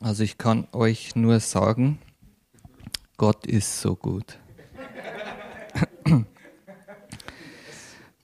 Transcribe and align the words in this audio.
Also 0.00 0.22
ich 0.22 0.36
kann 0.36 0.68
euch 0.72 1.16
nur 1.16 1.40
sagen, 1.40 1.98
Gott 3.16 3.46
ist 3.46 3.80
so 3.80 3.96
gut. 3.96 4.38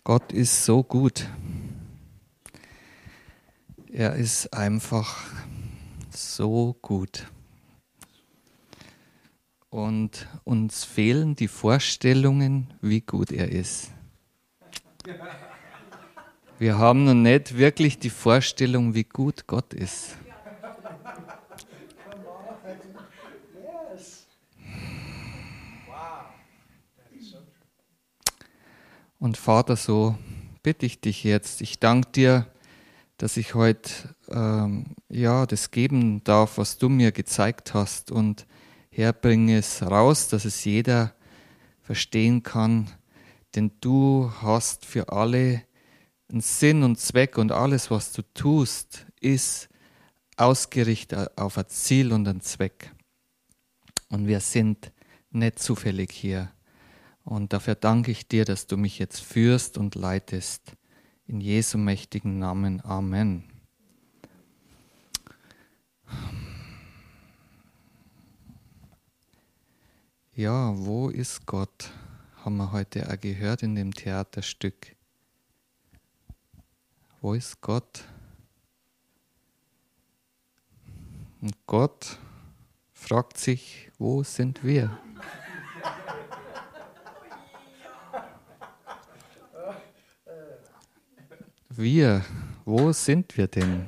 Gott 0.04 0.32
ist 0.32 0.64
so 0.64 0.82
gut. 0.82 1.28
Er 3.90 4.14
ist 4.16 4.52
einfach 4.52 5.24
so 6.10 6.76
gut. 6.82 7.26
Und 9.70 10.28
uns 10.44 10.84
fehlen 10.84 11.36
die 11.36 11.48
Vorstellungen, 11.48 12.74
wie 12.82 13.00
gut 13.00 13.32
er 13.32 13.50
ist. 13.50 13.92
Wir 16.58 16.76
haben 16.76 17.04
noch 17.04 17.14
nicht 17.14 17.56
wirklich 17.56 17.98
die 17.98 18.10
Vorstellung, 18.10 18.94
wie 18.94 19.04
gut 19.04 19.46
Gott 19.46 19.72
ist. 19.72 20.16
Und 29.22 29.36
Vater, 29.36 29.76
so 29.76 30.18
bitte 30.64 30.84
ich 30.84 31.00
dich 31.00 31.22
jetzt. 31.22 31.60
Ich 31.60 31.78
danke 31.78 32.10
dir, 32.10 32.46
dass 33.18 33.36
ich 33.36 33.54
heute 33.54 33.88
ähm, 34.28 34.96
ja 35.08 35.46
das 35.46 35.70
geben 35.70 36.24
darf, 36.24 36.58
was 36.58 36.76
du 36.76 36.88
mir 36.88 37.12
gezeigt 37.12 37.72
hast 37.72 38.10
und 38.10 38.48
herbringe 38.90 39.58
es 39.58 39.80
raus, 39.80 40.26
dass 40.26 40.44
es 40.44 40.64
jeder 40.64 41.14
verstehen 41.82 42.42
kann, 42.42 42.90
denn 43.54 43.70
du 43.80 44.32
hast 44.42 44.86
für 44.86 45.10
alle 45.10 45.62
einen 46.28 46.40
Sinn 46.40 46.82
und 46.82 46.98
Zweck 46.98 47.38
und 47.38 47.52
alles, 47.52 47.92
was 47.92 48.10
du 48.10 48.22
tust, 48.34 49.06
ist 49.20 49.68
ausgerichtet 50.36 51.38
auf 51.38 51.58
ein 51.58 51.68
Ziel 51.68 52.12
und 52.12 52.26
einen 52.26 52.40
Zweck. 52.40 52.90
Und 54.08 54.26
wir 54.26 54.40
sind 54.40 54.90
nicht 55.30 55.60
zufällig 55.60 56.10
hier. 56.10 56.50
Und 57.24 57.52
dafür 57.52 57.74
danke 57.74 58.10
ich 58.10 58.26
dir, 58.26 58.44
dass 58.44 58.66
du 58.66 58.76
mich 58.76 58.98
jetzt 58.98 59.20
führst 59.20 59.78
und 59.78 59.94
leitest. 59.94 60.76
In 61.26 61.40
Jesu 61.40 61.78
mächtigen 61.78 62.38
Namen. 62.38 62.84
Amen. 62.84 63.44
Ja, 70.34 70.72
wo 70.76 71.08
ist 71.10 71.46
Gott? 71.46 71.90
Haben 72.44 72.56
wir 72.56 72.72
heute 72.72 73.08
auch 73.08 73.20
gehört 73.20 73.62
in 73.62 73.76
dem 73.76 73.94
Theaterstück. 73.94 74.96
Wo 77.20 77.34
ist 77.34 77.60
Gott? 77.60 78.04
Und 81.40 81.54
Gott 81.66 82.18
fragt 82.92 83.38
sich, 83.38 83.90
wo 83.98 84.22
sind 84.22 84.64
wir? 84.64 84.98
Wir, 91.74 92.22
wo 92.66 92.92
sind 92.92 93.38
wir 93.38 93.46
denn? 93.46 93.86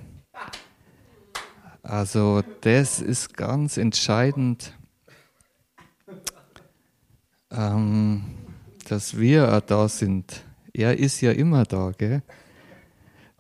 Also 1.82 2.42
das 2.62 3.02
ist 3.02 3.36
ganz 3.36 3.76
entscheidend, 3.76 4.72
ähm, 7.50 8.24
dass 8.88 9.18
wir 9.18 9.60
da 9.66 9.86
sind. 9.88 10.44
Er 10.72 10.98
ist 10.98 11.20
ja 11.20 11.32
immer 11.32 11.64
da, 11.64 11.92
gell? 11.96 12.22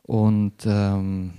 Und 0.02 0.66
ähm, 0.66 1.32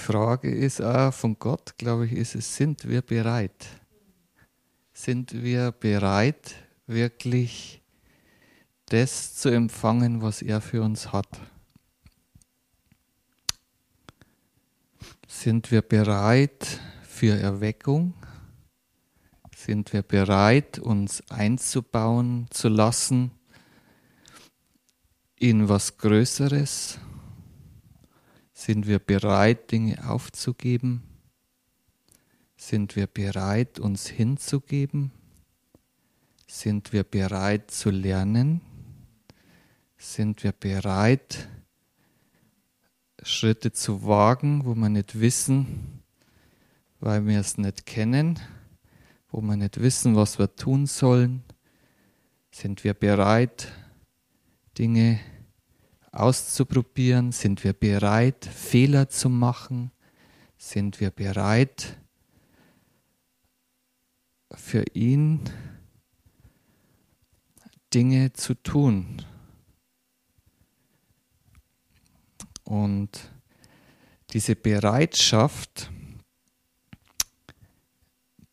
Frage 0.00 0.50
ist 0.50 0.80
auch 0.80 1.12
von 1.12 1.38
Gott, 1.38 1.76
glaube 1.76 2.06
ich, 2.06 2.12
ist 2.12 2.34
es, 2.34 2.56
sind 2.56 2.88
wir 2.88 3.02
bereit? 3.02 3.66
Sind 4.92 5.42
wir 5.42 5.70
bereit, 5.72 6.54
wirklich 6.86 7.80
das 8.86 9.34
zu 9.36 9.50
empfangen, 9.50 10.22
was 10.22 10.42
er 10.42 10.60
für 10.60 10.82
uns 10.82 11.12
hat? 11.12 11.28
Sind 15.28 15.70
wir 15.70 15.82
bereit 15.82 16.80
für 17.02 17.38
Erweckung? 17.38 18.14
Sind 19.54 19.92
wir 19.92 20.02
bereit, 20.02 20.78
uns 20.78 21.22
einzubauen 21.30 22.48
zu 22.50 22.68
lassen 22.68 23.30
in 25.36 25.68
was 25.68 25.98
Größeres? 25.98 26.98
Sind 28.60 28.86
wir 28.86 28.98
bereit, 28.98 29.72
Dinge 29.72 30.06
aufzugeben? 30.06 31.02
Sind 32.58 32.94
wir 32.94 33.06
bereit, 33.06 33.78
uns 33.78 34.06
hinzugeben? 34.06 35.12
Sind 36.46 36.92
wir 36.92 37.04
bereit 37.04 37.70
zu 37.70 37.88
lernen? 37.88 38.60
Sind 39.96 40.44
wir 40.44 40.52
bereit, 40.52 41.48
Schritte 43.22 43.72
zu 43.72 44.04
wagen, 44.04 44.66
wo 44.66 44.74
wir 44.74 44.90
nicht 44.90 45.18
wissen, 45.18 46.02
weil 47.00 47.26
wir 47.26 47.40
es 47.40 47.56
nicht 47.56 47.86
kennen, 47.86 48.38
wo 49.30 49.40
wir 49.40 49.56
nicht 49.56 49.80
wissen, 49.80 50.16
was 50.16 50.38
wir 50.38 50.54
tun 50.54 50.84
sollen? 50.84 51.44
Sind 52.50 52.84
wir 52.84 52.92
bereit, 52.92 53.72
Dinge 54.76 55.18
zu 55.18 55.29
auszuprobieren? 56.12 57.32
Sind 57.32 57.64
wir 57.64 57.72
bereit, 57.72 58.44
Fehler 58.44 59.08
zu 59.08 59.28
machen? 59.28 59.90
Sind 60.58 61.00
wir 61.00 61.10
bereit, 61.10 61.98
für 64.52 64.84
ihn 64.94 65.40
Dinge 67.92 68.32
zu 68.32 68.54
tun? 68.54 69.24
Und 72.64 73.32
diese 74.32 74.54
Bereitschaft, 74.54 75.90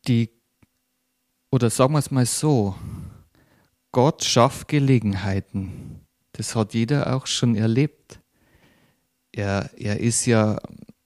die, 0.08 0.30
oder 1.50 1.70
sagen 1.70 1.92
wir 1.92 1.98
es 1.98 2.10
mal 2.10 2.26
so, 2.26 2.74
Gott 3.92 4.24
schafft 4.24 4.68
Gelegenheiten. 4.68 6.07
Das 6.38 6.54
hat 6.54 6.72
jeder 6.72 7.16
auch 7.16 7.26
schon 7.26 7.56
erlebt. 7.56 8.20
Er, 9.32 9.70
er 9.76 9.98
ist 9.98 10.24
ja 10.24 10.56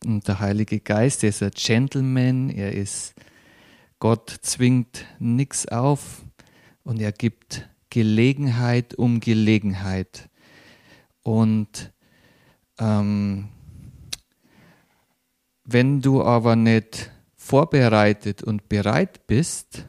der 0.04 0.40
Heilige 0.40 0.78
Geist, 0.78 1.22
er 1.22 1.30
ist 1.30 1.42
ein 1.42 1.52
Gentleman, 1.52 2.50
er 2.50 2.72
ist, 2.72 3.14
Gott 3.98 4.28
zwingt 4.42 5.06
nichts 5.18 5.66
auf 5.68 6.22
und 6.82 7.00
er 7.00 7.12
gibt 7.12 7.66
Gelegenheit 7.88 8.94
um 8.96 9.20
Gelegenheit. 9.20 10.28
Und 11.22 11.94
ähm, 12.78 13.48
wenn 15.64 16.02
du 16.02 16.22
aber 16.22 16.56
nicht 16.56 17.10
vorbereitet 17.36 18.42
und 18.42 18.68
bereit 18.68 19.26
bist 19.26 19.86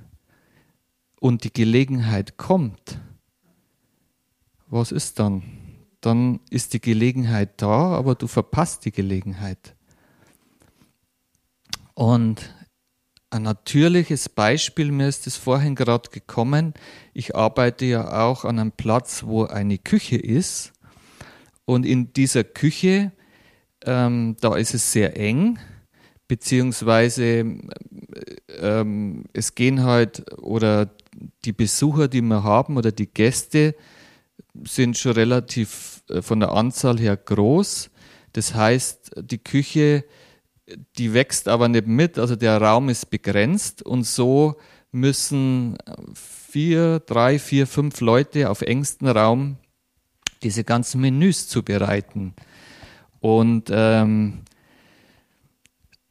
und 1.20 1.44
die 1.44 1.52
Gelegenheit 1.52 2.38
kommt, 2.38 2.98
was 4.74 4.92
ist 4.92 5.20
dann? 5.20 5.44
Dann 6.02 6.40
ist 6.50 6.74
die 6.74 6.82
Gelegenheit 6.82 7.62
da, 7.62 7.92
aber 7.94 8.16
du 8.16 8.28
verpasst 8.28 8.86
die 8.86 8.92
Gelegenheit. 8.92 9.76
Und 11.94 12.54
ein 13.30 13.44
natürliches 13.44 14.30
Beispiel, 14.30 14.92
mir 14.92 15.08
ist 15.08 15.28
es 15.28 15.38
vorhin 15.38 15.76
gerade 15.76 16.10
gekommen, 16.10 16.74
ich 17.14 17.36
arbeite 17.36 17.86
ja 17.86 18.24
auch 18.24 18.46
an 18.46 18.60
einem 18.60 18.72
Platz, 18.72 19.24
wo 19.24 19.46
eine 19.46 19.78
Küche 19.78 20.18
ist. 20.18 20.74
Und 21.66 21.86
in 21.86 22.12
dieser 22.14 22.44
Küche, 22.44 23.12
ähm, 23.86 24.36
da 24.42 24.56
ist 24.56 24.74
es 24.74 24.92
sehr 24.92 25.18
eng, 25.18 25.60
beziehungsweise 26.28 27.58
ähm, 28.60 29.24
es 29.34 29.56
gehen 29.56 29.84
halt, 29.84 30.32
oder 30.42 30.90
die 31.46 31.54
Besucher, 31.54 32.08
die 32.08 32.22
wir 32.22 32.44
haben, 32.44 32.78
oder 32.78 32.92
die 32.92 33.08
Gäste, 33.08 33.76
sind 34.66 34.98
schon 34.98 35.14
relativ 35.14 36.04
äh, 36.10 36.22
von 36.22 36.40
der 36.40 36.52
Anzahl 36.52 37.00
her 37.00 37.18
groß. 37.18 37.90
Das 38.34 38.56
heißt, 38.56 39.12
die 39.18 39.38
Küche, 39.38 40.06
die 40.98 41.14
wächst 41.14 41.48
aber 41.48 41.68
nicht 41.68 41.88
mit, 41.88 42.18
also 42.18 42.36
der 42.36 42.60
Raum 42.60 42.90
ist 42.90 43.10
begrenzt 43.10 43.84
und 43.84 44.04
so 44.06 44.58
müssen 44.92 45.78
vier, 46.14 47.00
drei, 47.00 47.40
vier, 47.40 47.68
fünf 47.68 48.00
Leute 48.02 48.50
auf 48.50 48.62
engstem 48.62 49.08
Raum 49.08 49.58
diese 50.44 50.64
ganzen 50.64 51.02
Menüs 51.02 51.48
zubereiten. 51.48 52.34
Und 53.20 53.70
ähm, 53.72 54.42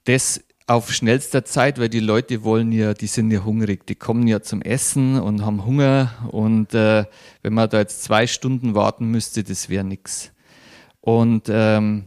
das 0.05 0.43
auf 0.73 0.93
schnellster 0.93 1.45
Zeit, 1.45 1.79
weil 1.79 1.89
die 1.89 2.01
Leute 2.01 2.45
wollen 2.45 2.73
ja, 2.73 2.95
die 2.95 3.07
sind 3.07 3.31
ja 3.31 3.45
hungrig, 3.45 3.87
die 3.87 3.95
kommen 3.95 4.27
ja 4.27 4.41
zum 4.41 4.63
Essen 4.63 5.21
und 5.21 5.45
haben 5.45 5.65
Hunger 5.65 6.13
und 6.31 6.75
äh, 6.75 7.05
wenn 7.43 7.53
man 7.53 7.69
da 7.69 7.79
jetzt 7.79 8.03
zwei 8.03 8.27
Stunden 8.27 8.75
warten 8.75 9.07
müsste, 9.07 9.45
das 9.45 9.69
wäre 9.69 9.85
nichts. 9.85 10.33
Und 11.01 11.49
ähm, 11.49 12.07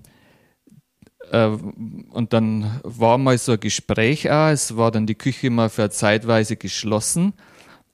äh, 1.31 1.47
und 1.47 2.33
dann 2.33 2.79
war 2.83 3.17
mal 3.17 3.37
so 3.37 3.53
ein 3.53 3.59
Gespräch 3.59 4.31
auch, 4.31 4.49
es 4.49 4.75
war 4.75 4.91
dann 4.91 5.05
die 5.05 5.15
Küche 5.15 5.49
mal 5.49 5.69
für 5.69 5.89
zeitweise 5.89 6.55
geschlossen 6.55 7.33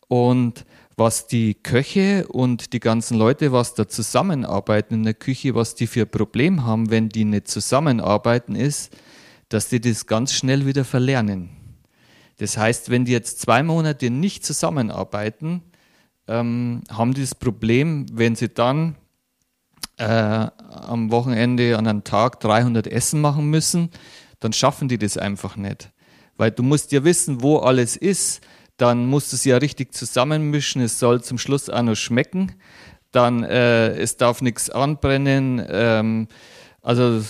und 0.07 0.65
was 0.95 1.27
die 1.27 1.55
Köche 1.55 2.27
und 2.27 2.73
die 2.73 2.79
ganzen 2.79 3.17
Leute, 3.17 3.51
was 3.51 3.73
da 3.73 3.87
zusammenarbeiten 3.87 4.95
in 4.95 5.03
der 5.03 5.13
Küche, 5.15 5.55
was 5.55 5.75
die 5.75 5.87
für 5.87 6.01
ein 6.01 6.11
Problem 6.11 6.65
haben, 6.65 6.91
wenn 6.91 7.09
die 7.09 7.25
nicht 7.25 7.47
zusammenarbeiten, 7.47 8.55
ist, 8.55 8.95
dass 9.51 9.67
die 9.67 9.81
das 9.81 10.07
ganz 10.07 10.33
schnell 10.33 10.65
wieder 10.65 10.85
verlernen. 10.85 11.49
Das 12.37 12.57
heißt, 12.57 12.89
wenn 12.89 13.03
die 13.03 13.11
jetzt 13.11 13.41
zwei 13.41 13.63
Monate 13.63 14.09
nicht 14.09 14.45
zusammenarbeiten, 14.45 15.61
ähm, 16.27 16.83
haben 16.89 17.13
die 17.13 17.21
das 17.21 17.35
Problem, 17.35 18.05
wenn 18.13 18.35
sie 18.35 18.47
dann 18.47 18.95
äh, 19.97 20.05
am 20.05 21.11
Wochenende 21.11 21.77
an 21.77 21.85
einem 21.85 22.03
Tag 22.05 22.39
300 22.39 22.87
Essen 22.87 23.19
machen 23.19 23.49
müssen, 23.49 23.89
dann 24.39 24.53
schaffen 24.53 24.87
die 24.87 24.97
das 24.97 25.17
einfach 25.17 25.57
nicht. 25.57 25.91
Weil 26.37 26.51
du 26.51 26.63
musst 26.63 26.93
ja 26.93 27.03
wissen, 27.03 27.41
wo 27.41 27.57
alles 27.57 27.97
ist, 27.97 28.41
dann 28.77 29.05
musst 29.05 29.33
du 29.33 29.35
es 29.35 29.43
ja 29.43 29.57
richtig 29.57 29.93
zusammenmischen, 29.93 30.81
es 30.81 30.97
soll 30.97 31.21
zum 31.21 31.37
Schluss 31.37 31.69
auch 31.69 31.83
noch 31.83 31.95
schmecken, 31.95 32.53
dann 33.11 33.43
äh, 33.43 33.89
es 33.97 34.15
darf 34.15 34.41
nichts 34.41 34.69
anbrennen, 34.69 35.63
ähm, 35.69 36.27
also 36.81 37.21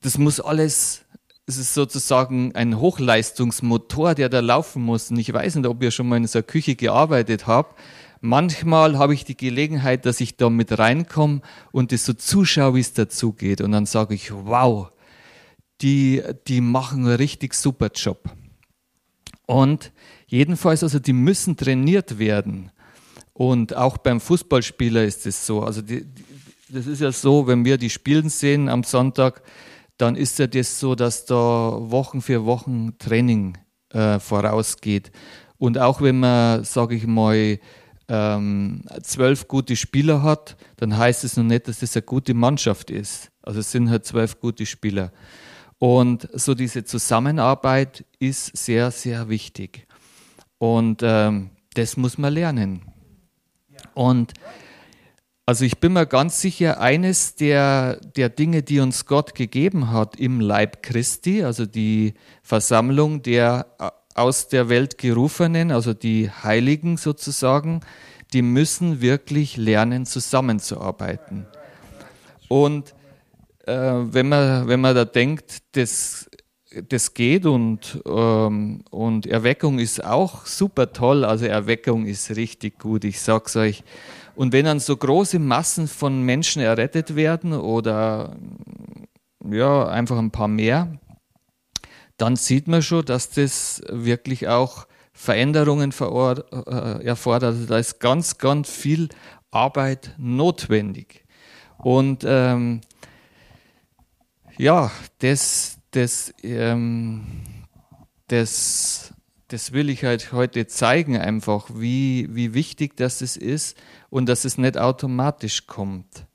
das 0.00 0.18
muss 0.18 0.40
alles, 0.40 1.04
es 1.46 1.58
ist 1.58 1.74
sozusagen 1.74 2.54
ein 2.54 2.78
Hochleistungsmotor, 2.80 4.14
der 4.14 4.28
da 4.28 4.40
laufen 4.40 4.82
muss. 4.82 5.10
Und 5.10 5.18
ich 5.18 5.32
weiß 5.32 5.56
nicht, 5.56 5.66
ob 5.66 5.82
ihr 5.82 5.90
schon 5.90 6.08
mal 6.08 6.16
in 6.16 6.26
so 6.26 6.38
einer 6.38 6.46
Küche 6.46 6.74
gearbeitet 6.74 7.46
habt. 7.46 7.78
Manchmal 8.22 8.98
habe 8.98 9.14
ich 9.14 9.24
die 9.24 9.36
Gelegenheit, 9.36 10.04
dass 10.04 10.20
ich 10.20 10.36
da 10.36 10.50
mit 10.50 10.78
reinkomme 10.78 11.40
und 11.72 11.92
das 11.92 12.04
so 12.04 12.12
zuschaue, 12.12 12.74
wie 12.74 12.80
es 12.80 12.92
dazu 12.92 13.32
geht. 13.32 13.60
Und 13.60 13.72
dann 13.72 13.86
sage 13.86 14.14
ich, 14.14 14.32
wow, 14.32 14.90
die, 15.80 16.22
die 16.46 16.60
machen 16.60 17.06
einen 17.06 17.16
richtig 17.16 17.54
super 17.54 17.90
Job. 17.94 18.24
Und 19.46 19.92
jedenfalls, 20.26 20.82
also 20.82 20.98
die 20.98 21.12
müssen 21.12 21.56
trainiert 21.56 22.18
werden. 22.18 22.70
Und 23.32 23.74
auch 23.74 23.96
beim 23.96 24.20
Fußballspieler 24.20 25.04
ist 25.04 25.26
es 25.26 25.46
so. 25.46 25.62
Also 25.62 25.80
die, 25.80 26.04
die, 26.04 26.24
das 26.68 26.86
ist 26.86 27.00
ja 27.00 27.10
so, 27.10 27.46
wenn 27.46 27.64
wir 27.64 27.78
die 27.78 27.90
Spielen 27.90 28.28
sehen 28.28 28.68
am 28.68 28.84
Sonntag, 28.84 29.42
dann 30.00 30.16
ist 30.16 30.38
ja 30.38 30.46
das 30.46 30.80
so, 30.80 30.94
dass 30.94 31.26
da 31.26 31.34
Wochen 31.36 32.22
für 32.22 32.44
Wochen 32.46 32.96
Training 32.98 33.58
äh, 33.90 34.18
vorausgeht. 34.18 35.12
Und 35.58 35.78
auch 35.78 36.00
wenn 36.00 36.20
man, 36.20 36.64
sage 36.64 36.94
ich 36.94 37.06
mal, 37.06 37.58
ähm, 38.08 38.82
zwölf 39.02 39.46
gute 39.46 39.76
Spieler 39.76 40.22
hat, 40.22 40.56
dann 40.76 40.96
heißt 40.96 41.22
es 41.24 41.36
noch 41.36 41.44
nicht, 41.44 41.68
dass 41.68 41.80
das 41.80 41.94
eine 41.96 42.02
gute 42.02 42.34
Mannschaft 42.34 42.90
ist. 42.90 43.30
Also 43.42 43.60
es 43.60 43.70
sind 43.70 43.90
halt 43.90 44.04
zwölf 44.04 44.40
gute 44.40 44.66
Spieler. 44.66 45.12
Und 45.78 46.28
so 46.32 46.54
diese 46.54 46.84
Zusammenarbeit 46.84 48.04
ist 48.18 48.56
sehr, 48.56 48.90
sehr 48.90 49.28
wichtig. 49.28 49.86
Und 50.58 51.02
ähm, 51.02 51.50
das 51.74 51.96
muss 51.96 52.18
man 52.18 52.34
lernen. 52.34 52.82
Und 53.94 54.32
also 55.50 55.64
ich 55.64 55.78
bin 55.78 55.94
mir 55.94 56.06
ganz 56.06 56.40
sicher, 56.40 56.80
eines 56.80 57.34
der, 57.34 57.96
der 57.96 58.28
Dinge, 58.28 58.62
die 58.62 58.78
uns 58.78 59.04
Gott 59.04 59.34
gegeben 59.34 59.90
hat 59.90 60.14
im 60.14 60.38
Leib 60.38 60.80
Christi, 60.80 61.42
also 61.42 61.66
die 61.66 62.14
Versammlung 62.44 63.22
der 63.22 63.66
aus 64.14 64.46
der 64.46 64.68
Welt 64.68 64.96
gerufenen, 64.96 65.72
also 65.72 65.92
die 65.92 66.30
Heiligen 66.30 66.98
sozusagen, 66.98 67.80
die 68.32 68.42
müssen 68.42 69.00
wirklich 69.00 69.56
lernen, 69.56 70.06
zusammenzuarbeiten. 70.06 71.46
Und 72.46 72.94
äh, 73.66 73.74
wenn, 73.74 74.28
man, 74.28 74.68
wenn 74.68 74.80
man 74.80 74.94
da 74.94 75.04
denkt, 75.04 75.62
das, 75.72 76.30
das 76.88 77.12
geht 77.12 77.44
und, 77.44 78.00
ähm, 78.06 78.84
und 78.90 79.26
Erweckung 79.26 79.80
ist 79.80 80.04
auch 80.04 80.46
super 80.46 80.92
toll, 80.92 81.24
also 81.24 81.44
Erweckung 81.46 82.06
ist 82.06 82.36
richtig 82.36 82.78
gut, 82.78 83.02
ich 83.02 83.20
sag's 83.20 83.56
euch. 83.56 83.82
Und 84.34 84.52
wenn 84.52 84.64
dann 84.64 84.80
so 84.80 84.96
große 84.96 85.38
Massen 85.38 85.88
von 85.88 86.22
Menschen 86.22 86.62
errettet 86.62 87.16
werden 87.16 87.52
oder 87.52 88.36
ja, 89.44 89.88
einfach 89.88 90.18
ein 90.18 90.30
paar 90.30 90.48
mehr, 90.48 90.98
dann 92.16 92.36
sieht 92.36 92.68
man 92.68 92.82
schon, 92.82 93.04
dass 93.04 93.30
das 93.30 93.82
wirklich 93.88 94.48
auch 94.48 94.86
Veränderungen 95.12 95.92
äh, 95.92 97.04
erfordert. 97.04 97.54
Also 97.54 97.66
da 97.66 97.78
ist 97.78 97.98
ganz, 98.00 98.38
ganz 98.38 98.70
viel 98.70 99.08
Arbeit 99.50 100.14
notwendig. 100.18 101.24
Und 101.78 102.24
ähm, 102.26 102.82
ja, 104.58 104.90
das, 105.18 105.78
das, 105.90 106.34
ähm, 106.42 107.26
das, 108.28 109.14
das 109.48 109.72
will 109.72 109.88
ich 109.88 110.04
halt 110.04 110.32
heute 110.32 110.66
zeigen, 110.66 111.16
einfach, 111.16 111.68
wie, 111.74 112.28
wie 112.30 112.54
wichtig 112.54 112.96
das 112.96 113.22
ist 113.22 113.76
und 114.10 114.28
dass 114.28 114.44
es 114.44 114.58
nicht 114.58 114.76
automatisch 114.76 115.66
kommt. 115.66 116.26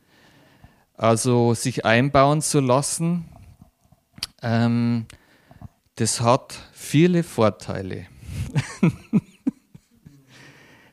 Also 0.94 1.54
sich 1.54 1.86
einbauen 1.86 2.42
zu 2.42 2.62
lassen, 2.62 3.26
ähm, 4.42 5.06
das 5.96 6.22
hat 6.22 6.58
viele 6.74 7.24
Vorteile. 7.24 8.08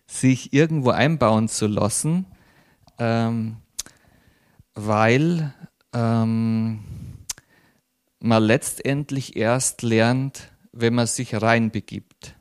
sich 0.06 0.52
irgendwo 0.52 0.90
einbauen 0.90 1.49
zu 1.49 1.67
lassen, 1.67 2.26
ähm, 2.99 3.56
weil 4.75 5.55
ähm, 5.93 6.84
man 8.20 8.43
letztendlich 8.43 9.37
erst 9.37 9.82
lernt, 9.82 10.52
wenn 10.73 10.94
man 10.94 11.06
sich 11.06 11.40
reinbegibt. 11.40 12.37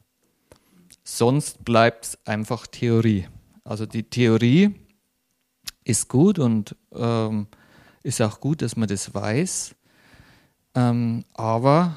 Sonst 1.04 1.66
bleibt 1.66 2.06
es 2.06 2.28
einfach 2.28 2.68
Theorie. 2.68 3.28
Also 3.64 3.86
die 3.86 4.04
Theorie 4.04 4.76
ist 5.84 6.08
gut 6.08 6.40
und 6.40 6.76
ähm, 6.94 7.48
ist 8.04 8.22
auch 8.22 8.40
gut, 8.40 8.62
dass 8.62 8.76
man 8.76 8.88
das 8.88 9.14
weiß. 9.14 9.76
Ähm, 10.76 11.26
aber 11.34 11.96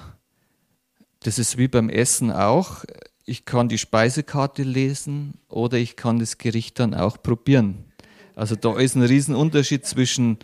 das 1.20 1.38
ist 1.38 1.56
wie 1.56 1.68
beim 1.68 1.88
Essen 1.88 2.30
auch. 2.30 2.84
Ich 3.24 3.46
kann 3.46 3.68
die 3.68 3.78
Speisekarte 3.78 4.62
lesen 4.62 5.38
oder 5.48 5.78
ich 5.78 5.96
kann 5.96 6.18
das 6.18 6.36
Gericht 6.36 6.78
dann 6.78 6.94
auch 6.94 7.22
probieren. 7.22 7.84
Also 8.36 8.56
da 8.56 8.76
ist 8.76 8.96
ein 8.96 9.02
Riesenunterschied 9.02 9.86
zwischen 9.86 10.38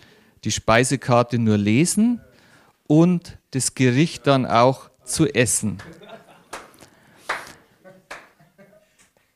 die 0.45 0.53
Speisekarte 0.53 1.39
nur 1.39 1.59
lesen 1.59 2.21
und 2.87 3.39
das 3.50 3.75
Gericht 3.75 4.27
dann 4.27 4.47
auch 4.47 4.91
zu 5.05 5.27
essen. 5.27 5.79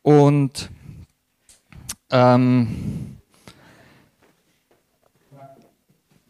Und 0.02 0.70
ähm, 2.14 2.68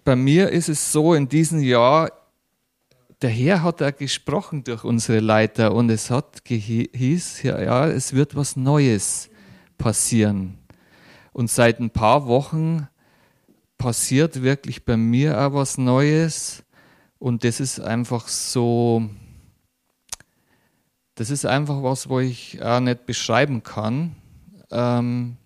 bei 0.02 0.16
mir 0.16 0.48
ist 0.48 0.70
es 0.70 0.90
so, 0.92 1.12
in 1.12 1.28
diesem 1.28 1.62
Jahr, 1.62 2.10
der 3.20 3.28
Herr 3.28 3.62
hat 3.62 3.82
da 3.82 3.90
gesprochen 3.90 4.64
durch 4.64 4.82
unsere 4.82 5.20
Leiter 5.20 5.74
und 5.74 5.90
es 5.90 6.10
hat 6.10 6.42
hieß, 6.46 7.42
ja, 7.42 7.60
ja, 7.60 7.86
es 7.86 8.14
wird 8.14 8.34
was 8.34 8.56
Neues 8.56 9.28
passieren. 9.76 10.56
Und 11.34 11.50
seit 11.50 11.80
ein 11.80 11.90
paar 11.90 12.26
Wochen 12.26 12.88
passiert 13.76 14.42
wirklich 14.42 14.86
bei 14.86 14.96
mir 14.96 15.38
auch 15.38 15.52
was 15.52 15.76
Neues 15.76 16.64
und 17.18 17.44
das 17.44 17.60
ist 17.60 17.78
einfach 17.78 18.28
so, 18.28 19.10
das 21.14 21.28
ist 21.28 21.44
einfach 21.44 21.82
was, 21.82 22.08
wo 22.08 22.20
ich 22.20 22.62
auch 22.62 22.80
nicht 22.80 23.04
beschreiben 23.04 23.62
kann. 23.62 24.16
Ähm, 24.70 25.36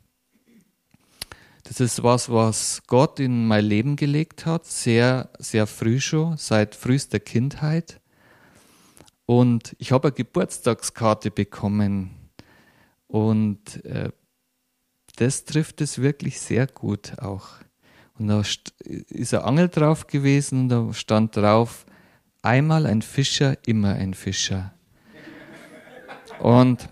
das 1.68 1.80
ist 1.80 2.02
was, 2.02 2.30
was 2.30 2.82
Gott 2.86 3.20
in 3.20 3.46
mein 3.46 3.62
Leben 3.62 3.96
gelegt 3.96 4.46
hat, 4.46 4.64
sehr, 4.64 5.28
sehr 5.38 5.66
früh 5.66 6.00
schon, 6.00 6.38
seit 6.38 6.74
frühester 6.74 7.20
Kindheit. 7.20 8.00
Und 9.26 9.76
ich 9.78 9.92
habe 9.92 10.08
eine 10.08 10.14
Geburtstagskarte 10.14 11.30
bekommen. 11.30 12.30
Und 13.06 13.84
äh, 13.84 14.10
das 15.16 15.44
trifft 15.44 15.82
es 15.82 16.00
wirklich 16.00 16.40
sehr 16.40 16.66
gut 16.66 17.18
auch. 17.18 17.48
Und 18.18 18.28
da 18.28 18.40
ist 18.40 19.34
ein 19.34 19.42
Angel 19.42 19.68
drauf 19.68 20.06
gewesen 20.06 20.62
und 20.62 20.68
da 20.70 20.92
stand 20.94 21.36
drauf, 21.36 21.84
einmal 22.40 22.86
ein 22.86 23.02
Fischer, 23.02 23.58
immer 23.66 23.92
ein 23.92 24.14
Fischer. 24.14 24.72
Und 26.38 26.88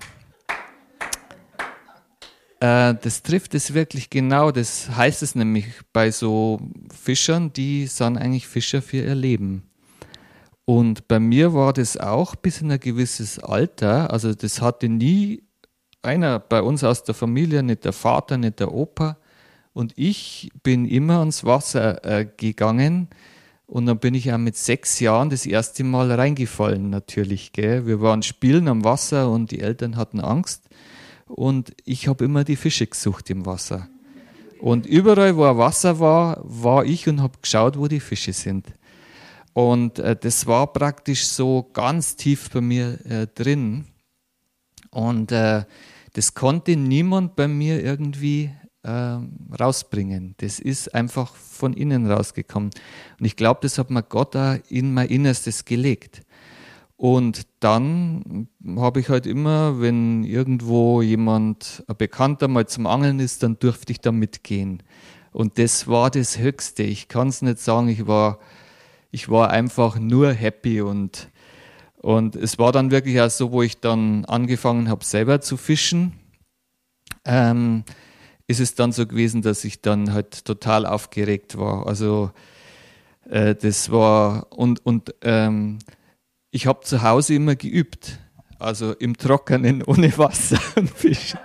äh, 2.66 2.94
das 3.00 3.22
trifft 3.22 3.54
es 3.54 3.74
wirklich 3.74 4.10
genau. 4.10 4.50
Das 4.50 4.90
heißt 4.90 5.22
es 5.22 5.34
nämlich 5.34 5.66
bei 5.92 6.10
so 6.10 6.60
Fischern, 6.92 7.52
die 7.52 7.86
sind 7.86 8.16
eigentlich 8.16 8.46
Fischer 8.46 8.82
für 8.82 8.98
ihr 8.98 9.14
Leben. 9.14 9.62
Und 10.64 11.06
bei 11.06 11.20
mir 11.20 11.54
war 11.54 11.72
das 11.72 11.96
auch 11.96 12.34
bis 12.34 12.60
in 12.60 12.72
ein 12.72 12.80
gewisses 12.80 13.38
Alter. 13.38 14.10
Also 14.12 14.34
das 14.34 14.60
hatte 14.60 14.88
nie 14.88 15.44
einer 16.02 16.40
bei 16.40 16.60
uns 16.60 16.82
aus 16.82 17.04
der 17.04 17.14
Familie, 17.14 17.62
nicht 17.62 17.84
der 17.84 17.92
Vater, 17.92 18.36
nicht 18.36 18.58
der 18.58 18.72
Opa. 18.72 19.16
Und 19.72 19.92
ich 19.96 20.50
bin 20.62 20.86
immer 20.86 21.18
ans 21.20 21.44
Wasser 21.44 22.04
äh, 22.04 22.26
gegangen. 22.36 23.08
Und 23.66 23.86
dann 23.86 23.98
bin 23.98 24.14
ich 24.14 24.32
auch 24.32 24.38
mit 24.38 24.56
sechs 24.56 25.00
Jahren 25.00 25.30
das 25.30 25.44
erste 25.46 25.84
Mal 25.84 26.10
reingefallen, 26.10 26.90
natürlich. 26.90 27.52
Gell? 27.52 27.86
Wir 27.86 28.00
waren 28.00 28.22
spielen 28.22 28.68
am 28.68 28.84
Wasser 28.84 29.30
und 29.30 29.50
die 29.50 29.60
Eltern 29.60 29.96
hatten 29.96 30.20
Angst. 30.20 30.68
Und 31.26 31.74
ich 31.84 32.08
habe 32.08 32.24
immer 32.24 32.44
die 32.44 32.56
Fische 32.56 32.86
gesucht 32.86 33.30
im 33.30 33.46
Wasser. 33.46 33.88
Und 34.60 34.86
überall, 34.86 35.36
wo 35.36 35.42
Wasser 35.42 36.00
war, 36.00 36.40
war 36.42 36.84
ich 36.84 37.08
und 37.08 37.20
habe 37.20 37.38
geschaut, 37.42 37.78
wo 37.78 37.88
die 37.88 38.00
Fische 38.00 38.32
sind. 38.32 38.66
Und 39.52 39.98
äh, 39.98 40.16
das 40.16 40.46
war 40.46 40.72
praktisch 40.72 41.26
so 41.26 41.68
ganz 41.72 42.16
tief 42.16 42.50
bei 42.50 42.60
mir 42.60 42.98
äh, 43.06 43.26
drin. 43.26 43.86
Und 44.90 45.32
äh, 45.32 45.64
das 46.12 46.34
konnte 46.34 46.76
niemand 46.76 47.36
bei 47.36 47.48
mir 47.48 47.82
irgendwie 47.82 48.50
ähm, 48.84 49.32
rausbringen. 49.58 50.34
Das 50.38 50.58
ist 50.58 50.94
einfach 50.94 51.34
von 51.34 51.72
innen 51.72 52.10
rausgekommen. 52.10 52.70
Und 53.18 53.26
ich 53.26 53.36
glaube, 53.36 53.60
das 53.62 53.78
hat 53.78 53.90
mir 53.90 54.02
Gott 54.02 54.34
da 54.34 54.54
in 54.68 54.94
mein 54.94 55.08
Innerstes 55.08 55.64
gelegt. 55.64 56.22
Und 56.96 57.46
dann 57.60 58.48
habe 58.76 59.00
ich 59.00 59.08
halt 59.08 59.26
immer, 59.26 59.80
wenn 59.80 60.24
irgendwo 60.24 61.02
jemand, 61.02 61.84
ein 61.88 61.96
Bekannter 61.96 62.48
mal 62.48 62.66
zum 62.66 62.86
Angeln 62.86 63.20
ist, 63.20 63.42
dann 63.42 63.58
durfte 63.58 63.92
ich 63.92 64.00
da 64.00 64.12
mitgehen. 64.12 64.82
Und 65.32 65.58
das 65.58 65.86
war 65.88 66.10
das 66.10 66.38
Höchste. 66.38 66.82
Ich 66.82 67.08
kann 67.08 67.28
es 67.28 67.42
nicht 67.42 67.58
sagen, 67.58 67.88
ich 67.88 68.06
war 68.06 68.38
ich 69.16 69.30
war 69.30 69.50
einfach 69.50 69.98
nur 69.98 70.32
happy 70.32 70.82
und, 70.82 71.30
und 71.96 72.36
es 72.36 72.58
war 72.58 72.70
dann 72.70 72.90
wirklich 72.90 73.18
auch 73.20 73.30
so, 73.30 73.50
wo 73.50 73.62
ich 73.62 73.80
dann 73.80 74.26
angefangen 74.26 74.90
habe, 74.90 75.04
selber 75.06 75.40
zu 75.40 75.56
fischen, 75.56 76.12
ähm, 77.24 77.84
ist 78.46 78.60
es 78.60 78.74
dann 78.74 78.92
so 78.92 79.06
gewesen, 79.06 79.40
dass 79.40 79.64
ich 79.64 79.80
dann 79.80 80.12
halt 80.12 80.44
total 80.44 80.84
aufgeregt 80.84 81.56
war. 81.56 81.86
Also 81.86 82.30
äh, 83.28 83.54
das 83.54 83.90
war 83.90 84.52
und, 84.52 84.84
und 84.84 85.14
ähm, 85.22 85.78
ich 86.56 86.66
habe 86.66 86.80
zu 86.80 87.02
Hause 87.02 87.34
immer 87.34 87.54
geübt, 87.54 88.18
also 88.58 88.92
im 88.94 89.18
Trockenen 89.18 89.82
ohne 89.82 90.16
Wasser 90.16 90.58
und 90.76 90.88
Fischen. 90.88 91.38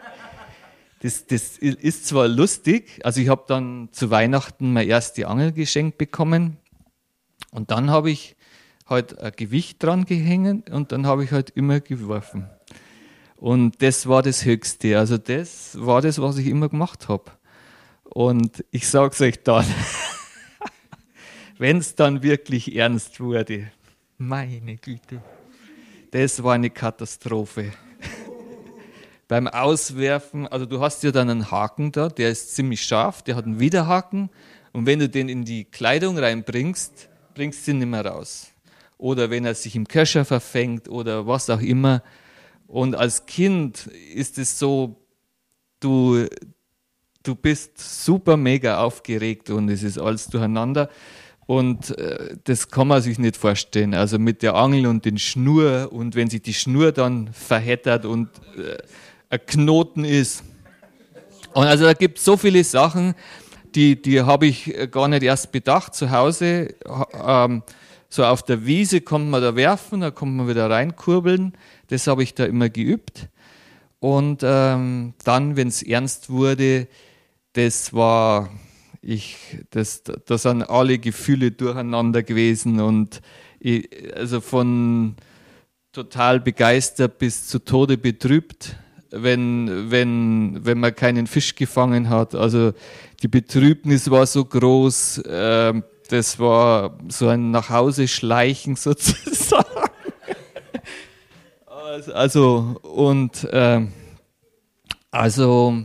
Das, 1.02 1.28
das 1.28 1.58
ist 1.58 2.08
zwar 2.08 2.30
lustig, 2.30 3.02
also 3.04 3.20
ich 3.20 3.28
habe 3.28 3.44
dann 3.46 3.90
zu 3.92 4.10
Weihnachten 4.10 4.72
meine 4.72 4.88
erste 4.88 5.28
Angel 5.28 5.52
geschenkt 5.52 5.98
bekommen 5.98 6.58
und 7.52 7.72
dann 7.72 7.90
habe 7.90 8.10
ich 8.10 8.38
halt 8.88 9.20
ein 9.20 9.34
Gewicht 9.36 9.84
dran 9.84 10.06
gehängt 10.06 10.70
und 10.70 10.94
dann 10.94 11.06
habe 11.06 11.26
ich 11.26 11.32
halt 11.34 11.50
immer 11.50 11.82
geworfen. 11.82 12.50
Und 13.36 13.82
das 13.82 14.08
war 14.08 14.22
das 14.22 14.46
Höchste. 14.46 14.98
Also 14.98 15.18
das 15.18 15.78
war 15.78 16.02
das, 16.02 16.22
was 16.22 16.38
ich 16.38 16.48
immer 16.48 16.70
gemacht 16.70 17.10
habe. 17.10 17.32
Und 18.04 18.64
ich 18.72 18.88
sage 18.88 19.12
es 19.14 19.20
euch 19.20 19.44
dann, 19.44 19.66
wenn 21.58 21.80
es 21.80 21.96
dann 21.96 22.24
wirklich 22.24 22.76
ernst 22.76 23.20
wurde, 23.20 23.72
meine 24.22 24.78
Güte, 24.78 25.20
das 26.12 26.44
war 26.44 26.54
eine 26.54 26.70
Katastrophe. 26.70 27.72
Beim 29.28 29.48
Auswerfen, 29.48 30.48
also 30.48 30.68
du 30.68 30.80
hast 30.80 31.02
ja 31.02 31.12
dann 31.12 31.30
einen 31.30 31.50
Haken 31.50 31.92
da, 31.92 32.08
der 32.08 32.30
ist 32.30 32.54
ziemlich 32.54 32.84
scharf, 32.84 33.24
der 33.24 33.36
hat 33.36 33.46
einen 33.46 33.60
Widerhaken. 33.60 34.30
Und 34.74 34.86
wenn 34.86 35.00
du 35.00 35.10
den 35.10 35.28
in 35.28 35.44
die 35.44 35.64
Kleidung 35.64 36.20
reinbringst, 36.20 37.10
bringst 37.34 37.66
du 37.66 37.72
ihn 37.72 37.80
nicht 37.80 37.88
mehr 37.88 38.06
raus. 38.06 38.52
Oder 39.00 39.32
wenn 39.32 39.44
er 39.44 39.56
sich 39.56 39.76
im 39.76 39.88
Köcher 39.88 40.24
verfängt 40.24 40.88
oder 40.88 41.26
was 41.26 41.50
auch 41.50 41.62
immer. 41.62 42.04
Und 42.68 42.96
als 42.96 43.26
Kind 43.26 43.88
ist 43.88 44.38
es 44.38 44.60
so, 44.60 44.98
du, 45.80 46.28
du 47.24 47.34
bist 47.34 48.06
super 48.06 48.38
mega 48.38 48.84
aufgeregt 48.84 49.50
und 49.50 49.70
es 49.70 49.82
ist 49.82 49.98
alles 49.98 50.28
durcheinander. 50.28 50.90
Und 51.46 51.98
äh, 51.98 52.38
das 52.44 52.70
kann 52.70 52.88
man 52.88 53.02
sich 53.02 53.20
nicht 53.20 53.38
vorstellen. 53.38 53.94
Also 53.94 54.20
mit 54.20 54.42
der 54.42 54.56
Angel 54.56 54.88
und 54.88 55.06
den 55.06 55.18
Schnur 55.18 55.90
und 55.92 56.16
wenn 56.16 56.30
sich 56.30 56.42
die 56.42 56.54
Schnur 56.54 56.92
dann 56.92 57.34
verheddert 57.34 58.06
und 58.06 58.30
äh, 58.58 58.78
ein 59.30 59.46
Knoten 59.46 60.06
ist. 60.06 60.44
Und 61.54 61.66
also 61.66 61.86
da 61.86 61.94
gibt 61.94 62.20
es 62.20 62.26
so 62.26 62.38
viele 62.38 62.64
Sachen, 62.64 63.16
die, 63.76 64.02
die 64.02 64.22
habe 64.22 64.48
ich 64.48 64.74
gar 64.92 65.08
nicht 65.08 65.24
erst 65.24 65.52
bedacht 65.52 65.96
zu 65.96 66.12
Hause. 66.12 66.76
Ähm, 67.14 67.64
so 68.10 68.26
auf 68.26 68.44
der 68.44 68.66
Wiese 68.66 69.02
kommt 69.02 69.30
man 69.30 69.42
da 69.42 69.56
werfen, 69.56 70.02
da 70.02 70.12
kommt 70.12 70.36
man 70.36 70.48
wieder 70.48 70.70
reinkurbeln. 70.70 71.54
Das 71.88 72.08
habe 72.08 72.24
ich 72.24 72.34
da 72.34 72.46
immer 72.46 72.70
geübt. 72.70 73.30
Und 74.00 74.42
ähm, 74.44 75.14
dann, 75.24 75.56
wenn 75.56 75.68
es 75.70 75.84
ernst 75.84 76.30
wurde, 76.30 76.88
das 77.54 77.94
war, 77.94 78.50
ich, 79.02 79.38
das, 79.72 80.04
da 80.04 80.38
sind 80.38 80.64
alle 80.64 81.00
Gefühle 81.00 81.52
durcheinander 81.52 82.24
gewesen 82.24 82.80
und 82.80 83.22
ich, 83.60 83.90
also 84.16 84.42
von 84.42 85.16
total 85.92 86.40
begeistert 86.40 87.18
bis 87.18 87.48
zu 87.48 87.60
Tode 87.60 87.98
betrübt 87.98 88.76
wenn, 89.12 89.92
wenn, 89.92 90.66
wenn 90.66 90.80
man 90.80 90.96
keinen 90.96 91.28
Fisch 91.28 91.56
gefangen 91.56 92.10
hat. 92.10 92.34
Also 92.34 92.74
die 93.22 93.28
Betrübnis 93.28 94.10
war 94.10 94.26
so 94.26 94.46
groß, 94.46 95.20
äh, 95.20 95.82
das 96.10 96.40
war 96.40 96.98
so 97.10 97.28
ein 97.28 97.52
Nachhause-Schleichen 97.52 98.76
sozusagen. 98.78 99.66
also, 102.14 102.78
und, 102.82 103.44
äh, 103.46 103.86
also, 105.12 105.84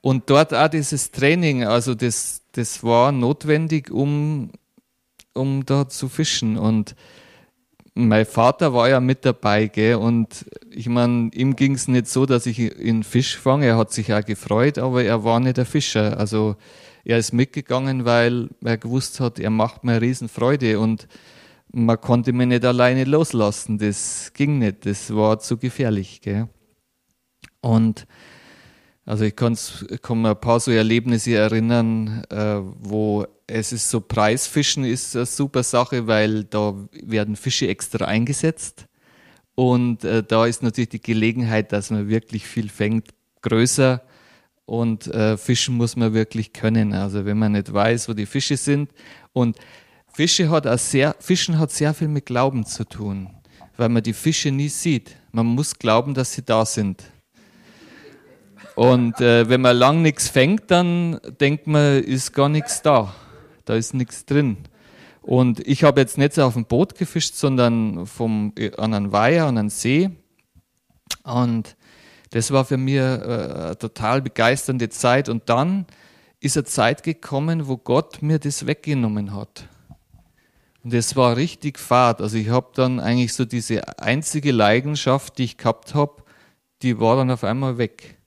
und 0.00 0.30
dort 0.30 0.54
auch 0.54 0.68
dieses 0.68 1.10
Training, 1.10 1.64
also 1.64 1.94
das, 1.94 2.41
das 2.52 2.82
war 2.82 3.12
notwendig, 3.12 3.90
um, 3.90 4.50
um 5.34 5.64
da 5.66 5.88
zu 5.88 6.08
fischen. 6.08 6.56
Und 6.56 6.94
mein 7.94 8.24
Vater 8.24 8.72
war 8.72 8.88
ja 8.88 9.00
mit 9.00 9.24
dabei, 9.24 9.66
gell? 9.66 9.96
Und 9.96 10.46
ich 10.70 10.88
meine, 10.88 11.30
ihm 11.34 11.56
ging 11.56 11.74
es 11.74 11.88
nicht 11.88 12.08
so, 12.08 12.26
dass 12.26 12.46
ich 12.46 12.58
ihn 12.58 13.02
Fisch 13.02 13.36
fange. 13.36 13.66
Er 13.66 13.76
hat 13.76 13.92
sich 13.92 14.12
auch 14.12 14.24
gefreut, 14.24 14.78
aber 14.78 15.04
er 15.04 15.24
war 15.24 15.40
nicht 15.40 15.56
der 15.56 15.66
Fischer. 15.66 16.18
Also 16.18 16.56
er 17.04 17.18
ist 17.18 17.32
mitgegangen, 17.32 18.04
weil 18.04 18.48
er 18.64 18.78
gewusst 18.78 19.20
hat, 19.20 19.38
er 19.38 19.50
macht 19.50 19.84
mir 19.84 20.00
Riesenfreude 20.00 20.78
und 20.78 21.08
man 21.72 22.00
konnte 22.00 22.32
mich 22.32 22.46
nicht 22.46 22.64
alleine 22.64 23.04
loslassen. 23.04 23.78
Das 23.78 24.32
ging 24.34 24.58
nicht. 24.58 24.86
Das 24.86 25.14
war 25.14 25.38
zu 25.38 25.56
gefährlich, 25.56 26.20
gell? 26.20 26.48
Und 27.60 28.06
also 29.04 29.24
ich 29.24 29.34
kann 29.34 29.56
mir 30.22 30.30
ein 30.30 30.40
paar 30.40 30.60
so 30.60 30.70
Erlebnisse 30.70 31.34
erinnern, 31.34 32.24
äh, 32.30 32.60
wo 32.80 33.26
es 33.46 33.72
ist 33.72 33.90
so 33.90 34.00
Preisfischen 34.00 34.84
ist 34.84 35.16
eine 35.16 35.26
super 35.26 35.62
Sache, 35.62 36.06
weil 36.06 36.44
da 36.44 36.74
werden 37.02 37.36
Fische 37.36 37.68
extra 37.68 38.04
eingesetzt 38.04 38.86
und 39.54 40.04
äh, 40.04 40.22
da 40.22 40.46
ist 40.46 40.62
natürlich 40.62 40.90
die 40.90 41.02
Gelegenheit, 41.02 41.72
dass 41.72 41.90
man 41.90 42.08
wirklich 42.08 42.46
viel 42.46 42.68
fängt, 42.68 43.08
größer 43.42 44.02
und 44.64 45.08
äh, 45.08 45.36
fischen 45.36 45.76
muss 45.76 45.96
man 45.96 46.14
wirklich 46.14 46.52
können. 46.52 46.94
Also 46.94 47.24
wenn 47.24 47.38
man 47.38 47.52
nicht 47.52 47.72
weiß, 47.72 48.08
wo 48.08 48.14
die 48.14 48.26
Fische 48.26 48.56
sind 48.56 48.90
und 49.32 49.58
Fische 50.12 50.48
hat 50.50 50.66
auch 50.66 50.78
sehr, 50.78 51.16
Fischen 51.18 51.58
hat 51.58 51.70
sehr 51.70 51.92
viel 51.94 52.08
mit 52.08 52.26
Glauben 52.26 52.64
zu 52.64 52.84
tun, 52.84 53.30
weil 53.76 53.88
man 53.88 54.02
die 54.02 54.12
Fische 54.12 54.50
nie 54.50 54.68
sieht. 54.68 55.16
Man 55.32 55.46
muss 55.46 55.78
glauben, 55.78 56.14
dass 56.14 56.32
sie 56.32 56.42
da 56.42 56.64
sind. 56.64 57.02
Und 58.74 59.20
äh, 59.20 59.48
wenn 59.48 59.60
man 59.60 59.76
lang 59.76 60.02
nichts 60.02 60.28
fängt, 60.28 60.70
dann 60.70 61.20
denkt 61.40 61.66
man, 61.66 62.02
ist 62.02 62.32
gar 62.32 62.48
nichts 62.48 62.82
da. 62.82 63.14
Da 63.64 63.74
ist 63.74 63.94
nichts 63.94 64.24
drin. 64.24 64.56
Und 65.20 65.60
ich 65.66 65.84
habe 65.84 66.00
jetzt 66.00 66.18
nicht 66.18 66.38
auf 66.40 66.54
dem 66.54 66.64
Boot 66.64 66.96
gefischt, 66.96 67.34
sondern 67.34 68.06
vom, 68.06 68.52
äh, 68.58 68.74
an 68.76 68.94
einem 68.94 69.12
Weiher, 69.12 69.46
an 69.46 69.58
einem 69.58 69.68
See. 69.68 70.10
Und 71.22 71.76
das 72.30 72.50
war 72.50 72.64
für 72.64 72.78
mich 72.78 72.96
äh, 72.96 73.00
eine 73.00 73.78
total 73.78 74.22
begeisternde 74.22 74.88
Zeit. 74.88 75.28
Und 75.28 75.48
dann 75.48 75.86
ist 76.40 76.56
eine 76.56 76.64
Zeit 76.64 77.02
gekommen, 77.02 77.68
wo 77.68 77.76
Gott 77.76 78.22
mir 78.22 78.38
das 78.38 78.66
weggenommen 78.66 79.34
hat. 79.34 79.68
Und 80.82 80.94
es 80.94 81.14
war 81.14 81.36
richtig 81.36 81.78
fad. 81.78 82.20
Also 82.20 82.38
ich 82.38 82.48
habe 82.48 82.70
dann 82.74 82.98
eigentlich 82.98 83.34
so 83.34 83.44
diese 83.44 83.98
einzige 83.98 84.50
Leidenschaft, 84.50 85.38
die 85.38 85.44
ich 85.44 85.56
gehabt 85.58 85.94
habe, 85.94 86.24
die 86.80 86.98
war 86.98 87.16
dann 87.16 87.30
auf 87.30 87.44
einmal 87.44 87.78
weg 87.78 88.18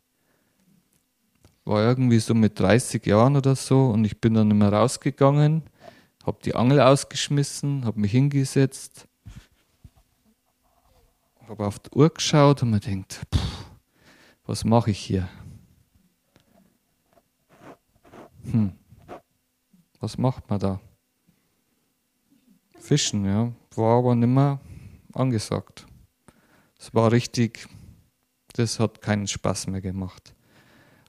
war 1.66 1.82
irgendwie 1.82 2.20
so 2.20 2.36
mit 2.36 2.60
30 2.60 3.06
Jahren 3.06 3.36
oder 3.36 3.56
so 3.56 3.88
und 3.88 4.06
ich 4.06 4.22
bin 4.22 4.36
dann 4.36 4.52
immer 4.52 4.72
rausgegangen, 4.72 5.64
habe 6.24 6.38
die 6.44 6.56
Angel 6.56 6.80
ausgeschmissen, 6.80 7.86
habe 7.86 8.00
mich 8.00 8.12
hingesetzt, 8.12 9.08
habe 11.48 11.66
auf 11.66 11.80
die 11.80 11.90
Uhr 11.92 12.10
geschaut 12.10 12.62
und 12.62 12.70
mir 12.70 12.80
denkt, 12.80 13.22
was 14.46 14.64
mache 14.64 14.92
ich 14.92 15.00
hier? 15.00 15.28
Hm, 18.44 18.74
was 20.00 20.20
macht 20.20 20.48
man 20.50 20.60
da? 20.60 20.80
Fischen, 22.78 23.26
ja. 23.26 23.52
war 23.76 23.98
aber 23.98 24.14
nicht 24.14 24.28
mehr 24.28 24.60
angesagt. 25.14 25.88
Es 26.78 26.94
war 26.94 27.12
richtig, 27.12 27.68
das 28.54 28.80
hat 28.80 29.02
keinen 29.02 29.26
Spaß 29.26 29.66
mehr 29.68 29.82
gemacht. 29.82 30.35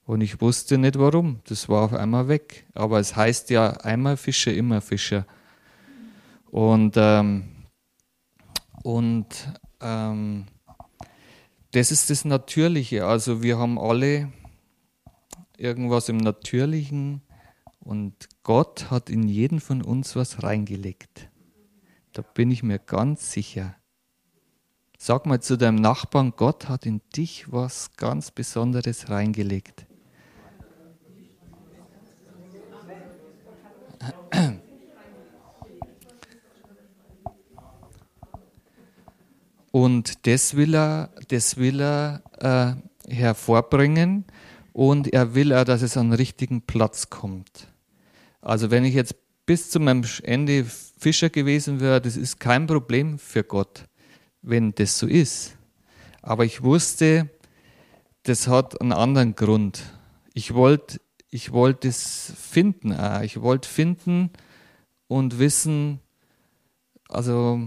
Und 0.06 0.20
ich 0.20 0.40
wusste 0.40 0.78
nicht 0.78 0.98
warum. 0.98 1.40
Das 1.48 1.68
war 1.68 1.82
auf 1.82 1.92
einmal 1.92 2.28
weg. 2.28 2.66
Aber 2.74 3.00
es 3.00 3.16
heißt 3.16 3.50
ja 3.50 3.72
einmal 3.72 4.16
Fischer, 4.16 4.54
immer 4.54 4.80
Fischer. 4.80 5.26
Und, 6.46 6.94
ähm, 6.96 7.48
und 8.84 9.26
ähm, 9.80 10.46
das 11.72 11.90
ist 11.90 12.08
das 12.08 12.24
Natürliche. 12.24 13.04
Also 13.04 13.42
wir 13.42 13.58
haben 13.58 13.80
alle 13.80 14.32
irgendwas 15.58 16.08
im 16.08 16.18
Natürlichen 16.18 17.22
und 17.80 18.28
Gott 18.44 18.90
hat 18.90 19.10
in 19.10 19.26
jeden 19.28 19.58
von 19.60 19.82
uns 19.82 20.14
was 20.14 20.44
reingelegt. 20.44 21.30
Da 22.12 22.22
bin 22.22 22.52
ich 22.52 22.62
mir 22.62 22.78
ganz 22.78 23.32
sicher. 23.32 23.74
Sag 24.98 25.26
mal 25.26 25.40
zu 25.42 25.58
deinem 25.58 25.76
Nachbarn, 25.76 26.32
Gott 26.36 26.68
hat 26.68 26.86
in 26.86 27.02
dich 27.14 27.52
was 27.52 27.96
ganz 27.96 28.30
Besonderes 28.30 29.10
reingelegt. 29.10 29.86
Und 39.76 40.26
das 40.26 40.56
will 40.56 40.74
er, 40.74 41.10
das 41.28 41.58
will 41.58 41.82
er 41.82 42.22
äh, 42.38 43.12
hervorbringen 43.14 44.24
und 44.72 45.12
er 45.12 45.34
will 45.34 45.52
auch, 45.52 45.64
dass 45.64 45.82
es 45.82 45.98
an 45.98 46.08
den 46.08 46.16
richtigen 46.16 46.62
Platz 46.62 47.10
kommt. 47.10 47.68
Also 48.40 48.70
wenn 48.70 48.86
ich 48.86 48.94
jetzt 48.94 49.16
bis 49.44 49.68
zu 49.68 49.78
meinem 49.78 50.02
Ende 50.22 50.64
Fischer 50.64 51.28
gewesen 51.28 51.80
wäre, 51.80 52.00
das 52.00 52.16
ist 52.16 52.40
kein 52.40 52.66
Problem 52.66 53.18
für 53.18 53.44
Gott, 53.44 53.84
wenn 54.40 54.74
das 54.74 54.98
so 54.98 55.06
ist. 55.06 55.58
Aber 56.22 56.46
ich 56.46 56.62
wusste, 56.62 57.28
das 58.22 58.48
hat 58.48 58.80
einen 58.80 58.92
anderen 58.92 59.34
Grund. 59.34 59.82
Ich 60.32 60.54
wollte 60.54 61.02
ich 61.28 61.52
wollte 61.52 61.88
es 61.88 62.32
finden. 62.34 62.94
Auch. 62.94 63.20
Ich 63.20 63.42
wollte 63.42 63.68
finden 63.68 64.30
und 65.06 65.38
wissen, 65.38 66.00
also 67.10 67.60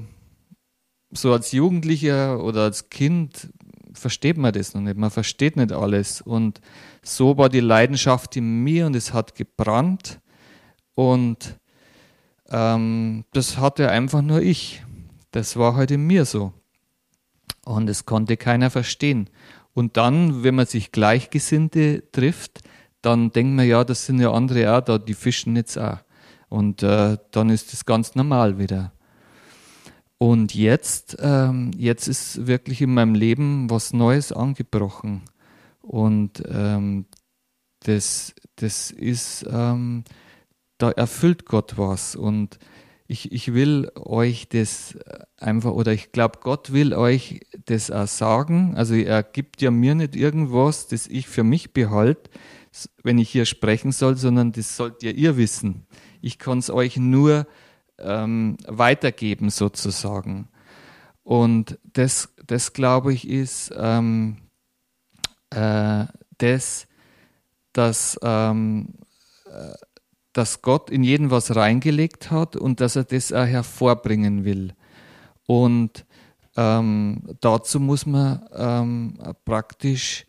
so 1.11 1.33
als 1.33 1.51
Jugendlicher 1.51 2.43
oder 2.43 2.63
als 2.63 2.89
Kind 2.89 3.49
versteht 3.93 4.37
man 4.37 4.53
das 4.53 4.73
noch 4.73 4.81
nicht. 4.81 4.97
Man 4.97 5.11
versteht 5.11 5.55
nicht 5.55 5.71
alles. 5.71 6.21
Und 6.21 6.61
so 7.01 7.37
war 7.37 7.49
die 7.49 7.59
Leidenschaft 7.59 8.35
in 8.35 8.63
mir 8.63 8.85
und 8.85 8.95
es 8.95 9.13
hat 9.13 9.35
gebrannt. 9.35 10.19
Und 10.95 11.59
ähm, 12.49 13.25
das 13.33 13.57
hatte 13.57 13.89
einfach 13.89 14.21
nur 14.21 14.41
ich. 14.41 14.83
Das 15.31 15.57
war 15.57 15.75
halt 15.75 15.91
in 15.91 16.05
mir 16.05 16.25
so. 16.25 16.53
Und 17.65 17.89
es 17.89 18.05
konnte 18.05 18.37
keiner 18.37 18.69
verstehen. 18.69 19.29
Und 19.73 19.97
dann, 19.97 20.43
wenn 20.43 20.55
man 20.55 20.65
sich 20.65 20.91
Gleichgesinnte 20.91 22.03
trifft, 22.11 22.61
dann 23.01 23.31
denkt 23.31 23.55
man, 23.55 23.67
ja, 23.67 23.83
das 23.83 24.05
sind 24.05 24.19
ja 24.19 24.31
andere 24.31 24.75
auch 24.75 24.81
da, 24.81 24.97
die 24.97 25.13
fischen 25.13 25.55
jetzt 25.55 25.77
auch. 25.77 25.99
Und 26.49 26.83
äh, 26.83 27.17
dann 27.31 27.49
ist 27.49 27.71
das 27.71 27.85
ganz 27.85 28.15
normal 28.15 28.57
wieder. 28.57 28.91
Und 30.19 30.53
jetzt, 30.53 31.17
ähm, 31.21 31.71
jetzt 31.77 32.07
ist 32.09 32.45
wirklich 32.45 32.81
in 32.81 32.93
meinem 32.93 33.15
Leben 33.15 33.69
was 33.69 33.93
Neues 33.93 34.33
angebrochen. 34.33 35.21
Und 35.81 36.43
ähm, 36.51 37.05
das, 37.79 38.35
das 38.57 38.91
ist, 38.91 39.45
ähm, 39.49 40.03
da 40.77 40.91
erfüllt 40.91 41.45
Gott 41.45 41.77
was. 41.77 42.17
Und 42.17 42.59
ich, 43.07 43.31
ich 43.31 43.53
will 43.53 43.89
euch 43.95 44.49
das 44.49 44.97
einfach, 45.37 45.71
oder 45.71 45.93
ich 45.93 46.11
glaube, 46.11 46.39
Gott 46.41 46.73
will 46.73 46.93
euch 46.93 47.39
das 47.65 47.89
auch 47.89 48.05
sagen. 48.05 48.73
Also 48.75 48.95
er 48.95 49.23
gibt 49.23 49.61
ja 49.61 49.71
mir 49.71 49.95
nicht 49.95 50.17
irgendwas, 50.17 50.87
das 50.87 51.07
ich 51.07 51.29
für 51.29 51.45
mich 51.45 51.71
behalte, 51.71 52.29
wenn 53.03 53.19
ich 53.19 53.29
hier 53.29 53.45
sprechen 53.45 53.93
soll, 53.93 54.17
sondern 54.17 54.51
das 54.51 54.75
sollt 54.75 55.01
ihr 55.01 55.15
ihr 55.15 55.37
wissen. 55.37 55.87
Ich 56.21 56.39
kann 56.39 56.59
es 56.59 56.69
euch 56.69 56.97
nur 56.97 57.47
ähm, 58.01 58.57
weitergeben 58.67 59.49
sozusagen. 59.49 60.49
Und 61.23 61.77
das, 61.83 62.33
das 62.47 62.73
glaube 62.73 63.13
ich, 63.13 63.27
ist 63.27 63.71
ähm, 63.77 64.37
äh, 65.51 66.05
das, 66.37 66.87
dass, 67.73 68.19
ähm, 68.23 68.95
äh, 69.45 69.73
dass 70.33 70.61
Gott 70.61 70.89
in 70.89 71.03
jeden 71.03 71.31
was 71.31 71.55
reingelegt 71.55 72.31
hat 72.31 72.55
und 72.55 72.81
dass 72.81 72.95
er 72.95 73.03
das 73.03 73.33
auch 73.33 73.45
hervorbringen 73.45 74.45
will. 74.45 74.73
Und 75.45 76.05
ähm, 76.55 77.23
dazu 77.41 77.79
muss 77.79 78.05
man 78.05 78.45
ähm, 78.55 79.17
praktisch 79.45 80.25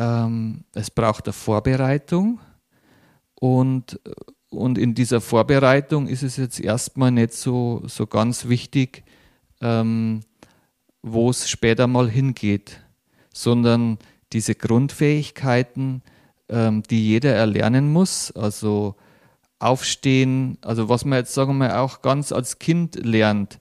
ähm, 0.00 0.64
es 0.74 0.90
braucht 0.90 1.26
eine 1.26 1.32
Vorbereitung 1.32 2.40
und, 3.34 4.00
und 4.50 4.78
in 4.78 4.94
dieser 4.94 5.20
Vorbereitung 5.20 6.08
ist 6.08 6.22
es 6.22 6.36
jetzt 6.36 6.60
erstmal 6.60 7.12
nicht 7.12 7.32
so, 7.32 7.82
so 7.86 8.06
ganz 8.06 8.48
wichtig, 8.48 9.04
ähm, 9.60 10.20
wo 11.02 11.30
es 11.30 11.48
später 11.48 11.86
mal 11.86 12.10
hingeht, 12.10 12.80
sondern 13.32 13.98
diese 14.32 14.54
Grundfähigkeiten, 14.54 16.02
ähm, 16.48 16.82
die 16.82 17.06
jeder 17.06 17.34
erlernen 17.34 17.92
muss, 17.92 18.32
also 18.32 18.96
aufstehen, 19.60 20.58
also 20.62 20.88
was 20.88 21.04
man 21.04 21.18
jetzt 21.18 21.34
sagen 21.34 21.58
wir 21.58 21.80
auch 21.80 22.02
ganz 22.02 22.32
als 22.32 22.58
Kind 22.58 22.96
lernt, 22.96 23.58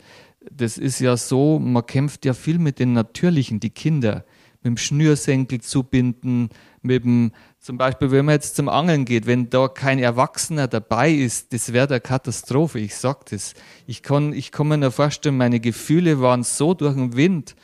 das 0.51 0.77
ist 0.77 0.99
ja 0.99 1.17
so, 1.17 1.59
man 1.59 1.85
kämpft 1.85 2.25
ja 2.25 2.33
viel 2.33 2.57
mit 2.57 2.79
den 2.79 2.93
Natürlichen, 2.93 3.59
die 3.59 3.69
Kinder 3.69 4.25
mit 4.61 4.71
dem 4.71 4.77
Schnürsenkel 4.77 5.61
zubinden, 5.61 6.49
mit 6.81 7.03
dem, 7.03 7.31
zum 7.59 7.77
Beispiel, 7.77 8.11
wenn 8.11 8.25
man 8.25 8.35
jetzt 8.35 8.55
zum 8.55 8.69
Angeln 8.69 9.05
geht, 9.05 9.25
wenn 9.25 9.49
da 9.49 9.67
kein 9.67 9.99
Erwachsener 9.99 10.67
dabei 10.67 11.11
ist, 11.11 11.53
das 11.53 11.73
wäre 11.73 11.87
eine 11.87 12.01
Katastrophe, 12.01 12.79
ich 12.79 12.95
sag 12.95 13.25
das. 13.27 13.53
Ich 13.87 14.03
kann, 14.03 14.33
ich 14.33 14.51
kann 14.51 14.67
mir 14.67 14.77
nur 14.77 14.91
vorstellen, 14.91 15.37
meine 15.37 15.59
Gefühle 15.59 16.21
waren 16.21 16.43
so 16.43 16.73
durch 16.73 16.95
den 16.95 17.15
Wind, 17.15 17.55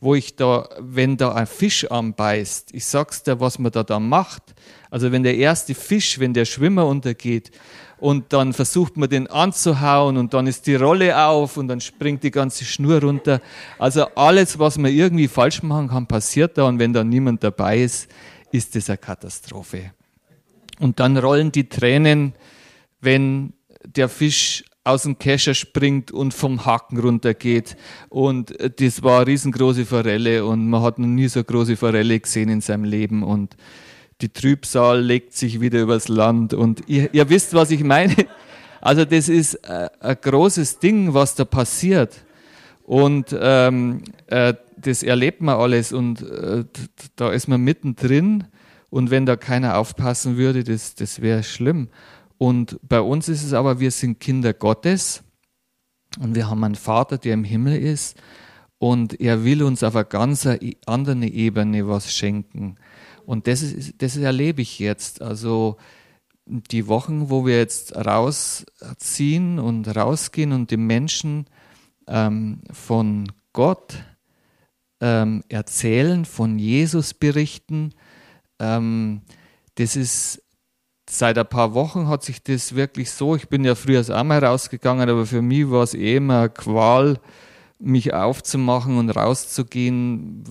wo 0.00 0.14
ich 0.14 0.36
da, 0.36 0.68
wenn 0.78 1.16
da 1.16 1.32
ein 1.32 1.46
Fisch 1.46 1.90
anbeißt, 1.90 2.70
ich 2.72 2.84
sag's 2.84 3.22
dir, 3.22 3.40
was 3.40 3.58
man 3.58 3.72
da 3.72 3.82
da 3.82 3.98
macht. 3.98 4.54
Also 4.90 5.10
wenn 5.10 5.22
der 5.22 5.36
erste 5.36 5.74
Fisch, 5.74 6.18
wenn 6.18 6.34
der 6.34 6.44
Schwimmer 6.44 6.86
untergeht 6.86 7.50
und 8.04 8.34
dann 8.34 8.52
versucht 8.52 8.98
man 8.98 9.08
den 9.08 9.28
anzuhauen 9.28 10.18
und 10.18 10.34
dann 10.34 10.46
ist 10.46 10.66
die 10.66 10.74
Rolle 10.74 11.18
auf 11.18 11.56
und 11.56 11.68
dann 11.68 11.80
springt 11.80 12.22
die 12.22 12.30
ganze 12.30 12.66
Schnur 12.66 13.00
runter. 13.00 13.40
Also 13.78 14.04
alles, 14.14 14.58
was 14.58 14.76
man 14.76 14.92
irgendwie 14.92 15.26
falsch 15.26 15.62
machen 15.62 15.88
kann, 15.88 16.06
passiert 16.06 16.58
da 16.58 16.64
und 16.64 16.78
wenn 16.78 16.92
da 16.92 17.02
niemand 17.02 17.42
dabei 17.42 17.80
ist, 17.80 18.10
ist 18.52 18.76
das 18.76 18.90
eine 18.90 18.98
Katastrophe. 18.98 19.92
Und 20.80 21.00
dann 21.00 21.16
rollen 21.16 21.50
die 21.50 21.70
Tränen, 21.70 22.34
wenn 23.00 23.54
der 23.86 24.10
Fisch 24.10 24.64
aus 24.84 25.04
dem 25.04 25.18
Kescher 25.18 25.54
springt 25.54 26.10
und 26.10 26.34
vom 26.34 26.66
Haken 26.66 26.98
runtergeht. 26.98 27.74
Und 28.10 28.54
das 28.80 29.02
war 29.02 29.20
eine 29.20 29.28
riesengroße 29.28 29.86
Forelle 29.86 30.44
und 30.44 30.68
man 30.68 30.82
hat 30.82 30.98
noch 30.98 31.06
nie 31.06 31.28
so 31.28 31.42
große 31.42 31.78
Forelle 31.78 32.20
gesehen 32.20 32.50
in 32.50 32.60
seinem 32.60 32.84
Leben 32.84 33.22
und 33.22 33.56
die 34.24 34.30
Trübsal 34.30 35.02
legt 35.02 35.34
sich 35.34 35.60
wieder 35.60 35.82
übers 35.82 36.08
Land 36.08 36.54
und 36.54 36.84
ihr, 36.86 37.12
ihr 37.12 37.28
wisst, 37.28 37.52
was 37.52 37.70
ich 37.70 37.84
meine. 37.84 38.14
Also 38.80 39.04
das 39.04 39.28
ist 39.28 39.54
äh, 39.66 39.90
ein 40.00 40.16
großes 40.18 40.78
Ding, 40.78 41.12
was 41.12 41.34
da 41.34 41.44
passiert. 41.44 42.24
Und 42.84 43.36
ähm, 43.38 44.02
äh, 44.28 44.54
das 44.78 45.02
erlebt 45.02 45.42
man 45.42 45.58
alles 45.58 45.92
und 45.92 46.22
äh, 46.22 46.64
da 47.16 47.32
ist 47.32 47.48
man 47.48 47.60
mittendrin. 47.60 48.44
Und 48.88 49.10
wenn 49.10 49.26
da 49.26 49.36
keiner 49.36 49.76
aufpassen 49.76 50.38
würde, 50.38 50.64
das, 50.64 50.94
das 50.94 51.20
wäre 51.20 51.42
schlimm. 51.42 51.88
Und 52.38 52.78
bei 52.82 53.02
uns 53.02 53.28
ist 53.28 53.44
es 53.44 53.52
aber, 53.52 53.78
wir 53.80 53.90
sind 53.90 54.20
Kinder 54.20 54.54
Gottes 54.54 55.22
und 56.18 56.34
wir 56.34 56.48
haben 56.48 56.64
einen 56.64 56.76
Vater, 56.76 57.18
der 57.18 57.34
im 57.34 57.44
Himmel 57.44 57.76
ist 57.76 58.16
und 58.78 59.20
er 59.20 59.44
will 59.44 59.62
uns 59.62 59.82
auf 59.82 59.96
einer 59.96 60.04
ganz 60.04 60.48
anderen 60.86 61.22
Ebene 61.22 61.86
was 61.88 62.10
schenken. 62.10 62.76
Und 63.26 63.46
das, 63.46 63.62
ist, 63.62 63.94
das 64.02 64.16
erlebe 64.16 64.62
ich 64.62 64.78
jetzt. 64.78 65.22
Also 65.22 65.76
die 66.46 66.88
Wochen, 66.88 67.30
wo 67.30 67.46
wir 67.46 67.56
jetzt 67.58 67.96
rausziehen 67.96 69.58
und 69.58 69.88
rausgehen 69.96 70.52
und 70.52 70.70
den 70.70 70.86
Menschen 70.86 71.46
ähm, 72.06 72.60
von 72.70 73.32
Gott 73.52 74.04
ähm, 75.00 75.42
erzählen, 75.48 76.24
von 76.24 76.58
Jesus 76.58 77.14
berichten, 77.14 77.94
ähm, 78.58 79.22
das 79.76 79.96
ist 79.96 80.42
seit 81.08 81.38
ein 81.38 81.46
paar 81.46 81.74
Wochen 81.74 82.08
hat 82.08 82.22
sich 82.22 82.42
das 82.42 82.74
wirklich 82.74 83.10
so, 83.10 83.36
ich 83.36 83.48
bin 83.48 83.64
ja 83.64 83.74
früher 83.74 84.02
auch 84.08 84.24
mal 84.24 84.42
rausgegangen, 84.42 85.08
aber 85.08 85.26
für 85.26 85.42
mich 85.42 85.70
war 85.70 85.82
es 85.82 85.94
eh 85.94 86.16
immer 86.16 86.48
Qual, 86.48 87.18
mich 87.84 88.14
aufzumachen 88.14 88.96
und 88.96 89.10
rauszugehen, 89.10 90.44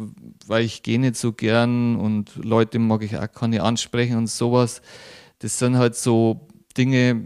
weil 0.46 0.64
ich 0.64 0.84
gehe 0.84 1.00
nicht 1.00 1.16
so 1.16 1.34
gern 1.34 1.96
und 1.96 2.36
Leute 2.36 2.80
mag 2.80 3.04
ich 3.04 3.18
auch 3.18 3.32
keine 3.32 3.64
ansprechen 3.64 4.18
und 4.18 4.30
sowas. 4.30 4.82
Das 5.40 5.60
sind 5.60 5.78
halt 5.78 5.96
so 5.96 6.48
Dinge, 6.78 7.22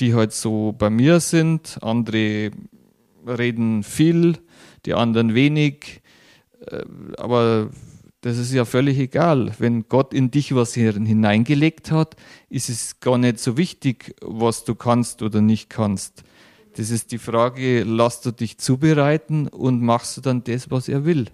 die 0.00 0.14
halt 0.14 0.32
so 0.32 0.74
bei 0.76 0.90
mir 0.90 1.20
sind. 1.20 1.78
Andere 1.82 2.50
reden 3.26 3.82
viel, 3.82 4.38
die 4.86 4.94
anderen 4.94 5.34
wenig. 5.34 6.02
Äh, 6.66 6.84
aber 7.18 7.70
das 8.22 8.38
ist 8.38 8.52
ja 8.52 8.64
völlig 8.64 8.98
egal. 8.98 9.52
Wenn 9.58 9.88
Gott 9.88 10.12
in 10.12 10.30
dich 10.30 10.54
was 10.54 10.74
hineingelegt 10.74 11.90
hat, 11.92 12.16
ist 12.48 12.68
es 12.68 12.98
gar 13.00 13.18
nicht 13.18 13.38
so 13.38 13.56
wichtig, 13.56 14.16
was 14.22 14.64
du 14.64 14.74
kannst 14.74 15.22
oder 15.22 15.40
nicht 15.40 15.70
kannst. 15.70 16.24
Das 16.76 16.90
ist 16.90 17.12
die 17.12 17.18
Frage, 17.18 17.82
lass 17.82 18.20
du 18.20 18.30
dich 18.30 18.58
zubereiten 18.58 19.48
und 19.48 19.82
machst 19.82 20.16
du 20.16 20.20
dann 20.20 20.44
das, 20.44 20.70
was 20.70 20.88
er 20.88 21.04
will. 21.04 21.26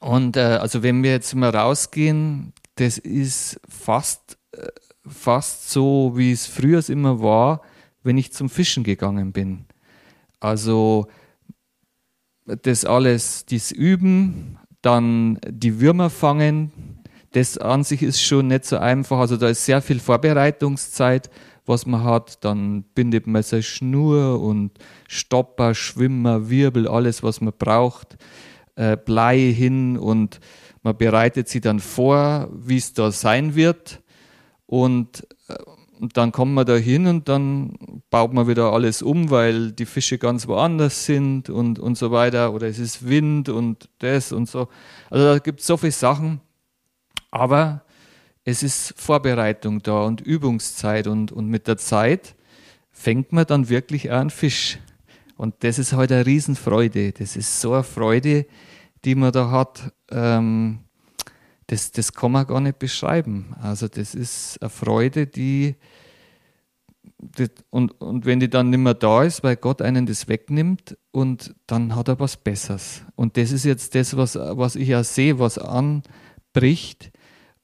Und 0.00 0.36
äh, 0.36 0.40
also 0.40 0.82
wenn 0.82 1.02
wir 1.02 1.10
jetzt 1.10 1.34
mal 1.34 1.50
rausgehen, 1.50 2.52
das 2.76 2.98
ist 2.98 3.60
fast, 3.68 4.38
äh, 4.52 4.68
fast 5.06 5.70
so, 5.70 6.12
wie 6.14 6.32
es 6.32 6.46
früher 6.46 6.88
immer 6.88 7.20
war, 7.20 7.62
wenn 8.02 8.16
ich 8.16 8.32
zum 8.32 8.48
Fischen 8.48 8.84
gegangen 8.84 9.32
bin. 9.32 9.66
Also 10.40 11.08
das 12.44 12.84
alles, 12.84 13.44
das 13.46 13.72
Üben, 13.72 14.58
dann 14.80 15.38
die 15.46 15.80
Würmer 15.80 16.08
fangen, 16.08 16.72
das 17.32 17.58
an 17.58 17.84
sich 17.84 18.02
ist 18.02 18.22
schon 18.22 18.48
nicht 18.48 18.64
so 18.64 18.78
einfach. 18.78 19.18
Also 19.18 19.36
da 19.36 19.48
ist 19.48 19.64
sehr 19.64 19.82
viel 19.82 20.00
Vorbereitungszeit, 20.00 21.28
was 21.68 21.86
man 21.86 22.04
hat. 22.04 22.44
Dann 22.44 22.82
bindet 22.94 23.26
man 23.26 23.42
seine 23.42 23.62
Schnur 23.62 24.40
und 24.40 24.72
Stopper, 25.06 25.74
Schwimmer, 25.74 26.50
Wirbel, 26.50 26.88
alles, 26.88 27.22
was 27.22 27.40
man 27.40 27.54
braucht. 27.56 28.16
Äh, 28.76 28.96
Blei 28.96 29.38
hin 29.52 29.96
und 29.98 30.40
man 30.82 30.96
bereitet 30.96 31.48
sie 31.48 31.60
dann 31.60 31.80
vor, 31.80 32.48
wie 32.52 32.76
es 32.76 32.92
da 32.92 33.10
sein 33.10 33.54
wird. 33.54 34.00
Und, 34.66 35.26
äh, 35.48 35.54
dann 36.00 36.32
kommt 36.32 36.54
man 36.54 36.66
da 36.66 36.76
hin 36.76 37.06
und 37.06 37.28
dann 37.28 38.02
baut 38.10 38.32
man 38.32 38.46
wieder 38.46 38.72
alles 38.72 39.02
um, 39.02 39.30
weil 39.30 39.72
die 39.72 39.86
Fische 39.86 40.18
ganz 40.18 40.46
woanders 40.46 41.04
sind 41.04 41.50
und, 41.50 41.78
und 41.78 41.98
so 41.98 42.10
weiter. 42.10 42.52
Oder 42.52 42.68
es 42.68 42.78
ist 42.78 43.08
Wind 43.08 43.48
und 43.48 43.88
das 43.98 44.32
und 44.32 44.48
so. 44.48 44.68
Also 45.10 45.24
da 45.24 45.38
gibt 45.38 45.60
es 45.60 45.66
so 45.66 45.76
viele 45.76 45.92
Sachen. 45.92 46.40
Aber 47.30 47.82
es 48.48 48.62
ist 48.62 48.94
Vorbereitung 48.96 49.82
da 49.82 50.04
und 50.04 50.22
Übungszeit 50.22 51.06
und, 51.06 51.32
und 51.32 51.48
mit 51.48 51.66
der 51.66 51.76
Zeit 51.76 52.34
fängt 52.90 53.30
man 53.30 53.44
dann 53.44 53.68
wirklich 53.68 54.10
an 54.10 54.30
Fisch. 54.30 54.78
Und 55.36 55.56
das 55.60 55.78
ist 55.78 55.92
heute 55.92 56.14
halt 56.14 56.26
eine 56.26 56.26
Riesenfreude. 56.26 57.12
Das 57.12 57.36
ist 57.36 57.60
so 57.60 57.74
eine 57.74 57.82
Freude, 57.82 58.46
die 59.04 59.14
man 59.16 59.32
da 59.32 59.50
hat. 59.50 59.92
Ähm, 60.10 60.78
das, 61.66 61.92
das 61.92 62.14
kann 62.14 62.32
man 62.32 62.46
gar 62.46 62.62
nicht 62.62 62.78
beschreiben. 62.78 63.54
Also 63.60 63.86
das 63.86 64.14
ist 64.14 64.56
eine 64.62 64.70
Freude, 64.70 65.26
die, 65.26 65.76
die, 67.18 67.48
und, 67.68 68.00
und 68.00 68.24
wenn 68.24 68.40
die 68.40 68.48
dann 68.48 68.70
nicht 68.70 68.78
mehr 68.78 68.94
da 68.94 69.24
ist, 69.24 69.44
weil 69.44 69.56
Gott 69.56 69.82
einen 69.82 70.06
das 70.06 70.26
wegnimmt 70.26 70.96
und 71.10 71.54
dann 71.66 71.94
hat 71.94 72.08
er 72.08 72.18
was 72.18 72.38
Besseres. 72.38 73.02
Und 73.14 73.36
das 73.36 73.52
ist 73.52 73.66
jetzt 73.66 73.94
das, 73.94 74.16
was, 74.16 74.36
was 74.36 74.74
ich 74.74 74.88
ja 74.88 75.04
sehe, 75.04 75.38
was 75.38 75.58
anbricht. 75.58 77.12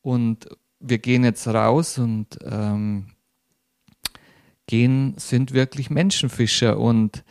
Und 0.03 0.47
wir 0.87 0.99
gehen 0.99 1.25
jetzt 1.25 1.47
raus 1.49 1.99
und 1.99 2.39
ähm, 2.45 3.07
gehen, 4.67 5.15
sind 5.17 5.53
wirklich 5.53 5.91
Menschenfischer 5.91 6.79
und 6.79 7.25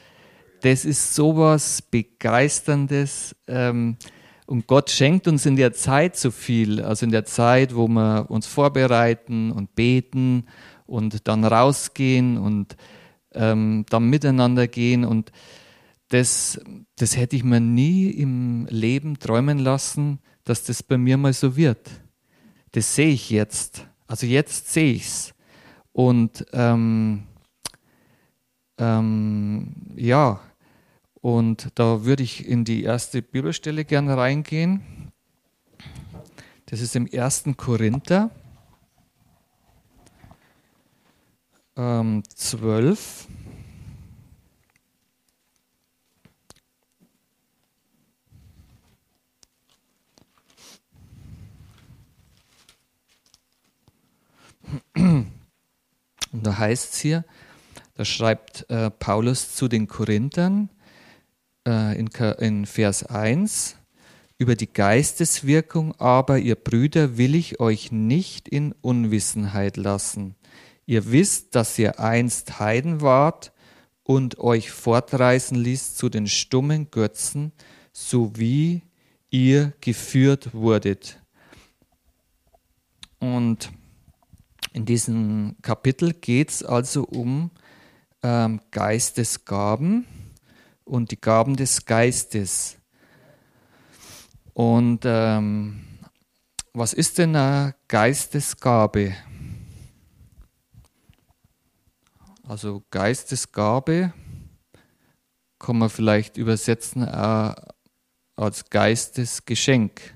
das 0.62 0.86
ist 0.86 1.14
sowas 1.14 1.82
Begeisterndes. 1.82 3.36
Ähm, 3.48 3.98
und 4.46 4.68
Gott 4.68 4.90
schenkt 4.90 5.28
uns 5.28 5.46
in 5.46 5.56
der 5.56 5.74
Zeit 5.74 6.16
so 6.16 6.32
viel, 6.32 6.82
also 6.82 7.06
in 7.06 7.12
der 7.12 7.26
Zeit, 7.26 7.76
wo 7.76 7.88
wir 7.88 8.26
uns 8.30 8.48
vorbereiten 8.48 9.52
und 9.52 9.76
beten 9.76 10.46
und 10.86 11.28
dann 11.28 11.44
rausgehen 11.44 12.38
und 12.38 12.76
ähm, 13.34 13.86
dann 13.90 14.10
miteinander 14.10 14.68
gehen. 14.68 15.06
Und 15.06 15.32
das, 16.10 16.60
das 16.98 17.18
hätte 17.18 17.36
ich 17.36 17.44
mir 17.44 17.60
nie 17.60 18.10
im 18.10 18.68
Leben 18.70 19.20
träumen 19.20 19.60
lassen, 19.60 20.20
dass 20.44 20.64
das 20.64 20.84
bei 20.84 20.98
mir 20.98 21.18
mal 21.18 21.34
so 21.34 21.56
wird. 21.56 21.90
Das 22.74 22.96
sehe 22.96 23.14
ich 23.14 23.30
jetzt. 23.30 23.88
Also 24.08 24.26
jetzt 24.26 24.74
sehe 24.74 24.94
ich 24.94 25.06
es. 25.06 25.34
Und 25.92 26.46
ähm, 26.54 27.24
ähm, 28.78 29.76
ja, 29.96 30.42
und 31.22 31.70
da 31.76 32.04
würde 32.04 32.24
ich 32.24 32.48
in 32.48 32.66
die 32.66 32.84
erste 32.84 33.22
Bibelstelle 33.22 33.86
gerne 33.86 34.18
reingehen. 34.18 35.12
Das 36.66 36.82
ist 36.82 36.96
im 36.96 37.08
1. 37.14 37.46
Korinther 37.56 38.32
ähm, 41.78 42.24
12. 42.36 43.28
heißt 56.64 56.94
es 56.94 57.00
hier, 57.00 57.26
da 57.96 58.06
schreibt 58.06 58.70
äh, 58.70 58.90
Paulus 58.90 59.56
zu 59.56 59.68
den 59.68 59.88
Korinthern, 59.88 60.70
äh, 61.68 61.98
in, 62.00 62.08
in 62.40 62.66
Vers 62.66 63.06
1, 63.06 63.76
über 64.38 64.56
die 64.56 64.72
Geisteswirkung 64.72 65.94
aber, 66.00 66.40
ihr 66.40 66.56
Brüder, 66.56 67.18
will 67.18 67.36
ich 67.36 67.60
euch 67.60 67.92
nicht 67.92 68.48
in 68.48 68.74
Unwissenheit 68.82 69.78
lassen. 69.78 70.36
Ihr 70.86 71.12
wisst, 71.12 71.56
dass 71.56 71.78
ihr 71.78 72.00
einst 72.00 72.60
Heiden 72.60 73.02
wart 73.02 73.54
und 74.04 74.40
euch 74.40 74.72
fortreißen 74.72 75.56
ließ 75.56 75.96
zu 75.96 76.10
den 76.10 76.28
stummen 76.28 76.90
Götzen, 76.92 77.54
so 77.94 78.32
wie 78.36 78.82
ihr 79.30 79.74
geführt 79.82 80.54
wurdet. 80.54 81.20
Und 83.20 83.72
in 84.74 84.86
diesem 84.86 85.56
Kapitel 85.62 86.14
geht 86.14 86.50
es 86.50 86.64
also 86.64 87.04
um 87.04 87.52
ähm, 88.24 88.60
Geistesgaben 88.72 90.06
und 90.84 91.12
die 91.12 91.22
Gaben 91.22 91.56
des 91.56 91.86
Geistes. 91.86 92.78
Und 94.54 95.02
ähm, 95.06 95.86
was 96.74 96.94
ist 96.94 97.20
denn 97.20 97.36
eine 97.36 97.76
Geistesgabe? 97.88 99.14
Also 102.48 102.84
Geistesgabe 102.90 104.14
kann 105.60 105.78
man 105.78 105.90
vielleicht 105.90 106.38
übersetzen 106.38 107.08
äh, 107.08 107.56
als 108.36 108.70
Geistesgeschenk. 108.70 110.16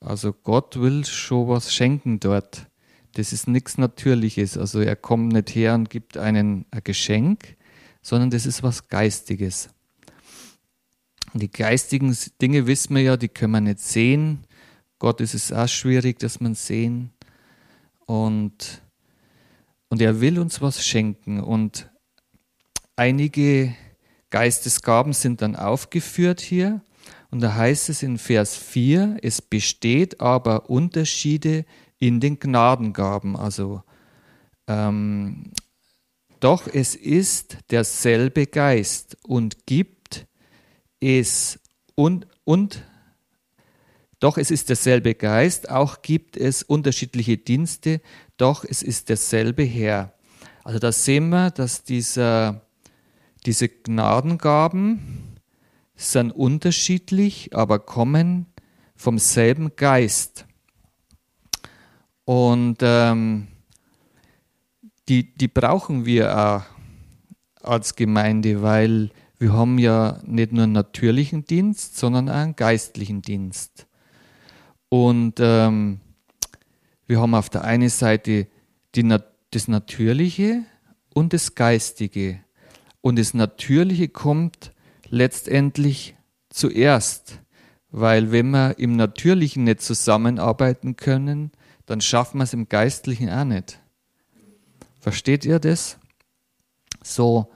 Also 0.00 0.32
Gott 0.32 0.80
will 0.80 1.04
schon 1.04 1.48
was 1.48 1.72
schenken 1.72 2.20
dort. 2.20 2.69
Das 3.14 3.32
ist 3.32 3.48
nichts 3.48 3.78
Natürliches. 3.78 4.56
Also 4.56 4.80
er 4.80 4.96
kommt 4.96 5.32
nicht 5.32 5.54
her 5.54 5.74
und 5.74 5.90
gibt 5.90 6.16
einen 6.16 6.66
ein 6.70 6.80
Geschenk, 6.84 7.56
sondern 8.02 8.30
das 8.30 8.46
ist 8.46 8.62
was 8.62 8.88
Geistiges. 8.88 9.70
Und 11.32 11.42
die 11.42 11.50
geistigen 11.50 12.16
Dinge 12.40 12.66
wissen 12.66 12.94
wir 12.94 13.02
ja, 13.02 13.16
die 13.16 13.28
können 13.28 13.52
wir 13.52 13.60
nicht 13.60 13.80
sehen. 13.80 14.44
Gott 14.98 15.20
ist 15.20 15.34
es 15.34 15.52
auch 15.52 15.68
schwierig, 15.68 16.18
dass 16.18 16.40
man 16.40 16.54
sehen. 16.54 17.10
Und, 18.06 18.82
und 19.88 20.02
er 20.02 20.20
will 20.20 20.38
uns 20.38 20.60
was 20.60 20.84
schenken. 20.84 21.40
Und 21.40 21.90
einige 22.96 23.74
Geistesgaben 24.30 25.12
sind 25.12 25.42
dann 25.42 25.56
aufgeführt 25.56 26.40
hier. 26.40 26.82
Und 27.30 27.40
da 27.40 27.54
heißt 27.54 27.88
es 27.88 28.02
in 28.02 28.18
Vers 28.18 28.56
4, 28.56 29.18
es 29.22 29.40
besteht 29.40 30.20
aber 30.20 30.68
Unterschiede 30.68 31.64
in 32.00 32.18
den 32.18 32.40
Gnadengaben. 32.40 33.36
Also 33.36 33.82
ähm, 34.66 35.52
doch 36.40 36.66
es 36.66 36.96
ist 36.96 37.58
derselbe 37.70 38.46
Geist 38.46 39.16
und 39.22 39.66
gibt 39.66 40.26
es 40.98 41.60
und, 41.94 42.26
und 42.44 42.82
doch 44.20 44.36
es 44.36 44.50
ist 44.50 44.68
derselbe 44.68 45.14
Geist, 45.14 45.70
auch 45.70 46.02
gibt 46.02 46.36
es 46.36 46.62
unterschiedliche 46.62 47.38
Dienste, 47.38 48.00
doch 48.36 48.64
es 48.64 48.82
ist 48.82 49.08
derselbe 49.08 49.62
Herr. 49.62 50.14
Also 50.64 50.78
da 50.78 50.92
sehen 50.92 51.30
wir, 51.30 51.50
dass 51.50 51.84
dieser, 51.84 52.66
diese 53.46 53.68
Gnadengaben 53.68 55.38
sind 55.94 56.32
unterschiedlich, 56.32 57.54
aber 57.54 57.78
kommen 57.78 58.46
vom 58.94 59.18
selben 59.18 59.74
Geist. 59.76 60.46
Und 62.30 62.76
ähm, 62.82 63.48
die, 65.08 65.34
die 65.34 65.48
brauchen 65.48 66.06
wir 66.06 66.38
auch 66.38 66.62
als 67.60 67.96
Gemeinde, 67.96 68.62
weil 68.62 69.10
wir 69.40 69.52
haben 69.52 69.78
ja 69.78 70.20
nicht 70.24 70.52
nur 70.52 70.62
einen 70.62 70.72
natürlichen 70.72 71.44
Dienst, 71.44 71.98
sondern 71.98 72.28
auch 72.28 72.34
einen 72.34 72.54
geistlichen 72.54 73.20
Dienst. 73.20 73.88
Und 74.88 75.40
ähm, 75.40 75.98
wir 77.08 77.20
haben 77.20 77.34
auf 77.34 77.50
der 77.50 77.64
einen 77.64 77.88
Seite 77.88 78.46
die, 78.94 79.12
das 79.50 79.66
Natürliche 79.66 80.62
und 81.12 81.32
das 81.32 81.56
Geistige. 81.56 82.38
Und 83.00 83.18
das 83.18 83.34
Natürliche 83.34 84.06
kommt 84.06 84.70
letztendlich 85.08 86.14
zuerst. 86.48 87.40
Weil 87.90 88.30
wenn 88.30 88.50
wir 88.50 88.78
im 88.78 88.94
Natürlichen 88.94 89.64
nicht 89.64 89.80
zusammenarbeiten 89.80 90.94
können, 90.94 91.50
dann 91.90 92.00
schaffen 92.00 92.38
wir 92.38 92.44
es 92.44 92.52
im 92.52 92.68
Geistlichen 92.68 93.28
auch 93.30 93.42
nicht. 93.42 93.80
Versteht 95.00 95.44
ihr 95.44 95.58
das? 95.58 95.98
So, 97.02 97.50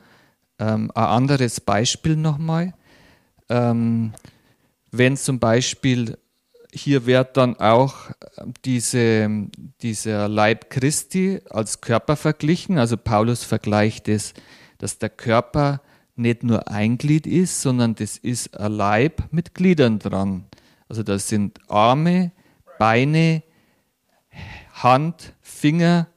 ähm, 0.58 0.90
ein 0.92 1.04
anderes 1.04 1.60
Beispiel 1.60 2.16
nochmal. 2.16 2.74
Ähm, 3.48 4.12
wenn 4.90 5.16
zum 5.16 5.38
Beispiel, 5.38 6.18
hier 6.72 7.06
wird 7.06 7.36
dann 7.36 7.60
auch 7.60 8.10
diese, 8.64 9.30
dieser 9.82 10.28
Leib 10.28 10.68
Christi 10.68 11.40
als 11.48 11.80
Körper 11.80 12.16
verglichen, 12.16 12.76
also 12.78 12.96
Paulus 12.96 13.44
vergleicht 13.44 14.08
es, 14.08 14.34
dass 14.78 14.98
der 14.98 15.10
Körper 15.10 15.80
nicht 16.16 16.42
nur 16.42 16.66
ein 16.66 16.98
Glied 16.98 17.28
ist, 17.28 17.62
sondern 17.62 17.94
das 17.94 18.16
ist 18.16 18.58
ein 18.58 18.72
Leib 18.72 19.28
mit 19.30 19.54
Gliedern 19.54 20.00
dran. 20.00 20.46
Also 20.88 21.04
das 21.04 21.28
sind 21.28 21.60
Arme, 21.68 22.32
Beine, 22.80 23.43
Hand, 24.74 25.34
Finger 25.40 26.08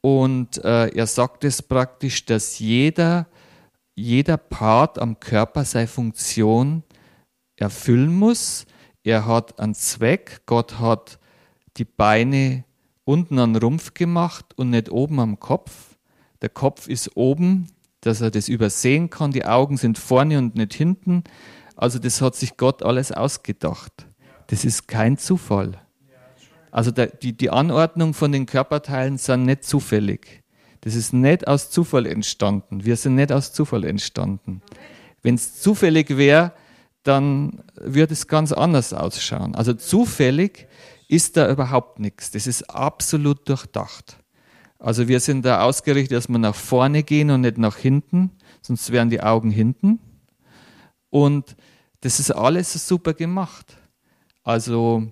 und 0.00 0.64
äh, 0.64 0.88
er 0.88 1.06
sagt 1.08 1.42
es 1.42 1.62
praktisch, 1.62 2.24
dass 2.26 2.60
jeder, 2.60 3.26
jeder 3.96 4.36
Part 4.36 5.00
am 5.00 5.18
Körper 5.18 5.64
seine 5.64 5.88
Funktion 5.88 6.84
erfüllen 7.56 8.14
muss. 8.14 8.66
Er 9.02 9.26
hat 9.26 9.58
einen 9.58 9.74
Zweck. 9.74 10.42
Gott 10.46 10.78
hat 10.78 11.18
die 11.76 11.84
Beine 11.84 12.64
unten 13.04 13.38
an 13.38 13.54
den 13.54 13.62
Rumpf 13.62 13.94
gemacht 13.94 14.46
und 14.56 14.70
nicht 14.70 14.90
oben 14.90 15.18
am 15.18 15.40
Kopf. 15.40 15.96
Der 16.42 16.50
Kopf 16.50 16.86
ist 16.86 17.16
oben, 17.16 17.68
dass 18.00 18.20
er 18.20 18.30
das 18.30 18.48
übersehen 18.48 19.10
kann. 19.10 19.32
Die 19.32 19.44
Augen 19.44 19.76
sind 19.76 19.98
vorne 19.98 20.38
und 20.38 20.54
nicht 20.54 20.74
hinten. 20.74 21.24
Also 21.74 21.98
das 21.98 22.20
hat 22.20 22.36
sich 22.36 22.56
Gott 22.56 22.82
alles 22.82 23.10
ausgedacht. 23.10 24.06
Das 24.46 24.64
ist 24.64 24.86
kein 24.86 25.18
Zufall. 25.18 25.80
Also 26.76 26.90
der, 26.90 27.06
die, 27.06 27.34
die 27.34 27.48
Anordnung 27.48 28.12
von 28.12 28.32
den 28.32 28.44
Körperteilen 28.44 29.16
sind 29.16 29.44
nicht 29.44 29.64
zufällig. 29.64 30.42
Das 30.82 30.94
ist 30.94 31.14
nicht 31.14 31.48
aus 31.48 31.70
Zufall 31.70 32.04
entstanden. 32.04 32.84
Wir 32.84 32.96
sind 32.96 33.14
nicht 33.14 33.32
aus 33.32 33.54
Zufall 33.54 33.82
entstanden. 33.82 34.60
Wenn 35.22 35.36
es 35.36 35.58
zufällig 35.58 36.18
wäre, 36.18 36.52
dann 37.02 37.62
würde 37.80 38.12
es 38.12 38.28
ganz 38.28 38.52
anders 38.52 38.92
ausschauen. 38.92 39.54
Also 39.54 39.72
zufällig 39.72 40.68
ist 41.08 41.38
da 41.38 41.50
überhaupt 41.50 41.98
nichts. 41.98 42.30
Das 42.32 42.46
ist 42.46 42.64
absolut 42.64 43.48
durchdacht. 43.48 44.18
Also 44.78 45.08
wir 45.08 45.20
sind 45.20 45.46
da 45.46 45.62
ausgerichtet, 45.62 46.14
dass 46.14 46.28
wir 46.28 46.38
nach 46.38 46.54
vorne 46.54 47.04
gehen 47.04 47.30
und 47.30 47.40
nicht 47.40 47.56
nach 47.56 47.78
hinten, 47.78 48.32
sonst 48.60 48.92
wären 48.92 49.08
die 49.08 49.22
Augen 49.22 49.50
hinten. 49.50 49.98
Und 51.08 51.56
das 52.02 52.20
ist 52.20 52.32
alles 52.32 52.86
super 52.86 53.14
gemacht. 53.14 53.78
Also 54.42 55.10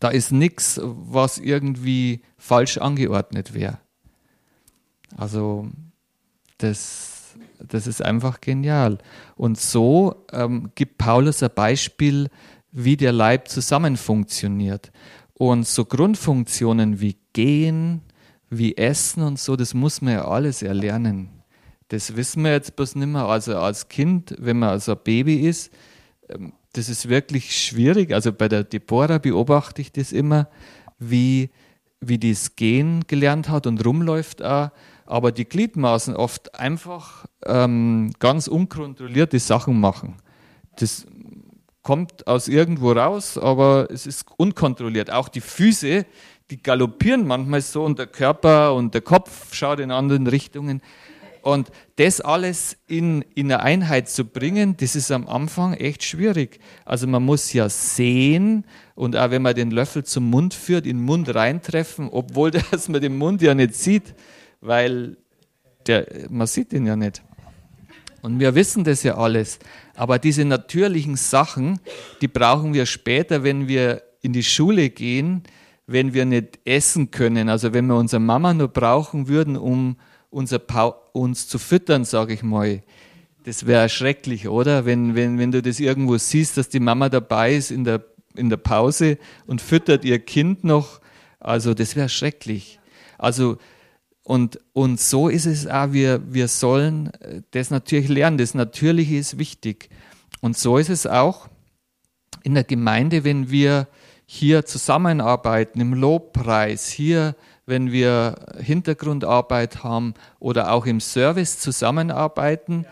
da 0.00 0.08
ist 0.08 0.32
nichts, 0.32 0.80
was 0.82 1.38
irgendwie 1.38 2.22
falsch 2.36 2.78
angeordnet 2.78 3.54
wäre. 3.54 3.78
Also 5.16 5.68
das, 6.58 7.34
das 7.58 7.86
ist 7.86 8.02
einfach 8.02 8.40
genial. 8.40 8.98
Und 9.36 9.58
so 9.58 10.26
ähm, 10.32 10.70
gibt 10.74 10.98
Paulus 10.98 11.42
ein 11.42 11.50
Beispiel, 11.54 12.28
wie 12.70 12.96
der 12.96 13.12
Leib 13.12 13.48
zusammen 13.48 13.96
funktioniert. 13.96 14.92
Und 15.34 15.66
so 15.66 15.84
Grundfunktionen 15.84 17.00
wie 17.00 17.16
Gehen, 17.32 18.02
wie 18.50 18.76
Essen 18.76 19.22
und 19.22 19.38
so, 19.38 19.56
das 19.56 19.74
muss 19.74 20.02
man 20.02 20.14
ja 20.14 20.28
alles 20.28 20.62
erlernen. 20.62 21.30
Das 21.88 22.16
wissen 22.16 22.44
wir 22.44 22.52
jetzt 22.52 22.76
bloß 22.76 22.96
nicht 22.96 23.08
mehr. 23.08 23.24
Also 23.24 23.56
als 23.58 23.88
Kind, 23.88 24.34
wenn 24.38 24.58
man 24.58 24.70
also 24.70 24.92
ein 24.92 24.98
Baby 25.04 25.46
ist, 25.48 25.72
ähm, 26.28 26.52
das 26.78 26.88
ist 26.88 27.08
wirklich 27.08 27.58
schwierig. 27.58 28.12
Also 28.12 28.32
bei 28.32 28.48
der 28.48 28.62
Deborah 28.62 29.18
beobachte 29.18 29.82
ich 29.82 29.90
das 29.90 30.12
immer, 30.12 30.48
wie, 31.00 31.50
wie 32.00 32.18
die 32.18 32.30
es 32.30 32.54
gehen 32.54 33.04
gelernt 33.08 33.48
hat 33.48 33.66
und 33.66 33.84
rumläuft 33.84 34.42
auch. 34.42 34.70
Aber 35.04 35.32
die 35.32 35.44
Gliedmaßen 35.44 36.14
oft 36.14 36.54
einfach 36.54 37.26
ähm, 37.44 38.12
ganz 38.20 38.46
unkontrollierte 38.46 39.40
Sachen 39.40 39.80
machen. 39.80 40.16
Das 40.76 41.06
kommt 41.82 42.28
aus 42.28 42.46
irgendwo 42.46 42.92
raus, 42.92 43.36
aber 43.36 43.88
es 43.90 44.06
ist 44.06 44.26
unkontrolliert. 44.36 45.10
Auch 45.10 45.28
die 45.28 45.40
Füße, 45.40 46.06
die 46.50 46.62
galoppieren 46.62 47.26
manchmal 47.26 47.60
so 47.60 47.84
und 47.84 47.98
der 47.98 48.06
Körper 48.06 48.74
und 48.74 48.94
der 48.94 49.00
Kopf 49.00 49.52
schaut 49.52 49.80
in 49.80 49.90
anderen 49.90 50.28
Richtungen. 50.28 50.80
Und 51.48 51.70
das 51.96 52.20
alles 52.20 52.76
in, 52.88 53.24
in 53.34 53.50
eine 53.50 53.62
Einheit 53.62 54.10
zu 54.10 54.26
bringen, 54.26 54.76
das 54.76 54.94
ist 54.94 55.10
am 55.10 55.26
Anfang 55.26 55.72
echt 55.72 56.04
schwierig. 56.04 56.60
Also 56.84 57.06
man 57.06 57.24
muss 57.24 57.54
ja 57.54 57.70
sehen 57.70 58.66
und 58.94 59.16
auch 59.16 59.30
wenn 59.30 59.40
man 59.40 59.54
den 59.54 59.70
Löffel 59.70 60.04
zum 60.04 60.28
Mund 60.28 60.52
führt, 60.52 60.84
in 60.84 60.98
den 60.98 61.06
Mund 61.06 61.34
reintreffen, 61.34 62.10
obwohl 62.10 62.50
das 62.70 62.90
man 62.90 63.00
den 63.00 63.16
Mund 63.16 63.40
ja 63.40 63.54
nicht 63.54 63.76
sieht, 63.76 64.14
weil 64.60 65.16
der, 65.86 66.06
man 66.28 66.46
sieht 66.46 66.74
ihn 66.74 66.84
ja 66.84 66.96
nicht. 66.96 67.22
Und 68.20 68.38
wir 68.40 68.54
wissen 68.54 68.84
das 68.84 69.02
ja 69.02 69.16
alles. 69.16 69.58
Aber 69.94 70.18
diese 70.18 70.44
natürlichen 70.44 71.16
Sachen, 71.16 71.80
die 72.20 72.28
brauchen 72.28 72.74
wir 72.74 72.84
später, 72.84 73.42
wenn 73.42 73.68
wir 73.68 74.02
in 74.20 74.34
die 74.34 74.42
Schule 74.42 74.90
gehen, 74.90 75.44
wenn 75.86 76.12
wir 76.12 76.26
nicht 76.26 76.58
essen 76.66 77.10
können. 77.10 77.48
Also 77.48 77.72
wenn 77.72 77.86
wir 77.86 77.96
unsere 77.96 78.20
Mama 78.20 78.52
nur 78.52 78.68
brauchen 78.68 79.28
würden, 79.28 79.56
um 79.56 79.96
unser 80.30 80.60
uns 81.12 81.48
zu 81.48 81.58
füttern, 81.58 82.04
sage 82.04 82.34
ich 82.34 82.42
mal. 82.42 82.82
Das 83.44 83.66
wäre 83.66 83.88
schrecklich, 83.88 84.48
oder? 84.48 84.84
Wenn, 84.84 85.14
wenn, 85.14 85.38
wenn 85.38 85.52
du 85.52 85.62
das 85.62 85.80
irgendwo 85.80 86.18
siehst, 86.18 86.56
dass 86.56 86.68
die 86.68 86.80
Mama 86.80 87.08
dabei 87.08 87.54
ist 87.54 87.70
in 87.70 87.84
der, 87.84 88.04
in 88.34 88.50
der 88.50 88.56
Pause 88.58 89.18
und 89.46 89.60
füttert 89.60 90.04
ihr 90.04 90.18
Kind 90.18 90.64
noch. 90.64 91.00
Also 91.40 91.72
das 91.74 91.96
wäre 91.96 92.08
schrecklich. 92.08 92.78
Also 93.16 93.58
und, 94.28 94.60
und 94.74 95.00
so 95.00 95.30
ist 95.30 95.46
es 95.46 95.66
auch, 95.66 95.92
wir, 95.92 96.20
wir 96.30 96.48
sollen 96.48 97.10
das 97.52 97.70
natürlich 97.70 98.08
lernen. 98.08 98.36
Das 98.36 98.52
Natürliche 98.52 99.16
ist 99.16 99.38
wichtig. 99.38 99.88
Und 100.42 100.58
so 100.58 100.76
ist 100.76 100.90
es 100.90 101.06
auch 101.06 101.48
in 102.42 102.52
der 102.52 102.64
Gemeinde, 102.64 103.24
wenn 103.24 103.50
wir 103.50 103.88
hier 104.26 104.66
zusammenarbeiten 104.66 105.80
im 105.80 105.94
Lobpreis, 105.94 106.88
hier 106.88 107.34
wenn 107.68 107.92
wir 107.92 108.34
Hintergrundarbeit 108.58 109.84
haben 109.84 110.14
oder 110.40 110.72
auch 110.72 110.86
im 110.86 111.00
Service 111.00 111.58
zusammenarbeiten, 111.58 112.86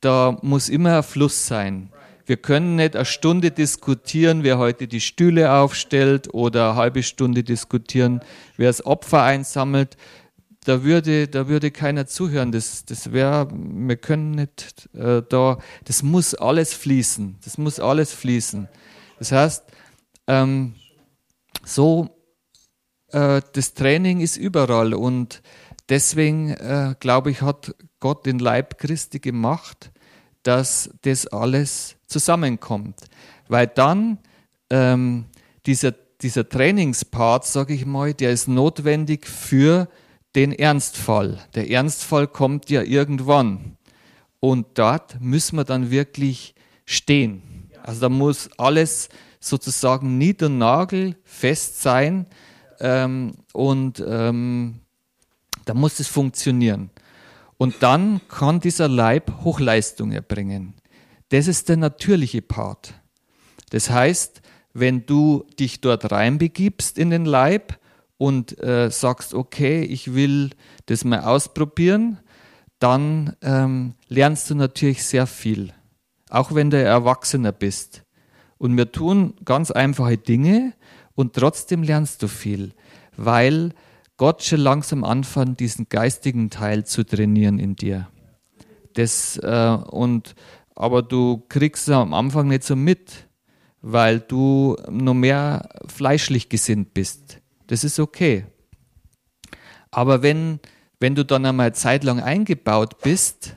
da 0.00 0.38
muss 0.42 0.68
immer 0.68 0.98
ein 0.98 1.02
Fluss 1.02 1.48
sein. 1.48 1.90
Wir 2.26 2.36
können 2.36 2.76
nicht 2.76 2.94
eine 2.94 3.04
Stunde 3.04 3.50
diskutieren, 3.50 4.44
wer 4.44 4.56
heute 4.56 4.86
die 4.86 5.00
Stühle 5.00 5.52
aufstellt 5.52 6.32
oder 6.32 6.70
eine 6.70 6.76
halbe 6.76 7.02
Stunde 7.02 7.42
diskutieren, 7.42 8.20
wer 8.56 8.68
das 8.68 8.86
Opfer 8.86 9.24
einsammelt. 9.24 9.96
Da 10.64 10.84
würde, 10.84 11.26
da 11.26 11.48
würde 11.48 11.72
keiner 11.72 12.06
zuhören. 12.06 12.52
Das, 12.52 12.84
das 12.84 13.12
wäre, 13.12 13.48
wir 13.52 13.96
können 13.96 14.30
nicht 14.30 14.88
äh, 14.94 15.22
da, 15.28 15.58
das 15.84 16.04
muss 16.04 16.36
alles 16.36 16.72
fließen. 16.72 17.36
Das 17.44 17.58
muss 17.58 17.80
alles 17.80 18.12
fließen. 18.12 18.68
Das 19.18 19.32
heißt, 19.32 19.64
ähm, 20.28 20.74
so 21.64 22.19
äh, 23.12 23.42
das 23.52 23.74
Training 23.74 24.20
ist 24.20 24.36
überall 24.36 24.94
und 24.94 25.42
deswegen 25.88 26.50
äh, 26.50 26.94
glaube 27.00 27.30
ich, 27.30 27.42
hat 27.42 27.74
Gott 27.98 28.26
den 28.26 28.38
Leib 28.38 28.78
Christi 28.78 29.18
gemacht, 29.18 29.90
dass 30.42 30.90
das 31.02 31.26
alles 31.26 31.96
zusammenkommt. 32.06 32.96
Weil 33.48 33.66
dann 33.66 34.18
ähm, 34.70 35.26
dieser, 35.66 35.92
dieser 36.22 36.48
Trainingspart, 36.48 37.44
sage 37.44 37.74
ich 37.74 37.84
mal, 37.84 38.14
der 38.14 38.30
ist 38.30 38.48
notwendig 38.48 39.26
für 39.26 39.88
den 40.34 40.52
Ernstfall. 40.52 41.38
Der 41.54 41.70
Ernstfall 41.70 42.28
kommt 42.28 42.70
ja 42.70 42.82
irgendwann. 42.82 43.76
Und 44.38 44.78
dort 44.78 45.20
müssen 45.20 45.56
wir 45.56 45.64
dann 45.64 45.90
wirklich 45.90 46.54
stehen. 46.86 47.70
Also 47.82 48.02
da 48.02 48.08
muss 48.08 48.48
alles 48.56 49.08
sozusagen 49.40 50.18
nied- 50.18 50.42
und 50.42 50.58
nagelfest 50.58 51.82
sein, 51.82 52.26
ähm, 52.80 53.32
und 53.52 54.02
ähm, 54.06 54.80
da 55.64 55.74
muss 55.74 56.00
es 56.00 56.08
funktionieren. 56.08 56.90
Und 57.56 57.82
dann 57.82 58.20
kann 58.28 58.60
dieser 58.60 58.88
Leib 58.88 59.44
Hochleistung 59.44 60.12
erbringen. 60.12 60.74
Das 61.28 61.46
ist 61.46 61.68
der 61.68 61.76
natürliche 61.76 62.42
Part. 62.42 62.94
Das 63.70 63.90
heißt, 63.90 64.40
wenn 64.72 65.06
du 65.06 65.44
dich 65.58 65.80
dort 65.80 66.10
reinbegibst 66.10 66.98
in 66.98 67.10
den 67.10 67.24
Leib 67.24 67.78
und 68.16 68.58
äh, 68.62 68.90
sagst, 68.90 69.34
okay, 69.34 69.82
ich 69.82 70.14
will 70.14 70.50
das 70.86 71.04
mal 71.04 71.20
ausprobieren, 71.20 72.18
dann 72.78 73.36
ähm, 73.42 73.94
lernst 74.08 74.50
du 74.50 74.54
natürlich 74.54 75.04
sehr 75.04 75.26
viel, 75.26 75.72
auch 76.30 76.54
wenn 76.54 76.70
du 76.70 76.82
Erwachsener 76.82 77.52
bist. 77.52 78.04
Und 78.58 78.76
wir 78.76 78.90
tun 78.90 79.34
ganz 79.44 79.70
einfache 79.70 80.18
Dinge, 80.18 80.74
und 81.20 81.34
trotzdem 81.34 81.82
lernst 81.82 82.22
du 82.22 82.28
viel, 82.28 82.72
weil 83.16 83.74
Gott 84.16 84.42
schon 84.42 84.60
langsam 84.60 85.04
anfängt, 85.04 85.60
diesen 85.60 85.88
geistigen 85.88 86.50
Teil 86.50 86.84
zu 86.84 87.04
trainieren 87.04 87.58
in 87.58 87.76
dir. 87.76 88.08
Das, 88.94 89.36
äh, 89.36 89.78
und, 89.90 90.34
aber 90.74 91.02
du 91.02 91.44
kriegst 91.48 91.88
es 91.88 91.94
am 91.94 92.14
Anfang 92.14 92.48
nicht 92.48 92.64
so 92.64 92.74
mit, 92.74 93.28
weil 93.82 94.20
du 94.20 94.76
noch 94.90 95.14
mehr 95.14 95.68
fleischlich 95.86 96.48
gesinnt 96.48 96.94
bist. 96.94 97.40
Das 97.66 97.84
ist 97.84 98.00
okay. 98.00 98.46
Aber 99.90 100.22
wenn, 100.22 100.58
wenn 101.00 101.14
du 101.14 101.24
dann 101.24 101.44
einmal 101.46 101.74
zeitlang 101.74 102.20
eingebaut 102.20 102.98
bist, 103.02 103.56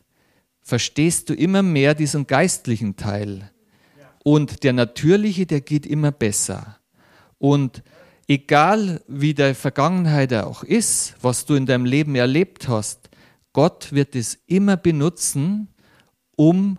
verstehst 0.62 1.30
du 1.30 1.34
immer 1.34 1.64
mehr 1.64 1.96
diesen 1.96 2.28
geistlichen 2.28 2.96
Teil. 2.96 3.52
Und 4.24 4.64
der 4.64 4.74
natürliche, 4.74 5.46
der 5.46 5.62
geht 5.62 5.86
immer 5.86 6.12
besser. 6.12 6.78
Und 7.44 7.84
egal 8.26 9.02
wie 9.06 9.34
der 9.34 9.54
Vergangenheit 9.54 10.34
auch 10.34 10.64
ist, 10.64 11.14
was 11.22 11.44
du 11.44 11.56
in 11.56 11.66
deinem 11.66 11.84
Leben 11.84 12.16
erlebt 12.16 12.70
hast, 12.70 13.10
Gott 13.52 13.92
wird 13.92 14.16
es 14.16 14.40
immer 14.48 14.78
benutzen, 14.78 15.68
um 16.38 16.78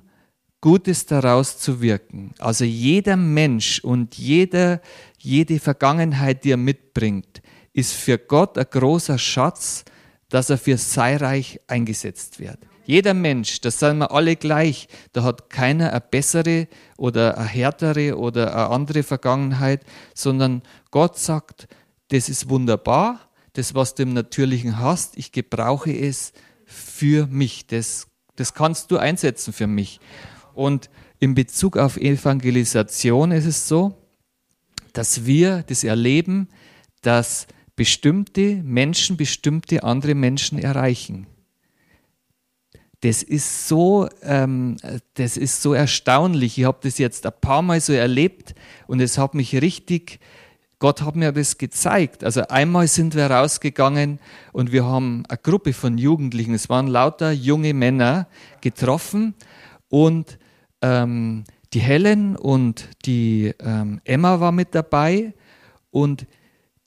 Gutes 0.63 1.05
daraus 1.05 1.59
zu 1.59 1.83
wirken. 1.83 2.33
Also 2.39 2.65
jeder 2.65 3.17
Mensch 3.17 3.81
und 3.81 4.17
jeder, 4.17 4.81
jede 5.19 5.61
Vergangenheit, 5.61 6.45
die 6.45 6.53
er 6.53 6.57
mitbringt, 6.57 7.43
ist 7.75 7.93
für 7.93 8.17
Gott 8.17 8.57
ein 8.57 8.65
großer 8.71 9.19
Schatz, 9.19 9.85
dass 10.31 10.49
er 10.49 10.57
für 10.57 10.79
sein 10.79 11.19
Reich 11.19 11.61
eingesetzt 11.67 12.41
wird. 12.41 12.61
Jeder 12.87 13.15
Mensch, 13.15 13.61
das 13.61 13.79
sind 13.79 13.99
wir 13.99 14.11
alle 14.13 14.37
gleich, 14.37 14.89
da 15.13 15.23
hat 15.23 15.49
keiner 15.49 15.91
eine 15.91 16.01
bessere 16.01 16.69
oder 16.97 17.39
eine 17.39 17.49
härtere 17.49 18.19
oder 18.19 18.55
eine 18.55 18.69
andere 18.69 19.03
Vergangenheit, 19.03 19.85
sondern 20.15 20.63
Gott 20.91 21.19
sagt, 21.19 21.67
das 22.09 22.29
ist 22.29 22.49
wunderbar, 22.49 23.21
das, 23.55 23.75
was 23.75 23.95
du 23.95 24.03
im 24.03 24.13
Natürlichen 24.13 24.79
hast, 24.79 25.17
ich 25.17 25.33
gebrauche 25.33 25.93
es 25.93 26.33
für 26.67 27.27
mich, 27.27 27.67
das, 27.67 28.09
das 28.37 28.53
kannst 28.53 28.91
du 28.91 28.99
einsetzen 28.99 29.53
für 29.53 29.67
mich. 29.67 30.01
Und 30.53 30.91
in 31.21 31.35
Bezug 31.35 31.77
auf 31.77 31.97
Evangelisation 31.97 33.33
ist 33.33 33.47
es 33.47 33.67
so, 33.67 33.97
dass 34.93 35.25
wir 35.25 35.63
das 35.67 35.85
erleben, 35.85 36.49
dass 37.01 37.47
bestimmte 37.77 38.63
Menschen 38.63 39.17
bestimmte 39.17 39.83
andere 39.83 40.15
Menschen 40.15 40.59
erreichen. 40.59 41.27
Das 43.05 43.23
ist 43.23 43.69
so, 43.69 44.09
ähm, 44.23 44.79
das 45.13 45.37
ist 45.37 45.61
so 45.61 45.75
erstaunlich. 45.75 46.57
Ich 46.57 46.65
habe 46.65 46.79
das 46.81 46.97
jetzt 46.97 47.27
ein 47.27 47.35
paar 47.39 47.61
Mal 47.61 47.79
so 47.83 47.93
erlebt 47.93 48.55
und 48.87 48.99
es 48.99 49.19
hat 49.19 49.35
mich 49.35 49.61
richtig, 49.61 50.21
Gott 50.79 51.03
hat 51.03 51.15
mir 51.15 51.31
das 51.31 51.59
gezeigt. 51.59 52.25
Also 52.25 52.49
einmal 52.49 52.89
sind 52.89 53.15
wir 53.15 53.27
rausgegangen 53.31 54.21
und 54.55 54.73
wir 54.73 54.87
haben 54.87 55.25
eine 55.29 55.37
Gruppe 55.37 55.75
von 55.75 55.99
Jugendlichen, 55.99 56.55
es 56.55 56.71
waren 56.71 56.87
lauter 56.87 57.31
junge 57.31 57.75
Männer 57.75 58.27
getroffen 58.63 59.35
und 59.91 60.39
ähm, 60.81 61.45
die 61.75 61.81
Helen 61.81 62.37
und 62.37 62.89
die 63.05 63.53
ähm, 63.61 64.01
Emma 64.05 64.41
war 64.41 64.51
mit 64.51 64.75
dabei 64.75 65.35
und 65.91 66.27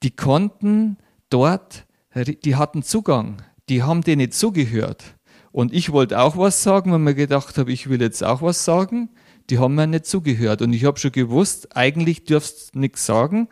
die 0.01 0.15
konnten 0.15 0.97
dort, 1.30 1.86
die 2.15 2.56
hatten 2.56 2.82
Zugang, 2.82 3.43
die 3.69 3.84
haben 3.84 4.01
denen 4.01 4.32
zugehört. 4.32 5.16
Und 5.51 5.73
ich 5.73 5.91
wollte 5.91 6.19
auch 6.19 6.38
was 6.38 6.63
sagen, 6.63 6.91
weil 6.91 6.99
mir 6.99 7.15
gedacht 7.15 7.57
habe, 7.57 7.71
ich 7.71 7.89
will 7.89 8.01
jetzt 8.01 8.23
auch 8.23 8.41
was 8.41 8.63
sagen. 8.65 9.10
Die 9.49 9.60
haben 9.60 9.75
mir 9.75 9.88
nicht 9.88 10.05
zugehört. 10.05 10.62
Und 10.62 10.73
ich 10.73 10.86
habe 10.86 10.99
schon 10.99 11.12
gewusst, 11.12 11.75
eigentlich 11.75 12.25
dürfst 12.25 12.75
nichts 12.75 13.05
sagen. 13.05 13.47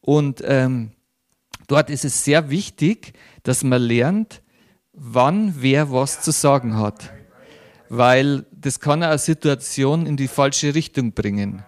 Und 0.00 0.42
ähm, 0.44 0.92
dort 1.66 1.90
ist 1.90 2.04
es 2.04 2.24
sehr 2.24 2.50
wichtig, 2.50 3.12
dass 3.42 3.62
man 3.62 3.82
lernt, 3.82 4.42
wann 4.92 5.54
wer 5.58 5.90
was 5.90 6.22
zu 6.22 6.30
sagen 6.30 6.76
hat. 6.78 7.12
Weil 7.88 8.46
das 8.52 8.80
kann 8.80 9.02
eine 9.02 9.18
Situation 9.18 10.06
in 10.06 10.16
die 10.16 10.28
falsche 10.28 10.74
Richtung 10.74 11.12
bringen. 11.12 11.62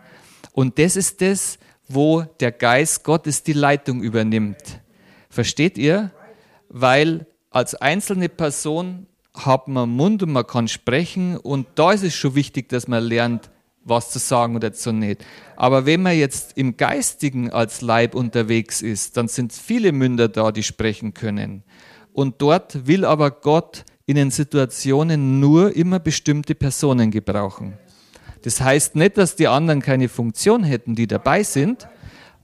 Und 0.53 0.79
das 0.79 0.97
ist 0.97 1.21
das, 1.21 1.59
wo 1.89 2.23
der 2.23 2.53
Geist 2.53 3.05
Gottes 3.05 3.43
die 3.43 3.53
Leitung 3.53 4.03
übernimmt. 4.03 4.81
Versteht 5.29 5.77
ihr? 5.79 6.11
Weil 6.69 7.27
als 7.51 7.75
einzelne 7.75 8.29
Person 8.29 9.07
hat 9.37 9.69
man 9.69 9.91
Mund 9.91 10.23
und 10.23 10.33
man 10.33 10.47
kann 10.47 10.69
sprechen 10.69 11.37
und 11.37 11.67
da 11.75 11.93
ist 11.93 12.05
es 12.05 12.15
schon 12.15 12.35
wichtig, 12.35 12.69
dass 12.69 12.89
man 12.89 13.05
lernt, 13.05 13.51
was 13.85 14.11
zu 14.11 14.19
sagen 14.19 14.57
oder 14.57 14.73
zu 14.73 14.93
nicht. 14.93 15.25
Aber 15.57 15.87
wenn 15.87 16.03
man 16.03 16.17
jetzt 16.17 16.57
im 16.57 16.77
Geistigen 16.77 17.51
als 17.51 17.83
Leib 17.83 18.15
unterwegs 18.15 18.83
ist, 18.83 19.17
dann 19.17 19.29
sind 19.29 19.53
viele 19.53 19.93
Münder 19.93 20.29
da, 20.29 20.51
die 20.51 20.63
sprechen 20.63 21.15
können. 21.15 21.63
Und 22.13 22.43
dort 22.43 22.87
will 22.87 23.05
aber 23.05 23.31
Gott 23.31 23.85
in 24.07 24.17
den 24.17 24.31
Situationen 24.31 25.41
nur 25.41 25.75
immer 25.77 25.99
bestimmte 25.99 26.55
Personen 26.55 27.11
gebrauchen. 27.11 27.75
Das 28.43 28.61
heißt 28.61 28.97
nicht, 28.97 29.19
dass 29.19 29.37
die 29.37 29.49
anderen 29.49 29.83
keine 29.83 30.09
Funktion 30.09 30.65
hätten, 30.65 30.95
die 30.95 31.07
dabei 31.07 31.43
sind, 31.43 31.89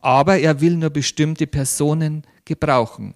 aber 0.01 0.39
er 0.39 0.61
will 0.61 0.77
nur 0.77 0.91
bestimmte 0.91 1.47
Personen 1.47 2.25
gebrauchen. 2.45 3.15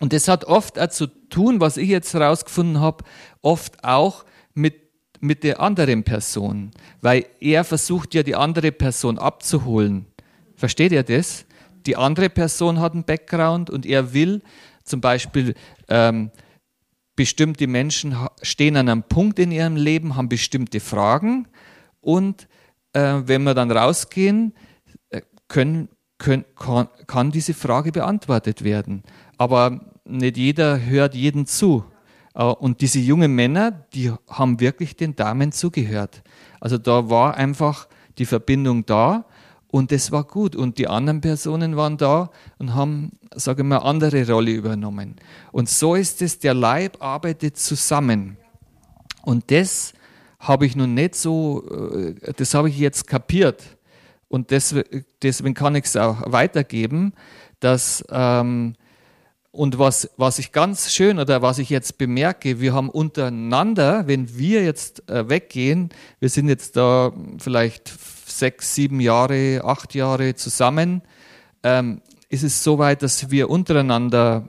Und 0.00 0.12
das 0.12 0.28
hat 0.28 0.44
oft 0.44 0.78
auch 0.78 0.88
zu 0.88 1.06
tun, 1.06 1.60
was 1.60 1.76
ich 1.76 1.88
jetzt 1.88 2.14
herausgefunden 2.14 2.80
habe, 2.80 3.04
oft 3.42 3.82
auch 3.84 4.24
mit, 4.54 4.74
mit 5.20 5.44
der 5.44 5.60
anderen 5.60 6.04
Person, 6.04 6.70
weil 7.00 7.26
er 7.40 7.64
versucht 7.64 8.14
ja 8.14 8.22
die 8.22 8.36
andere 8.36 8.72
Person 8.72 9.18
abzuholen. 9.18 10.06
Versteht 10.54 10.92
ihr 10.92 11.02
das? 11.02 11.44
Die 11.86 11.96
andere 11.96 12.28
Person 12.28 12.80
hat 12.80 12.92
einen 12.92 13.04
Background 13.04 13.70
und 13.70 13.86
er 13.86 14.12
will 14.12 14.42
zum 14.84 15.00
Beispiel 15.00 15.54
ähm, 15.88 16.30
bestimmte 17.16 17.66
Menschen 17.66 18.16
stehen 18.42 18.76
an 18.76 18.88
einem 18.88 19.02
Punkt 19.02 19.38
in 19.38 19.50
ihrem 19.50 19.76
Leben, 19.76 20.16
haben 20.16 20.28
bestimmte 20.28 20.80
Fragen 20.80 21.48
und 22.00 22.48
äh, 22.92 23.22
wenn 23.24 23.42
wir 23.42 23.54
dann 23.54 23.70
rausgehen, 23.70 24.54
äh, 25.10 25.22
können, 25.48 25.88
können, 26.18 26.44
kann, 26.56 26.88
kann 27.06 27.30
diese 27.30 27.54
Frage 27.54 27.92
beantwortet 27.92 28.64
werden. 28.64 29.02
Aber 29.38 29.80
nicht 30.04 30.36
jeder 30.36 30.84
hört 30.84 31.14
jeden 31.14 31.46
zu. 31.46 31.84
Äh, 32.34 32.44
und 32.44 32.80
diese 32.80 32.98
jungen 32.98 33.34
Männer, 33.34 33.70
die 33.70 34.12
haben 34.28 34.60
wirklich 34.60 34.96
den 34.96 35.16
Damen 35.16 35.52
zugehört. 35.52 36.22
Also 36.60 36.76
da 36.78 37.08
war 37.08 37.36
einfach 37.36 37.88
die 38.18 38.26
Verbindung 38.26 38.84
da 38.84 39.24
und 39.68 39.92
das 39.92 40.10
war 40.10 40.24
gut. 40.24 40.56
Und 40.56 40.78
die 40.78 40.88
anderen 40.88 41.20
Personen 41.20 41.76
waren 41.76 41.96
da 41.96 42.30
und 42.58 42.74
haben, 42.74 43.12
sage 43.34 43.62
ich 43.62 43.68
mal, 43.68 43.78
andere 43.78 44.26
Rolle 44.30 44.52
übernommen. 44.52 45.16
Und 45.52 45.68
so 45.68 45.94
ist 45.94 46.22
es, 46.22 46.38
der 46.38 46.54
Leib 46.54 47.02
arbeitet 47.02 47.56
zusammen. 47.56 48.36
Und 49.22 49.50
das 49.50 49.92
habe 50.40 50.66
ich 50.66 50.74
nun 50.74 50.94
nicht 50.94 51.14
so, 51.14 51.64
äh, 51.70 52.32
das 52.34 52.54
habe 52.54 52.70
ich 52.70 52.78
jetzt 52.78 53.06
kapiert. 53.06 53.62
Und 54.28 54.50
deswegen 54.50 55.54
kann 55.54 55.74
ich 55.74 55.84
es 55.86 55.96
auch 55.96 56.22
weitergeben, 56.30 57.14
dass, 57.60 58.04
ähm, 58.10 58.74
und 59.50 59.78
was, 59.78 60.10
was 60.16 60.38
ich 60.38 60.52
ganz 60.52 60.92
schön 60.92 61.18
oder 61.18 61.42
was 61.42 61.58
ich 61.58 61.70
jetzt 61.70 61.98
bemerke, 61.98 62.60
wir 62.60 62.74
haben 62.74 62.90
untereinander, 62.90 64.06
wenn 64.06 64.36
wir 64.36 64.62
jetzt 64.62 65.08
äh, 65.08 65.28
weggehen, 65.28 65.88
wir 66.20 66.28
sind 66.28 66.48
jetzt 66.48 66.76
da 66.76 67.12
vielleicht 67.38 67.92
sechs, 68.26 68.74
sieben 68.74 69.00
Jahre, 69.00 69.62
acht 69.64 69.94
Jahre 69.94 70.34
zusammen, 70.34 71.02
ähm, 71.62 72.02
ist 72.28 72.44
es 72.44 72.62
so 72.62 72.78
weit, 72.78 73.02
dass 73.02 73.30
wir 73.30 73.48
untereinander 73.48 74.46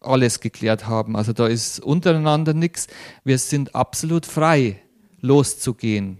alles 0.00 0.40
geklärt 0.40 0.86
haben. 0.86 1.16
Also 1.16 1.32
da 1.32 1.46
ist 1.46 1.80
untereinander 1.80 2.54
nichts. 2.54 2.86
Wir 3.24 3.38
sind 3.38 3.74
absolut 3.74 4.24
frei 4.24 4.80
loszugehen. 5.20 6.18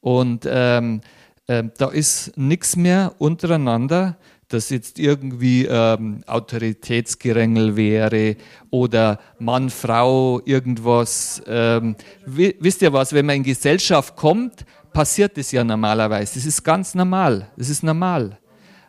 Und 0.00 0.46
ähm, 0.46 1.00
äh, 1.46 1.64
da 1.78 1.88
ist 1.88 2.36
nichts 2.36 2.76
mehr 2.76 3.14
untereinander, 3.18 4.18
das 4.54 4.70
jetzt 4.70 4.98
irgendwie 4.98 5.66
ähm, 5.66 6.22
Autoritätsgerängel 6.26 7.76
wäre 7.76 8.36
oder 8.70 9.18
Mann, 9.38 9.68
Frau, 9.68 10.40
irgendwas. 10.44 11.42
Ähm, 11.46 11.96
wisst 12.24 12.82
ihr 12.82 12.92
was, 12.92 13.12
wenn 13.12 13.26
man 13.26 13.36
in 13.36 13.42
Gesellschaft 13.42 14.16
kommt, 14.16 14.64
passiert 14.92 15.36
das 15.36 15.52
ja 15.52 15.64
normalerweise. 15.64 16.34
Das 16.34 16.46
ist 16.46 16.62
ganz 16.62 16.94
normal. 16.94 17.50
Das 17.56 17.68
ist 17.68 17.82
normal. 17.82 18.38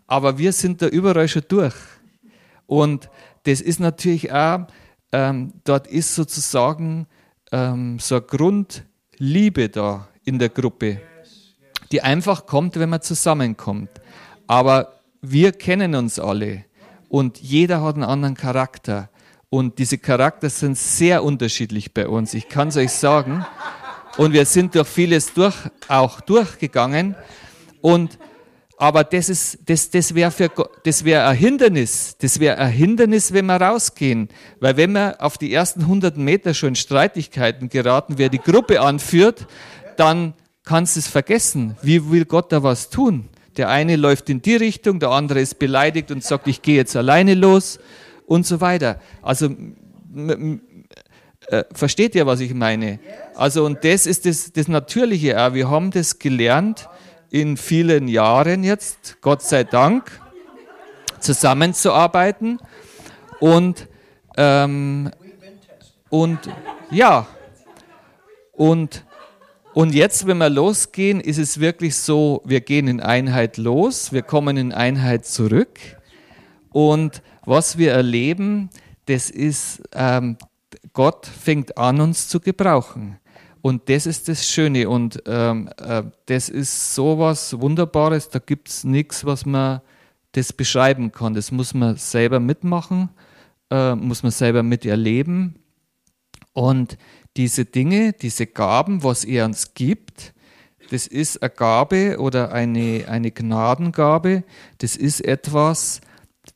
Aber 0.08 0.38
wir 0.38 0.54
sind 0.54 0.82
da 0.82 0.88
überall 0.88 1.28
schon 1.28 1.44
durch. 1.48 1.76
Und 2.68 3.10
das 3.44 3.60
ist 3.60 3.80
natürlich 3.80 4.32
auch, 4.32 4.68
ähm, 5.12 5.54
dort 5.64 5.88
ist 5.88 6.16
sozusagen 6.16 7.08
ähm, 7.52 8.00
so 8.00 8.16
ein 8.16 8.28
Grund, 8.28 8.86
Liebe 9.18 9.70
da 9.70 10.08
in 10.24 10.40
der 10.40 10.50
Gruppe, 10.50 11.02
die 11.92 12.02
einfach 12.02 12.46
kommt, 12.46 12.78
wenn 12.78 12.90
man 12.90 13.02
zusammenkommt. 13.02 13.90
Aber 14.48 14.95
wir 15.32 15.52
kennen 15.52 15.96
uns 15.96 16.20
alle 16.20 16.66
und 17.10 17.40
jeder 17.40 17.82
hat 17.82 17.96
einen 17.96 18.04
anderen 18.04 18.36
Charakter. 18.36 19.10
Und 19.50 19.80
diese 19.80 19.98
Charakter 19.98 20.50
sind 20.50 20.78
sehr 20.78 21.24
unterschiedlich 21.24 21.94
bei 21.94 22.08
uns. 22.08 22.34
Ich 22.34 22.50
kann 22.50 22.70
es 22.70 22.78
euch 22.78 22.92
sagen. 22.92 23.46
Und 24.18 24.34
wir 24.34 24.46
sind 24.46 24.76
durch 24.76 24.88
vieles 24.88 25.34
durch, 25.34 25.56
auch 25.88 26.20
durchgegangen. 26.22 27.16
Und 27.82 28.18
Aber 28.78 29.06
das, 29.06 29.58
das, 29.66 29.90
das 29.90 30.16
wäre 30.16 30.34
das 30.84 31.06
wär 31.06 31.28
ein 31.28 31.38
Hindernis. 31.38 32.18
Das 32.20 32.40
wäre 32.40 32.58
ein 32.58 32.72
Hindernis, 32.72 33.32
wenn 33.32 33.46
wir 33.46 33.56
rausgehen. 33.56 34.28
Weil 34.60 34.76
wenn 34.76 34.92
wir 34.92 35.16
auf 35.20 35.38
die 35.38 35.54
ersten 35.54 35.82
100 35.82 36.18
Meter 36.18 36.54
schon 36.54 36.70
in 36.70 36.76
Streitigkeiten 36.76 37.70
geraten, 37.70 38.18
wer 38.18 38.28
die 38.28 38.40
Gruppe 38.40 38.82
anführt, 38.82 39.48
dann 39.96 40.34
kannst 40.66 40.96
du 40.96 41.00
es 41.00 41.08
vergessen. 41.08 41.78
Wie 41.82 42.12
will 42.12 42.26
Gott 42.26 42.52
da 42.52 42.64
was 42.64 42.90
tun? 42.90 43.30
Der 43.58 43.70
eine 43.70 43.96
läuft 43.96 44.30
in 44.30 44.42
die 44.42 44.56
Richtung, 44.56 45.00
der 45.00 45.10
andere 45.12 45.40
ist 45.40 45.60
beleidigt 45.60 46.12
und 46.12 46.24
sagt, 46.24 46.48
ich 46.48 46.62
gehe 46.62 46.76
jetzt 46.76 46.96
alleine 46.96 47.34
los 47.34 47.80
und 48.26 48.46
so 48.46 48.62
weiter. 48.62 49.00
Also 49.22 49.50
äh, 51.48 51.64
versteht 51.74 52.16
ihr, 52.16 52.26
was 52.26 52.40
ich 52.40 52.54
meine? 52.54 53.00
Also 53.36 53.66
und 53.66 53.84
das 53.84 54.06
ist 54.06 54.26
das, 54.26 54.52
das 54.52 54.68
Natürliche 54.68 55.40
auch. 55.42 55.54
Wir 55.54 55.70
haben 55.70 55.92
das 55.92 56.20
gelernt 56.20 56.90
in 57.30 57.58
vielen 57.58 58.08
Jahren 58.08 58.64
jetzt, 58.64 59.18
Gott 59.22 59.42
sei 59.42 59.64
Dank, 59.64 60.20
zusammenzuarbeiten 61.20 62.60
und 63.40 63.88
ähm, 64.38 65.12
und 66.10 66.40
ja 66.92 67.28
und 68.52 69.05
und 69.76 69.94
jetzt, 69.94 70.26
wenn 70.26 70.38
wir 70.38 70.50
losgehen, 70.50 71.20
ist 71.20 71.38
es 71.38 71.60
wirklich 71.60 71.98
so, 71.98 72.42
wir 72.46 72.62
gehen 72.62 72.88
in 72.88 73.02
Einheit 73.02 73.58
los, 73.58 74.14
wir 74.14 74.22
kommen 74.22 74.56
in 74.56 74.72
Einheit 74.72 75.26
zurück. 75.26 75.78
Und 76.72 77.22
was 77.44 77.78
wir 77.78 77.92
erleben, 77.92 78.70
das 79.08 79.30
ist, 79.30 79.84
ähm, 79.94 80.38
Gott 80.94 81.26
fängt 81.26 81.78
an, 81.78 82.00
uns 82.00 82.30
zu 82.30 82.40
gebrauchen. 82.40 83.20
Und 83.62 83.90
das 83.90 84.06
ist 84.06 84.30
das 84.30 84.48
Schöne 84.48 84.88
und 84.88 85.22
ähm, 85.26 85.70
äh, 85.78 86.04
das 86.28 86.48
ist 86.48 86.96
so 86.96 87.20
was 87.20 87.60
Wunderbares, 87.60 88.30
da 88.30 88.40
gibt 88.40 88.70
es 88.70 88.86
nichts, 88.86 89.26
was 89.26 89.46
man 89.46 89.82
das 90.32 90.54
beschreiben 90.54 91.12
kann. 91.12 91.34
Das 91.34 91.52
muss 91.52 91.74
man 91.74 91.98
selber 91.98 92.40
mitmachen, 92.40 93.10
äh, 93.70 93.94
muss 93.94 94.24
man 94.24 94.32
selber 94.32 94.64
miterleben. 94.64 95.56
Und 96.54 96.98
diese 97.38 97.66
Dinge, 97.66 98.14
diese 98.14 98.48
Gaben, 98.48 99.04
was 99.04 99.24
er 99.24 99.46
uns 99.46 99.74
gibt, 99.74 100.34
das 100.92 101.08
ist 101.08 101.42
eine 101.42 101.50
Gabe 101.50 102.20
oder 102.20 102.52
eine, 102.52 103.06
eine 103.08 103.32
Gnadengabe, 103.32 104.44
das 104.78 104.96
ist 104.96 105.22
etwas, 105.26 106.02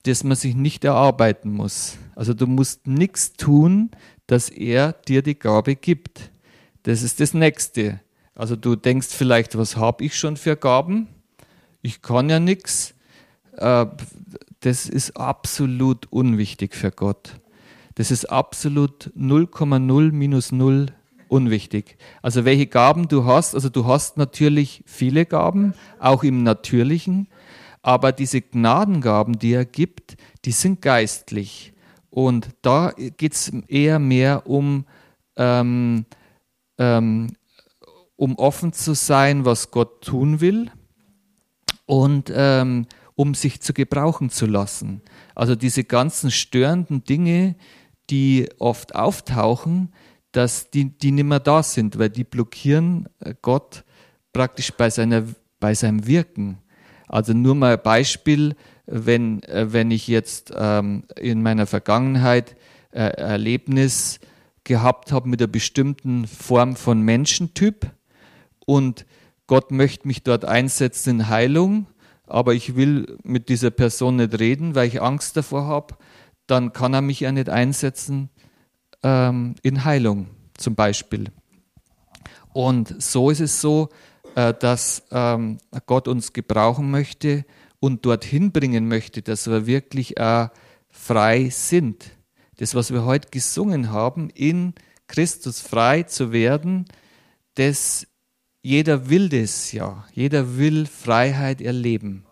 das 0.03 0.23
man 0.23 0.37
sich 0.37 0.55
nicht 0.55 0.85
erarbeiten 0.85 1.51
muss. 1.51 1.97
Also 2.15 2.33
du 2.33 2.47
musst 2.47 2.87
nichts 2.87 3.33
tun, 3.33 3.91
dass 4.27 4.49
er 4.49 4.93
dir 4.93 5.21
die 5.21 5.37
Gabe 5.37 5.75
gibt. 5.75 6.31
Das 6.83 7.01
ist 7.01 7.19
das 7.19 7.33
Nächste. 7.33 7.99
Also 8.35 8.55
du 8.55 8.75
denkst 8.75 9.07
vielleicht, 9.09 9.57
was 9.57 9.75
habe 9.75 10.05
ich 10.05 10.17
schon 10.17 10.37
für 10.37 10.55
Gaben? 10.55 11.07
Ich 11.81 12.01
kann 12.01 12.29
ja 12.29 12.39
nichts. 12.39 12.93
Äh, 13.57 13.87
das 14.61 14.87
ist 14.87 15.17
absolut 15.17 16.05
unwichtig 16.11 16.75
für 16.75 16.91
Gott. 16.91 17.39
Das 17.99 18.11
ist 18.11 18.31
absolut 18.31 19.11
0,0 19.17 20.13
minus 20.13 20.53
0 20.53 20.85
unwichtig. 21.27 21.97
Also 22.21 22.45
welche 22.45 22.65
Gaben 22.65 23.09
du 23.09 23.25
hast, 23.25 23.55
also 23.55 23.67
du 23.67 23.87
hast 23.87 24.15
natürlich 24.15 24.85
viele 24.85 25.25
Gaben, 25.25 25.73
auch 25.99 26.23
im 26.23 26.43
Natürlichen, 26.43 27.27
aber 27.81 28.13
diese 28.13 28.39
Gnadengaben, 28.39 29.37
die 29.37 29.51
er 29.51 29.65
gibt, 29.65 30.15
die 30.45 30.53
sind 30.53 30.81
geistlich. 30.81 31.73
Und 32.09 32.47
da 32.61 32.93
geht 33.17 33.33
es 33.33 33.51
eher 33.67 33.99
mehr 33.99 34.47
um, 34.47 34.85
ähm, 35.35 36.05
ähm, 36.77 37.35
um 38.15 38.37
offen 38.37 38.71
zu 38.71 38.93
sein, 38.93 39.43
was 39.43 39.71
Gott 39.71 40.05
tun 40.05 40.39
will 40.39 40.71
und 41.85 42.31
ähm, 42.33 42.87
um 43.15 43.33
sich 43.33 43.59
zu 43.59 43.73
gebrauchen 43.73 44.29
zu 44.29 44.45
lassen. 44.45 45.01
Also 45.35 45.55
diese 45.55 45.83
ganzen 45.83 46.31
störenden 46.31 47.03
Dinge, 47.03 47.55
die 48.09 48.49
oft 48.59 48.95
auftauchen, 48.95 49.93
dass 50.31 50.69
die, 50.69 50.85
die 50.97 51.11
nicht 51.11 51.25
mehr 51.25 51.39
da 51.39 51.63
sind, 51.63 51.97
weil 51.97 52.09
die 52.09 52.23
blockieren 52.23 53.09
äh, 53.19 53.33
Gott 53.41 53.83
praktisch 54.33 54.71
bei, 54.71 54.89
seiner, 54.89 55.23
bei 55.59 55.73
seinem 55.73 56.05
Wirken. 56.05 56.59
Also 57.07 57.33
nur 57.33 57.55
mal 57.55 57.73
ein 57.73 57.83
Beispiel, 57.83 58.55
wenn, 58.85 59.43
äh, 59.43 59.73
wenn 59.73 59.91
ich 59.91 60.07
jetzt 60.07 60.53
ähm, 60.55 61.03
in 61.19 61.41
meiner 61.41 61.65
Vergangenheit 61.65 62.55
äh, 62.91 63.01
Erlebnis 63.01 64.19
gehabt 64.63 65.11
habe 65.11 65.29
mit 65.29 65.41
einer 65.41 65.47
bestimmten 65.47 66.27
Form 66.27 66.75
von 66.75 67.01
Menschentyp 67.01 67.91
und 68.65 69.05
Gott 69.47 69.71
möchte 69.71 70.07
mich 70.07 70.21
dort 70.21 70.45
einsetzen 70.45 71.21
in 71.21 71.29
Heilung, 71.29 71.87
aber 72.27 72.53
ich 72.53 72.75
will 72.75 73.17
mit 73.23 73.49
dieser 73.49 73.71
Person 73.71 74.17
nicht 74.17 74.39
reden, 74.39 74.75
weil 74.75 74.87
ich 74.87 75.01
Angst 75.01 75.35
davor 75.35 75.65
habe, 75.65 75.95
dann 76.49 76.73
kann 76.73 76.93
er 76.93 77.01
mich 77.01 77.21
ja 77.21 77.31
nicht 77.31 77.49
einsetzen 77.49 78.29
ähm, 79.03 79.55
in 79.61 79.85
Heilung 79.85 80.27
zum 80.57 80.75
Beispiel. 80.75 81.25
Und 82.53 83.01
so 83.01 83.29
ist 83.29 83.39
es 83.39 83.61
so, 83.61 83.89
äh, 84.35 84.53
dass 84.53 85.03
ähm, 85.11 85.59
Gott 85.85 86.07
uns 86.07 86.33
gebrauchen 86.33 86.91
möchte 86.91 87.45
und 87.79 88.05
dorthin 88.05 88.51
bringen 88.51 88.87
möchte, 88.87 89.21
dass 89.21 89.47
wir 89.47 89.65
wirklich 89.65 90.17
äh, 90.17 90.49
frei 90.89 91.49
sind. 91.49 92.11
Das, 92.57 92.75
was 92.75 92.91
wir 92.91 93.05
heute 93.05 93.29
gesungen 93.29 93.91
haben, 93.91 94.29
in 94.31 94.73
Christus 95.07 95.61
frei 95.61 96.03
zu 96.03 96.31
werden, 96.31 96.85
das 97.55 98.05
jeder 98.61 99.09
will 99.09 99.29
das 99.29 99.71
ja. 99.71 100.05
Jeder 100.13 100.57
will 100.57 100.85
Freiheit 100.85 101.61
erleben. 101.61 102.25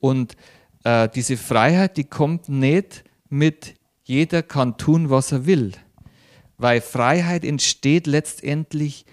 Und 0.00 0.36
äh, 0.82 1.08
diese 1.08 1.36
Freiheit, 1.36 1.96
die 1.96 2.04
kommt 2.04 2.48
nicht 2.48 3.04
mit 3.28 3.74
jeder 4.04 4.42
kann 4.42 4.76
tun, 4.76 5.10
was 5.10 5.32
er 5.32 5.46
will. 5.46 5.72
Weil 6.58 6.80
Freiheit 6.80 7.44
entsteht 7.44 8.06
letztendlich 8.06 9.04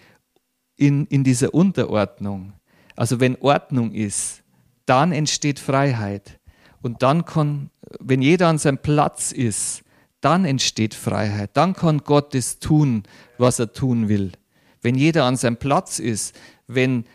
in, 0.76 1.06
in 1.08 1.24
dieser 1.24 1.54
Unterordnung. 1.54 2.54
Also 2.96 3.20
wenn 3.20 3.36
Ordnung 3.38 3.92
ist, 3.92 4.44
dann 4.86 5.12
entsteht 5.12 5.60
Freiheit. 5.60 6.40
Und 6.82 7.02
dann 7.02 7.26
kann, 7.26 7.70
wenn 8.00 8.22
jeder 8.22 8.48
an 8.48 8.58
seinem 8.58 8.78
Platz 8.78 9.32
ist, 9.32 9.84
dann 10.22 10.46
entsteht 10.46 10.94
Freiheit. 10.94 11.52
Dann 11.54 11.74
kann 11.74 12.00
Gott 12.00 12.34
das 12.34 12.60
tun, 12.60 13.04
was 13.38 13.60
er 13.60 13.74
tun 13.74 14.10
will. 14.10 14.32
Wenn 14.82 14.96
jeder 14.96 15.26
an 15.26 15.38
seinem 15.38 15.58
Platz 15.58 16.00
ist, 16.00 16.36
wenn 16.68 17.06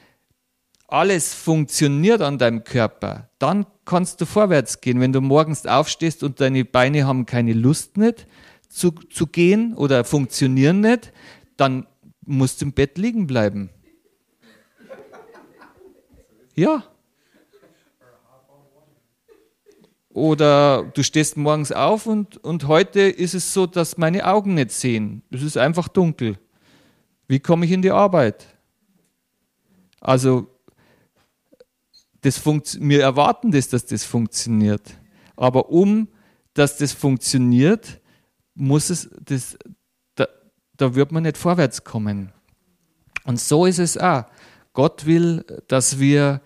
alles 0.88 1.34
funktioniert 1.34 2.22
an 2.22 2.38
deinem 2.38 2.64
Körper, 2.64 3.28
dann 3.38 3.66
kannst 3.84 4.20
du 4.20 4.26
vorwärts 4.26 4.80
gehen. 4.80 5.00
Wenn 5.00 5.12
du 5.12 5.20
morgens 5.20 5.66
aufstehst 5.66 6.22
und 6.22 6.40
deine 6.40 6.64
Beine 6.64 7.06
haben 7.06 7.26
keine 7.26 7.52
Lust 7.52 7.98
nicht 7.98 8.26
zu, 8.68 8.90
zu 8.90 9.26
gehen 9.26 9.74
oder 9.74 10.04
funktionieren 10.04 10.80
nicht, 10.80 11.12
dann 11.56 11.86
musst 12.24 12.60
du 12.60 12.66
im 12.66 12.72
Bett 12.72 12.96
liegen 12.96 13.26
bleiben. 13.26 13.70
Ja. 16.54 16.84
Oder 20.08 20.90
du 20.94 21.04
stehst 21.04 21.36
morgens 21.36 21.70
auf 21.70 22.06
und, 22.06 22.38
und 22.38 22.66
heute 22.66 23.02
ist 23.02 23.34
es 23.34 23.52
so, 23.52 23.66
dass 23.66 23.98
meine 23.98 24.26
Augen 24.26 24.54
nicht 24.54 24.72
sehen. 24.72 25.22
Es 25.30 25.42
ist 25.42 25.58
einfach 25.58 25.86
dunkel. 25.86 26.38
Wie 27.28 27.38
komme 27.38 27.66
ich 27.66 27.72
in 27.72 27.82
die 27.82 27.90
Arbeit? 27.90 28.46
Also 30.00 30.48
das 32.36 32.80
wir 32.80 33.02
erwarten 33.02 33.50
das, 33.50 33.68
dass 33.68 33.86
das 33.86 34.04
funktioniert. 34.04 34.98
Aber 35.36 35.70
um 35.70 36.08
dass 36.58 36.76
das 36.76 36.92
funktioniert, 36.92 38.00
muss 38.54 38.90
es, 38.90 39.08
das, 39.24 39.56
da, 40.16 40.26
da 40.76 40.94
wird 40.96 41.12
man 41.12 41.22
nicht 41.22 41.38
vorwärts 41.38 41.84
kommen. 41.84 42.32
Und 43.24 43.40
so 43.40 43.64
ist 43.64 43.78
es 43.78 43.96
auch. 43.96 44.24
Gott 44.72 45.06
will, 45.06 45.44
dass 45.68 46.00
wir 46.00 46.40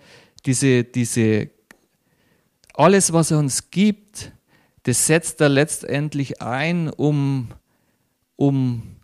diese, 0.45 0.83
diese, 0.83 1.49
alles, 2.75 3.11
was 3.11 3.31
er 3.31 3.39
uns 3.39 3.71
gibt, 3.71 4.31
das 4.83 5.07
setzt 5.07 5.41
er 5.41 5.49
letztendlich 5.49 6.41
ein, 6.41 6.89
um, 6.89 7.49
um 8.35 8.97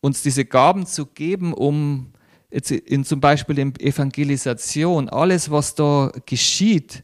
uns 0.00 0.22
diese 0.22 0.44
Gaben 0.44 0.86
zu 0.86 1.06
geben, 1.06 1.54
um 1.54 2.11
jetzt 2.52 2.70
in 2.70 3.04
zum 3.04 3.20
Beispiel 3.20 3.58
in 3.58 3.74
Evangelisation, 3.80 5.08
alles, 5.08 5.50
was 5.50 5.74
da 5.74 6.12
geschieht, 6.26 7.02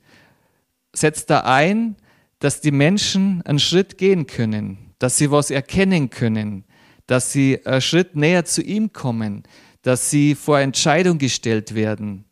setzt 0.93 1.31
da 1.31 1.41
ein, 1.41 1.97
dass 2.39 2.61
die 2.61 2.71
Menschen 2.71 3.43
einen 3.43 3.59
Schritt 3.59 3.99
gehen 3.99 4.27
können, 4.27 4.93
dass 4.99 5.17
sie 5.17 5.31
was 5.31 5.51
erkennen 5.51 6.11
können, 6.11 6.65
dass 7.07 7.33
sie 7.33 7.65
einen 7.65 7.81
Schritt 7.81 8.15
näher 8.15 8.45
zu 8.45 8.63
ihm 8.63 8.93
kommen, 8.93 9.43
dass 9.83 10.11
sie 10.11 10.35
vor 10.35 10.61
Entscheidung 10.61 11.19
gestellt 11.19 11.75
werden. 11.75 12.25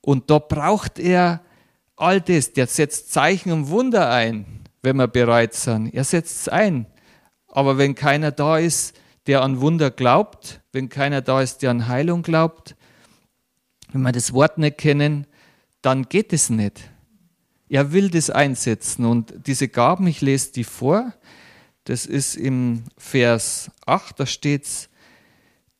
Und 0.00 0.30
da 0.30 0.38
braucht 0.38 0.98
er 0.98 1.40
all 1.96 2.20
das. 2.20 2.52
Der 2.52 2.66
setzt 2.66 3.12
Zeichen 3.12 3.50
und 3.50 3.68
Wunder 3.70 4.10
ein, 4.10 4.44
wenn 4.82 4.96
wir 4.96 5.08
bereit 5.08 5.54
sind. 5.54 5.92
Er 5.94 6.04
setzt 6.04 6.42
es 6.42 6.48
ein. 6.48 6.86
Aber 7.48 7.78
wenn 7.78 7.94
keiner 7.94 8.30
da 8.30 8.58
ist, 8.58 8.96
der 9.26 9.42
an 9.42 9.60
Wunder 9.60 9.90
glaubt, 9.90 10.60
wenn 10.76 10.90
keiner 10.90 11.22
da 11.22 11.40
ist, 11.40 11.62
der 11.62 11.70
an 11.70 11.88
Heilung 11.88 12.20
glaubt, 12.20 12.76
wenn 13.92 14.02
wir 14.02 14.12
das 14.12 14.34
Wort 14.34 14.58
nicht 14.58 14.76
kennen, 14.76 15.26
dann 15.80 16.02
geht 16.02 16.34
es 16.34 16.50
nicht. 16.50 16.90
Er 17.70 17.92
will 17.92 18.10
das 18.10 18.28
einsetzen 18.28 19.06
und 19.06 19.32
diese 19.46 19.68
Gaben, 19.68 20.06
ich 20.06 20.20
lese 20.20 20.52
die 20.52 20.64
vor, 20.64 21.14
das 21.84 22.04
ist 22.04 22.36
im 22.36 22.84
Vers 22.98 23.70
8, 23.86 24.20
da 24.20 24.26
steht 24.26 24.64
es, 24.64 24.90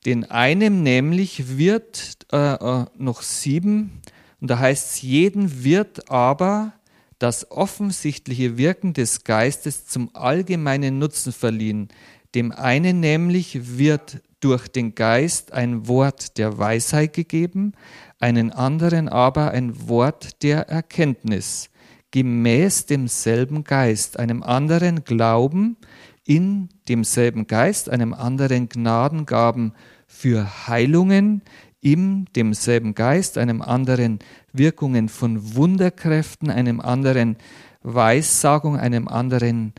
den 0.06 0.24
einem 0.30 0.82
nämlich 0.82 1.58
wird 1.58 2.16
äh, 2.32 2.54
äh, 2.54 2.86
noch 2.96 3.20
sieben, 3.20 4.00
und 4.40 4.48
da 4.48 4.58
heißt 4.58 4.94
es, 4.94 5.02
jeden 5.02 5.62
wird 5.62 6.10
aber 6.10 6.72
das 7.18 7.50
offensichtliche 7.50 8.56
Wirken 8.56 8.94
des 8.94 9.24
Geistes 9.24 9.86
zum 9.86 10.14
allgemeinen 10.14 10.98
Nutzen 10.98 11.32
verliehen. 11.34 11.88
Dem 12.34 12.52
einen 12.52 13.00
nämlich 13.00 13.78
wird 13.78 14.20
durch 14.40 14.68
den 14.68 14.94
Geist 14.94 15.52
ein 15.52 15.88
Wort 15.88 16.38
der 16.38 16.58
Weisheit 16.58 17.12
gegeben, 17.12 17.72
einen 18.18 18.52
anderen 18.52 19.08
aber 19.08 19.50
ein 19.50 19.88
Wort 19.88 20.42
der 20.42 20.68
Erkenntnis, 20.68 21.70
gemäß 22.10 22.86
demselben 22.86 23.64
Geist, 23.64 24.18
einem 24.18 24.42
anderen 24.42 25.04
Glauben 25.04 25.76
in 26.24 26.68
demselben 26.88 27.46
Geist, 27.46 27.88
einem 27.88 28.12
anderen 28.12 28.68
Gnadengaben 28.68 29.72
für 30.06 30.66
Heilungen, 30.66 31.42
in 31.80 32.26
demselben 32.34 32.94
Geist, 32.94 33.38
einem 33.38 33.62
anderen 33.62 34.18
Wirkungen 34.52 35.08
von 35.08 35.54
Wunderkräften, 35.54 36.50
einem 36.50 36.80
anderen 36.80 37.36
Weissagung, 37.82 38.76
einem 38.76 39.06
anderen 39.06 39.72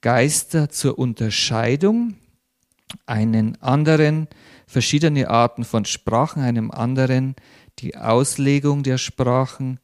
Geister 0.00 0.70
zur 0.70 0.98
Unterscheidung, 0.98 2.14
einen 3.06 3.60
anderen 3.60 4.28
verschiedene 4.66 5.28
Arten 5.28 5.64
von 5.64 5.84
Sprachen, 5.84 6.42
einem 6.42 6.70
anderen 6.70 7.36
die 7.78 7.96
Auslegung 7.96 8.82
der 8.82 8.98
Sprachen. 8.98 9.80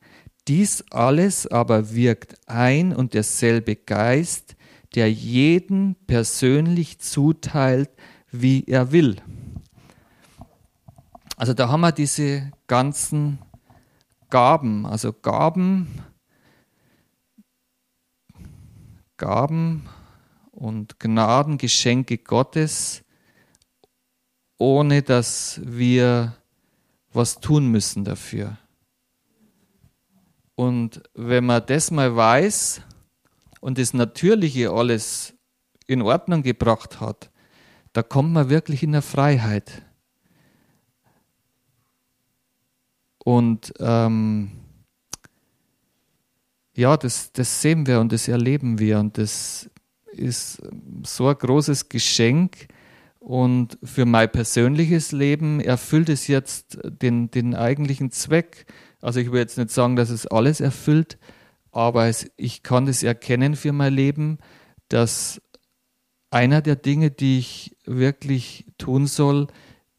Dies 0.47 0.85
alles 0.91 1.47
aber 1.47 1.95
wirkt 1.95 2.37
ein 2.47 2.95
und 2.95 3.15
derselbe 3.15 3.77
Geist, 3.77 4.57
der 4.95 5.13
jeden 5.13 5.95
persönlich 6.07 7.01
zuteilt, 7.01 7.91
wie 8.31 8.65
er 8.65 8.93
will. 8.93 9.17
Also 11.37 11.55
da 11.55 11.69
haben 11.69 11.83
wir 11.83 11.93
diese 11.93 12.51
ganzen 12.67 13.39
Gaben, 14.31 14.87
also 14.87 15.13
Gaben, 15.13 15.89
Gaben 19.17 19.89
und 20.59 20.99
Gnadengeschenke 20.99 22.19
Gottes, 22.19 23.05
ohne 24.59 25.03
dass 25.03 25.61
wir 25.65 26.35
was 27.13 27.39
tun 27.39 27.69
müssen 27.69 28.05
dafür. 28.05 28.59
Und 30.57 31.01
wenn 31.15 31.47
man 31.47 31.65
das 31.65 31.93
mal 31.93 32.17
weiß 32.17 32.83
und 33.61 33.79
das 33.79 33.95
Natürliche 33.95 34.73
alles 34.73 35.33
in 35.87 36.03
Ordnung 36.03 36.43
gebracht 36.43 37.01
hat, 37.01 37.31
da 37.93 38.03
kommt 38.03 38.33
man 38.33 38.51
wirklich 38.51 38.83
in 38.83 38.93
der 38.93 39.03
Freiheit. 39.03 39.83
Und 43.19 43.73
ähm, 43.79 44.51
ja, 46.75 46.97
das, 46.97 47.31
das 47.33 47.63
sehen 47.63 47.87
wir 47.87 48.01
und 48.01 48.11
das 48.11 48.27
erleben 48.27 48.81
wir 48.81 48.99
und 48.99 49.19
das 49.19 49.71
ist 50.13 50.63
so 51.05 51.29
ein 51.29 51.37
großes 51.39 51.89
Geschenk 51.89 52.69
und 53.21 53.79
für 53.83 54.07
mein 54.07 54.31
persönliches 54.31 55.13
Leben 55.13 55.61
erfüllt 55.61 56.09
es 56.09 56.27
jetzt 56.29 56.79
den, 56.85 57.31
den 57.31 57.55
eigentlichen 57.55 58.11
Zweck. 58.11 58.67
Also 59.01 59.21
ich 59.21 59.31
will 59.31 59.41
jetzt 59.41 59.59
nicht 59.59 59.71
sagen, 59.71 59.97
dass 59.97 60.11
es 60.11 60.27
alles 60.27 60.61
erfüllt, 60.61 61.19
aber 61.73 62.07
es, 62.07 62.31
ich 62.37 62.63
kann 62.63 62.89
es 62.89 63.03
erkennen 63.03 63.55
für 63.55 63.73
mein 63.73 63.93
Leben, 63.93 64.39
dass 64.89 65.41
einer 66.31 66.63
der 66.63 66.77
Dinge, 66.77 67.11
die 67.11 67.39
ich 67.39 67.77
wirklich 67.85 68.67
tun 68.79 69.07
soll, 69.07 69.49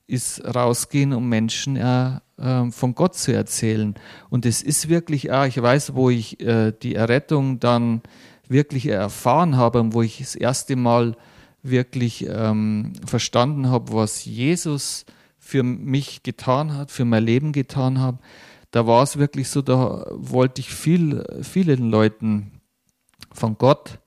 ist 0.08 0.44
rausgehen, 0.44 1.14
um 1.14 1.30
Menschen 1.30 1.76
äh, 1.76 2.20
äh, 2.38 2.72
von 2.72 2.96
Gott 2.96 3.16
zu 3.16 3.32
erzählen. 3.32 3.96
Und 4.30 4.46
es 4.46 4.62
ist 4.62 4.90
wirklich, 4.90 5.32
ah, 5.32 5.46
ich 5.46 5.62
weiß, 5.62 5.94
wo 5.94 6.10
ich 6.10 6.40
äh, 6.42 6.72
die 6.72 6.96
Errettung 6.96 7.60
dann 7.60 8.02
wirklich 8.50 8.88
erfahren 8.88 9.56
habe 9.56 9.80
und 9.80 9.94
wo 9.94 10.02
ich 10.02 10.18
das 10.18 10.36
erste 10.36 10.76
Mal 10.76 11.16
wirklich 11.64 12.28
ähm, 12.28 12.94
verstanden 13.06 13.70
habe, 13.70 13.94
was 13.94 14.26
Jesus 14.26 15.06
für 15.38 15.64
mich 15.64 16.24
getan 16.24 16.76
hat, 16.76 16.92
für 16.92 17.06
mein 17.06 17.24
Leben 17.24 17.54
getan 17.54 18.02
hat. 18.02 18.16
Da 18.72 18.86
war 18.86 19.04
es 19.04 19.18
wirklich 19.18 19.50
so, 19.50 19.62
da 19.62 20.06
wollte 20.12 20.62
ich 20.62 20.70
viel, 20.70 21.24
vielen 21.42 21.90
Leuten 21.90 22.60
von 23.32 23.58
Gott 23.58 24.00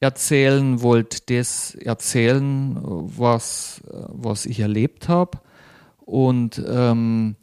erzählen, 0.00 0.80
wollte 0.82 1.18
das 1.26 1.74
erzählen, 1.74 2.78
was, 2.82 3.82
was 3.86 4.46
ich 4.46 4.60
erlebt 4.60 5.08
habe. 5.08 5.38
Und 6.00 6.62
ähm, 6.66 7.36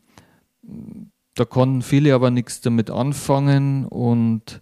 da 1.35 1.45
konnten 1.45 1.81
viele 1.81 2.13
aber 2.13 2.31
nichts 2.31 2.61
damit 2.61 2.89
anfangen. 2.89 3.85
Und 3.85 4.59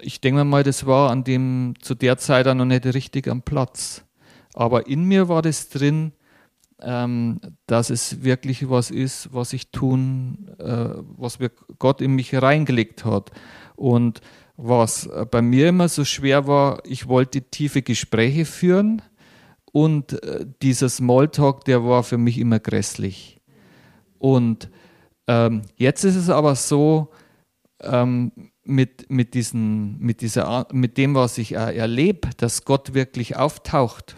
ich 0.00 0.20
denke 0.20 0.44
mal, 0.44 0.62
das 0.62 0.86
war 0.86 1.10
an 1.10 1.24
dem, 1.24 1.74
zu 1.80 1.94
der 1.94 2.18
Zeit 2.18 2.46
auch 2.46 2.54
noch 2.54 2.64
nicht 2.64 2.86
richtig 2.86 3.28
am 3.28 3.42
Platz. 3.42 4.04
Aber 4.54 4.86
in 4.86 5.04
mir 5.04 5.28
war 5.28 5.42
das 5.42 5.68
drin, 5.68 6.12
ähm, 6.80 7.40
dass 7.66 7.90
es 7.90 8.22
wirklich 8.22 8.68
was 8.68 8.90
ist, 8.90 9.32
was 9.32 9.52
ich 9.52 9.70
tun, 9.70 10.50
äh, 10.58 10.88
was 11.16 11.38
Gott 11.78 12.00
in 12.00 12.12
mich 12.12 12.34
reingelegt 12.34 13.04
hat. 13.04 13.30
Und 13.76 14.20
was 14.56 15.08
bei 15.30 15.42
mir 15.42 15.68
immer 15.68 15.88
so 15.88 16.04
schwer 16.04 16.46
war, 16.46 16.82
ich 16.86 17.08
wollte 17.08 17.42
tiefe 17.42 17.82
Gespräche 17.82 18.44
führen 18.44 19.02
und 19.72 20.22
äh, 20.22 20.46
dieser 20.62 20.88
Smalltalk, 20.88 21.64
der 21.64 21.84
war 21.84 22.04
für 22.04 22.18
mich 22.18 22.38
immer 22.38 22.60
grässlich. 22.60 23.40
Und 24.18 24.70
ähm, 25.26 25.62
jetzt 25.76 26.04
ist 26.04 26.14
es 26.14 26.30
aber 26.30 26.54
so, 26.54 27.10
ähm, 27.80 28.30
mit, 28.64 29.10
mit, 29.10 29.34
diesen, 29.34 29.98
mit, 29.98 30.20
dieser, 30.20 30.66
mit 30.72 30.96
dem, 30.96 31.14
was 31.14 31.38
ich 31.38 31.54
äh, 31.54 31.76
erlebe, 31.76 32.30
dass 32.36 32.64
Gott 32.64 32.94
wirklich 32.94 33.36
auftaucht, 33.36 34.16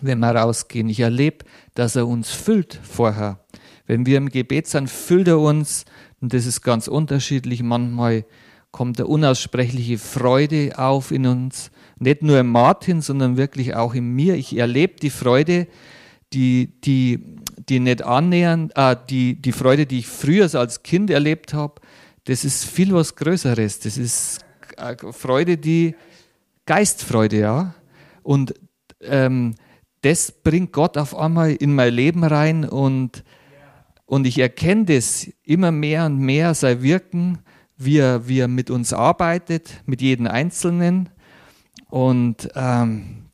wenn 0.00 0.18
wir 0.18 0.34
rausgehen. 0.34 0.88
Ich 0.88 1.00
erlebe, 1.00 1.44
dass 1.74 1.96
er 1.96 2.06
uns 2.06 2.30
füllt 2.30 2.80
vorher. 2.82 3.40
Wenn 3.86 4.06
wir 4.06 4.18
im 4.18 4.28
Gebet 4.28 4.66
sind, 4.66 4.90
füllt 4.90 5.28
er 5.28 5.38
uns, 5.38 5.84
und 6.20 6.32
das 6.32 6.46
ist 6.46 6.62
ganz 6.62 6.88
unterschiedlich. 6.88 7.62
Manchmal 7.62 8.24
kommt 8.70 8.98
eine 8.98 9.08
unaussprechliche 9.08 9.98
Freude 9.98 10.72
auf 10.78 11.10
in 11.10 11.26
uns. 11.26 11.70
Nicht 11.98 12.22
nur 12.22 12.38
im 12.38 12.50
Martin, 12.50 13.00
sondern 13.00 13.36
wirklich 13.36 13.74
auch 13.74 13.94
in 13.94 14.08
mir. 14.14 14.34
Ich 14.36 14.56
erlebe 14.56 14.94
die 15.00 15.10
Freude, 15.10 15.66
die, 16.32 16.80
die, 16.82 17.20
die 17.68 17.80
nicht 17.80 18.02
annähernd, 18.02 18.72
äh, 18.76 18.96
die, 19.10 19.40
die 19.40 19.52
Freude, 19.52 19.84
die 19.84 19.98
ich 19.98 20.06
früher 20.06 20.52
als 20.54 20.82
Kind 20.82 21.10
erlebt 21.10 21.52
habe, 21.52 21.81
das 22.24 22.44
ist 22.44 22.64
viel 22.64 22.92
was 22.92 23.14
Größeres. 23.16 23.80
Das 23.80 23.96
ist 23.96 24.44
Freude, 25.12 25.58
die 25.58 25.94
Geistfreude, 26.66 27.38
ja. 27.38 27.74
Und 28.22 28.54
ähm, 29.00 29.54
das 30.02 30.32
bringt 30.32 30.72
Gott 30.72 30.96
auf 30.96 31.16
einmal 31.16 31.52
in 31.52 31.74
mein 31.74 31.92
Leben 31.94 32.24
rein 32.24 32.64
und, 32.68 33.24
und 34.06 34.26
ich 34.26 34.38
erkenne 34.38 34.84
das 34.84 35.28
immer 35.44 35.70
mehr 35.70 36.06
und 36.06 36.18
mehr, 36.18 36.54
sein 36.54 36.82
Wirken 36.82 37.38
wie 37.84 37.98
er, 37.98 38.28
wie 38.28 38.40
er 38.40 38.48
mit 38.48 38.70
uns 38.70 38.92
arbeitet, 38.92 39.82
mit 39.86 40.00
jedem 40.00 40.26
Einzelnen. 40.26 41.08
Und 41.88 42.48
ähm, 42.54 43.26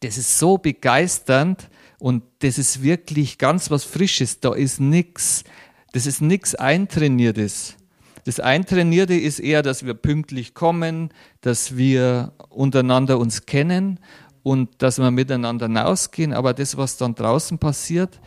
das 0.00 0.18
ist 0.18 0.38
so 0.38 0.58
begeisternd 0.58 1.68
und 1.98 2.22
das 2.40 2.58
ist 2.58 2.82
wirklich 2.82 3.38
ganz 3.38 3.70
was 3.70 3.84
Frisches. 3.84 4.40
Da 4.40 4.54
ist 4.54 4.80
nichts, 4.80 5.44
das 5.92 6.06
ist 6.06 6.20
nichts 6.20 6.54
Eintrainiertes. 6.54 7.76
Das 8.24 8.40
Eintrainierte 8.40 9.14
ist 9.14 9.38
eher, 9.38 9.62
dass 9.62 9.84
wir 9.84 9.94
pünktlich 9.94 10.54
kommen, 10.54 11.10
dass 11.40 11.76
wir 11.76 12.32
untereinander 12.48 13.18
uns 13.18 13.46
kennen 13.46 13.98
und 14.42 14.82
dass 14.82 14.98
wir 14.98 15.10
miteinander 15.10 15.66
hinausgehen. 15.66 16.32
Aber 16.32 16.54
das, 16.54 16.76
was 16.76 16.96
dann 16.96 17.14
draußen 17.14 17.58
passiert, 17.58 18.20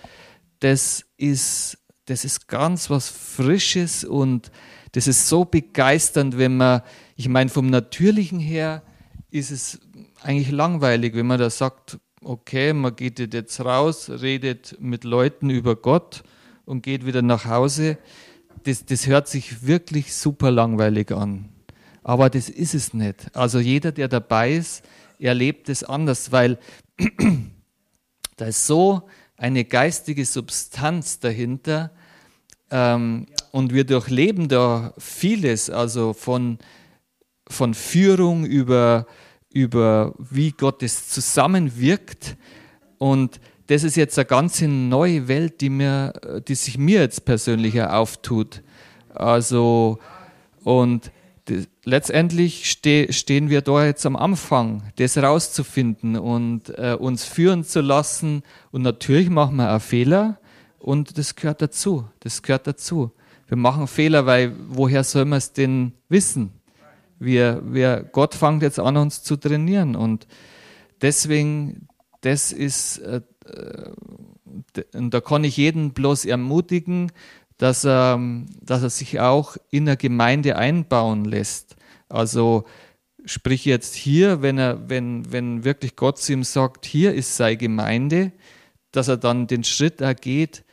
das 0.60 1.06
ist, 1.18 1.78
das 2.06 2.26
ist 2.26 2.48
ganz 2.48 2.90
was 2.90 3.10
Frisches 3.10 4.04
und 4.04 4.52
das 4.94 5.08
ist 5.08 5.28
so 5.28 5.46
begeisternd, 5.46 6.38
wenn 6.38 6.58
man, 6.58 6.82
ich 7.16 7.28
meine, 7.28 7.50
vom 7.50 7.70
Natürlichen 7.70 8.40
her 8.40 8.84
ist 9.32 9.52
es 9.52 9.80
eigentlich 10.22 10.52
langweilig, 10.52 11.16
wenn 11.16 11.26
man 11.26 11.40
da 11.40 11.50
sagt, 11.50 12.00
okay, 12.24 12.74
man 12.74 12.96
geht 12.96 13.20
jetzt 13.34 13.60
raus, 13.60 14.10
redet 14.10 14.78
mit 14.80 15.04
Leuten 15.04 15.50
über 15.50 15.76
Gott 15.76 16.24
und 16.66 16.84
geht 16.84 17.06
wieder 17.06 17.22
nach 17.22 17.46
Hause. 17.46 17.98
Das, 18.64 18.86
das 18.86 19.08
hört 19.08 19.28
sich 19.28 19.66
wirklich 19.66 20.14
super 20.14 20.52
langweilig 20.52 21.12
an. 21.12 21.50
Aber 22.04 22.30
das 22.30 22.50
ist 22.50 22.74
es 22.74 22.94
nicht. 22.94 23.36
Also 23.36 23.60
jeder, 23.60 23.92
der 23.92 24.08
dabei 24.08 24.54
ist, 24.54 24.84
erlebt 25.20 25.70
es 25.70 25.84
anders, 25.84 26.32
weil 26.32 26.58
da 28.38 28.46
ist 28.46 28.68
so 28.68 29.04
eine 29.38 29.64
geistige 29.66 30.26
Substanz 30.26 31.20
dahinter, 31.20 31.92
Ähm, 32.74 33.28
und 33.52 33.72
wir 33.72 33.84
durchleben 33.84 34.48
da 34.48 34.96
vieles, 34.98 35.70
also 35.70 36.14
von, 36.14 36.58
von 37.48 37.76
Führung 37.76 38.46
über, 38.46 39.06
über 39.52 40.16
wie 40.18 40.52
Gott 40.52 40.82
es 40.82 41.08
zusammenwirkt. 41.08 42.36
Und 42.98 43.40
das 43.68 43.84
ist 43.84 43.96
jetzt 43.96 44.18
eine 44.18 44.26
ganz 44.26 44.62
neue 44.62 45.28
Welt, 45.28 45.62
die, 45.62 45.70
mir, 45.70 46.14
die 46.48 46.56
sich 46.56 46.78
mir 46.78 47.02
jetzt 47.02 47.26
persönlich 47.26 47.82
auftut. 47.82 48.62
Also, 49.14 50.00
und 50.64 51.12
das, 51.46 51.68
letztendlich 51.84 52.70
ste 52.70 53.12
stehen 53.12 53.50
wir 53.50 53.62
da 53.62 53.86
jetzt 53.86 54.06
am 54.06 54.16
Anfang, 54.16 54.84
das 54.96 55.18
rauszufinden 55.18 56.18
und 56.18 56.70
äh, 56.78 56.96
uns 56.98 57.26
führen 57.26 57.64
zu 57.64 57.82
lassen. 57.82 58.44
Und 58.72 58.82
natürlich 58.82 59.30
machen 59.30 59.58
wir 59.58 59.76
auch 59.76 59.82
Fehler 59.82 60.40
und 60.80 61.18
das 61.18 61.36
gehört 61.36 61.62
dazu. 61.62 62.06
Das 62.22 62.42
gehört 62.42 62.68
dazu. 62.68 63.12
Wir 63.48 63.58
machen 63.58 63.88
Fehler, 63.88 64.26
weil 64.26 64.56
woher 64.70 65.04
soll 65.04 65.26
man 65.26 65.38
es 65.38 65.54
denn 65.54 65.94
wissen? 66.10 66.52
Wir, 67.20 67.62
wir, 67.66 68.04
Gott 68.12 68.36
fängt 68.36 68.64
jetzt 68.64 68.80
an, 68.80 68.98
uns 68.98 69.24
zu 69.24 69.38
trainieren 69.38 69.96
und 69.96 70.28
deswegen, 71.02 71.88
das 72.22 72.52
ist, 72.52 72.98
äh, 73.00 73.22
und 74.94 75.14
da 75.14 75.22
kann 75.22 75.44
ich 75.44 75.58
jeden 75.58 75.94
bloß 75.94 76.26
ermutigen, 76.26 77.12
dass 77.58 77.86
er, 77.86 78.20
dass 78.62 78.84
er 78.84 78.90
sich 78.90 79.20
auch 79.20 79.58
in 79.70 79.86
der 79.86 79.98
Gemeinde 79.98 80.56
einbauen 80.56 81.26
lässt. 81.26 81.76
Also 82.10 82.66
sprich 83.26 83.66
jetzt 83.66 83.96
hier, 83.96 84.42
wenn 84.42 84.58
er, 84.58 84.90
wenn, 84.90 85.32
wenn 85.32 85.64
wirklich 85.64 85.96
Gott 85.96 86.20
zu 86.20 86.34
ihm 86.34 86.44
sagt, 86.44 86.86
hier 86.86 87.14
ist 87.14 87.38
seine 87.38 87.58
Gemeinde, 87.58 88.32
dass 88.92 89.08
er 89.08 89.18
dann 89.18 89.48
den 89.48 89.64
Schritt 89.64 90.02
ergeht, 90.02 90.64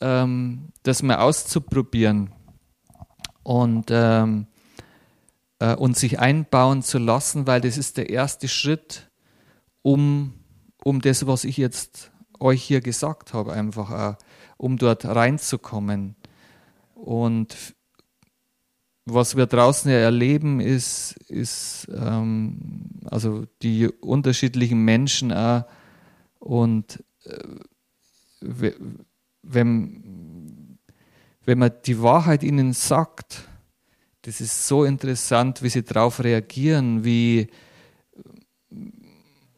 ähm, 0.00 0.68
das 0.82 1.02
mal 1.02 1.18
auszuprobieren 1.18 2.30
und, 3.42 3.86
ähm, 3.90 4.46
äh, 5.58 5.74
und 5.74 5.96
sich 5.96 6.18
einbauen 6.18 6.82
zu 6.82 6.98
lassen, 6.98 7.46
weil 7.46 7.60
das 7.60 7.78
ist 7.78 7.96
der 7.96 8.10
erste 8.10 8.48
Schritt, 8.48 9.10
um, 9.82 10.34
um 10.82 11.00
das, 11.00 11.26
was 11.26 11.44
ich 11.44 11.56
jetzt 11.56 12.11
euch 12.42 12.62
hier 12.62 12.80
gesagt 12.80 13.32
habe, 13.32 13.52
einfach 13.52 13.90
auch, 13.90 14.16
um 14.56 14.76
dort 14.76 15.04
reinzukommen. 15.04 16.16
Und 16.94 17.56
was 19.04 19.36
wir 19.36 19.46
draußen 19.46 19.90
ja 19.90 19.98
erleben, 19.98 20.60
ist, 20.60 21.12
ist 21.28 21.88
ähm, 21.92 23.00
also 23.10 23.46
die 23.62 23.88
unterschiedlichen 23.88 24.84
Menschen 24.84 25.32
auch 25.32 25.64
und 26.38 27.02
äh, 27.24 28.72
wenn, 29.42 30.78
wenn 31.44 31.58
man 31.58 31.72
die 31.86 32.00
Wahrheit 32.02 32.42
ihnen 32.42 32.72
sagt, 32.72 33.48
das 34.22 34.40
ist 34.40 34.66
so 34.66 34.84
interessant, 34.84 35.62
wie 35.62 35.68
sie 35.68 35.82
darauf 35.82 36.22
reagieren, 36.22 37.04
wie, 37.04 37.48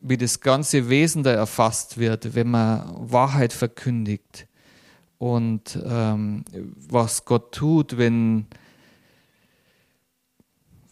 wie 0.06 0.18
das 0.18 0.40
ganze 0.40 0.90
Wesen 0.90 1.22
da 1.22 1.32
erfasst 1.32 1.96
wird, 1.96 2.34
wenn 2.34 2.50
man 2.50 2.94
Wahrheit 3.10 3.54
verkündigt 3.54 4.46
und 5.16 5.78
ähm, 5.82 6.44
was 6.52 7.24
Gott 7.24 7.52
tut, 7.52 7.96
wenn, 7.96 8.46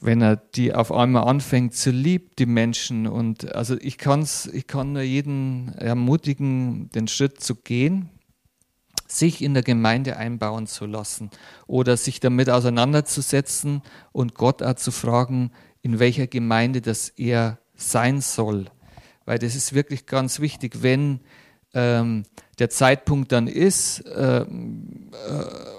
wenn 0.01 0.23
er 0.23 0.37
die 0.37 0.75
auf 0.75 0.91
einmal 0.91 1.29
anfängt 1.29 1.75
zu 1.75 1.91
lieben, 1.91 2.31
die 2.39 2.47
Menschen. 2.47 3.07
Und 3.07 3.55
also 3.55 3.77
ich, 3.79 3.99
kann's, 3.99 4.47
ich 4.47 4.67
kann 4.67 4.95
nur 4.95 5.03
jeden 5.03 5.75
ermutigen, 5.75 6.89
den 6.95 7.07
Schritt 7.07 7.43
zu 7.43 7.57
gehen, 7.57 8.09
sich 9.07 9.43
in 9.43 9.53
der 9.53 9.63
Gemeinde 9.63 10.17
einbauen 10.17 10.67
zu 10.67 10.87
lassen 10.87 11.29
oder 11.67 11.99
sich 11.99 12.19
damit 12.19 12.49
auseinanderzusetzen 12.49 13.83
und 14.13 14.35
Gott 14.37 14.63
auch 14.63 14.77
zu 14.77 14.91
fragen, 14.91 15.51
in 15.83 15.99
welcher 15.99 16.27
Gemeinde 16.27 16.81
das 16.81 17.11
er 17.11 17.59
sein 17.75 18.23
soll. 18.23 18.71
Weil 19.25 19.39
das 19.39 19.55
ist 19.55 19.73
wirklich 19.73 20.07
ganz 20.07 20.41
wichtig, 20.41 20.83
wenn 20.83 21.21
ähm, 21.75 22.25
der 22.59 22.71
Zeitpunkt 22.71 23.33
dann 23.33 23.47
ist 23.47 24.01
äh, 24.07 24.43
äh, 24.43 24.47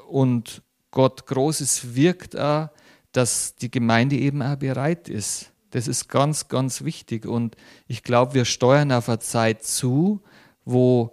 und 0.10 0.62
Gott 0.92 1.26
Großes 1.26 1.96
wirkt 1.96 2.38
auch, 2.38 2.70
dass 3.12 3.56
die 3.56 3.72
Gemeinde 3.72 4.16
eben 4.16 4.42
auch 4.42 4.56
bereit 4.56 5.10
ist. 5.10 5.52
Das 5.72 5.88
ist 5.88 6.08
ganz, 6.08 6.48
ganz 6.48 6.84
wichtig. 6.84 7.26
Und 7.26 7.56
ich 7.88 8.04
glaube, 8.04 8.36
wir 8.36 8.46
steuern 8.46 8.92
auf 8.92 9.10
eine 9.10 9.20
Zeit 9.20 9.64
zu, 9.64 10.22
wo 10.66 11.12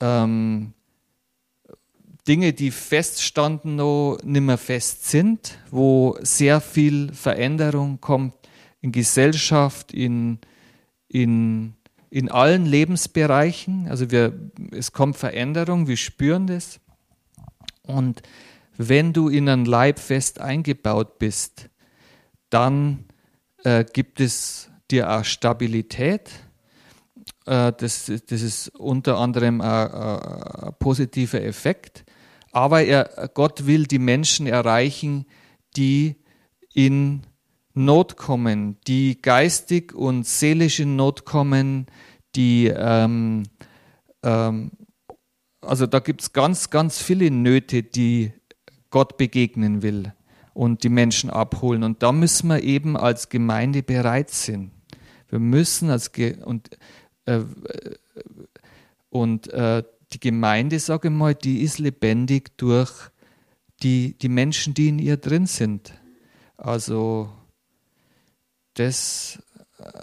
ähm, 0.00 0.72
Dinge, 2.28 2.52
die 2.52 2.70
feststanden, 2.70 3.76
noch 3.76 4.18
nicht 4.22 4.42
mehr 4.42 4.58
fest 4.58 5.08
sind, 5.08 5.58
wo 5.70 6.16
sehr 6.22 6.60
viel 6.60 7.12
Veränderung 7.12 8.00
kommt 8.00 8.34
in 8.80 8.92
Gesellschaft, 8.92 9.92
in, 9.92 10.38
in 11.12 11.74
in 12.12 12.30
allen 12.30 12.66
Lebensbereichen. 12.66 13.88
Also 13.88 14.10
wir, 14.10 14.38
es 14.70 14.92
kommt 14.92 15.16
Veränderung, 15.16 15.88
wir 15.88 15.96
spüren 15.96 16.46
das. 16.46 16.78
Und 17.84 18.20
wenn 18.76 19.14
du 19.14 19.30
in 19.30 19.48
einen 19.48 19.64
Leib 19.64 19.98
fest 19.98 20.38
eingebaut 20.38 21.18
bist, 21.18 21.70
dann 22.50 23.06
äh, 23.64 23.86
gibt 23.90 24.20
es 24.20 24.68
dir 24.90 25.10
auch 25.10 25.24
Stabilität. 25.24 26.30
Äh, 27.46 27.72
das, 27.72 28.12
das 28.26 28.42
ist 28.42 28.68
unter 28.78 29.16
anderem 29.16 29.62
ein, 29.62 30.74
positiver 30.78 31.40
Effekt. 31.40 32.04
Aber 32.50 32.82
er, 32.82 33.30
Gott 33.32 33.66
will 33.66 33.86
die 33.86 33.98
Menschen 33.98 34.46
erreichen, 34.46 35.24
die 35.78 36.16
in 36.74 37.22
Not 37.74 38.16
kommen, 38.16 38.76
die 38.86 39.20
geistig 39.20 39.94
und 39.94 40.26
seelisch 40.26 40.80
in 40.80 40.96
Not 40.96 41.24
kommen, 41.24 41.86
die, 42.34 42.66
ähm, 42.66 43.44
ähm, 44.22 44.72
also 45.60 45.86
da 45.86 46.00
gibt 46.00 46.22
es 46.22 46.32
ganz, 46.32 46.70
ganz 46.70 47.00
viele 47.00 47.30
Nöte, 47.30 47.82
die 47.82 48.32
Gott 48.90 49.16
begegnen 49.16 49.82
will 49.82 50.12
und 50.54 50.82
die 50.82 50.88
Menschen 50.88 51.30
abholen. 51.30 51.82
Und 51.82 52.02
da 52.02 52.12
müssen 52.12 52.48
wir 52.48 52.62
eben 52.62 52.96
als 52.96 53.28
Gemeinde 53.28 53.82
bereit 53.82 54.30
sein. 54.30 54.70
Wir 55.28 55.38
müssen 55.38 55.88
als 55.88 56.12
Ge 56.12 56.42
und, 56.42 56.70
äh, 57.24 57.40
und 59.08 59.48
äh, 59.48 59.82
die 60.12 60.20
Gemeinde, 60.20 60.78
sage 60.78 61.08
ich 61.08 61.14
mal, 61.14 61.34
die 61.34 61.62
ist 61.62 61.78
lebendig 61.78 62.56
durch 62.58 62.92
die, 63.82 64.16
die 64.18 64.28
Menschen, 64.28 64.74
die 64.74 64.88
in 64.88 64.98
ihr 64.98 65.16
drin 65.16 65.46
sind. 65.46 65.94
Also 66.56 67.30
das, 68.74 69.42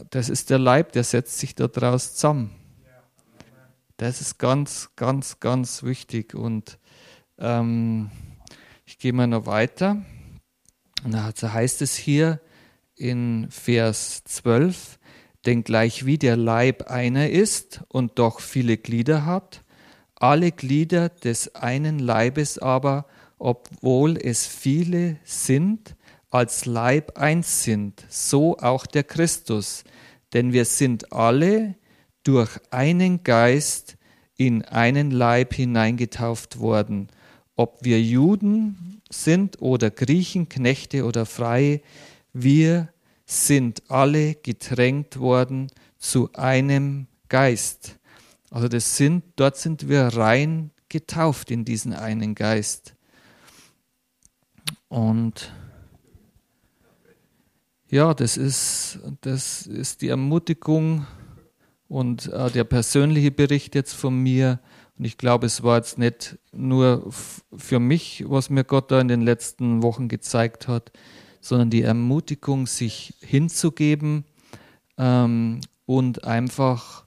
das 0.10 0.30
ist 0.30 0.50
der 0.50 0.60
Leib, 0.60 0.92
der 0.92 1.04
setzt 1.04 1.40
sich 1.40 1.56
daraus 1.56 2.16
zusammen. 2.16 2.56
Das 3.98 4.22
ist 4.22 4.38
ganz, 4.38 4.92
ganz, 4.96 5.40
ganz 5.40 5.84
wichtig. 5.84 6.34
Und 6.34 6.80
ähm, 7.38 8.10
ich 8.86 8.98
gehe 8.98 9.12
mal 9.14 9.28
noch 9.28 9.46
weiter. 9.46 9.98
Und 11.04 11.14
da 11.14 11.34
heißt 11.42 11.82
es 11.82 11.96
hier 11.96 12.40
in 12.96 13.48
Vers 13.50 14.24
12, 14.26 15.00
denn 15.46 15.64
gleich 15.64 16.06
wie 16.06 16.18
der 16.18 16.38
Leib 16.38 16.90
einer 16.90 17.30
ist 17.30 17.82
und 17.88 18.20
doch 18.20 18.40
viele 18.40 18.78
Glieder 18.78 19.26
hat, 19.26 19.64
alle 20.16 20.52
Glieder 20.52 21.10
des 21.10 21.56
einen 21.56 22.00
Leibes 22.00 22.58
aber, 22.58 23.06
obwohl 23.38 24.18
es 24.18 24.46
viele 24.46 25.18
sind, 25.24 25.96
als 26.30 26.66
Leib 26.66 27.18
eins 27.18 27.64
sind, 27.64 28.06
so 28.10 28.58
auch 28.58 28.86
der 28.86 29.04
Christus. 29.04 29.84
Denn 30.34 30.54
wir 30.54 30.66
sind 30.66 31.12
alle 31.12 31.76
durch 32.24 32.60
einen 32.72 33.24
Geist 33.24 33.98
in 34.36 34.64
einen 34.64 35.12
Leib 35.12 35.54
hineingetauft 35.54 36.60
worden. 36.60 37.10
Ob 37.56 37.84
wir 37.84 38.02
Juden 38.02 39.02
sind 39.10 39.62
oder 39.62 39.90
Griechen, 39.90 40.48
Knechte 40.48 41.06
oder 41.06 41.26
Freie, 41.26 41.82
wir 42.32 42.90
sind 43.26 43.84
alle 43.90 44.36
gedrängt 44.36 45.20
worden 45.20 45.72
zu 45.98 46.32
einem 46.34 47.08
Geist. 47.28 47.98
Also 48.50 48.68
das 48.68 48.98
sind, 48.98 49.24
dort 49.36 49.58
sind 49.58 49.90
wir 49.90 50.04
rein 50.04 50.72
getauft 50.90 51.52
in 51.52 51.66
diesen 51.66 51.94
einen 51.94 52.34
Geist. 52.34 52.96
Und 54.88 55.54
ja, 57.90 58.14
das 58.14 58.38
ist, 58.38 59.00
das 59.22 59.66
ist 59.66 60.02
die 60.02 60.10
Ermutigung 60.10 61.08
und 61.88 62.32
äh, 62.32 62.52
der 62.52 62.64
persönliche 62.64 63.32
Bericht 63.32 63.76
jetzt 63.76 63.94
von 63.94 64.16
mir. 64.16 64.60
Und 64.98 65.06
ich 65.06 65.18
glaube, 65.18 65.48
es 65.48 65.64
war 65.64 65.78
jetzt 65.78 65.98
nicht 65.98 66.38
nur 66.52 67.10
für 67.12 67.80
mich, 67.80 68.26
was 68.28 68.50
mir 68.50 68.64
Gott 68.64 68.92
da 68.92 69.02
in 69.02 69.08
den 69.08 69.22
letzten 69.22 69.82
Wochen 69.82 70.08
gezeigt 70.08 70.68
hat, 70.68 70.92
sondern 71.42 71.70
die 71.70 71.82
Ermutigung, 71.82 72.68
sich 72.68 73.16
hinzugeben 73.22 74.26
ähm, 74.98 75.62
und 75.86 76.26
einfach 76.26 77.06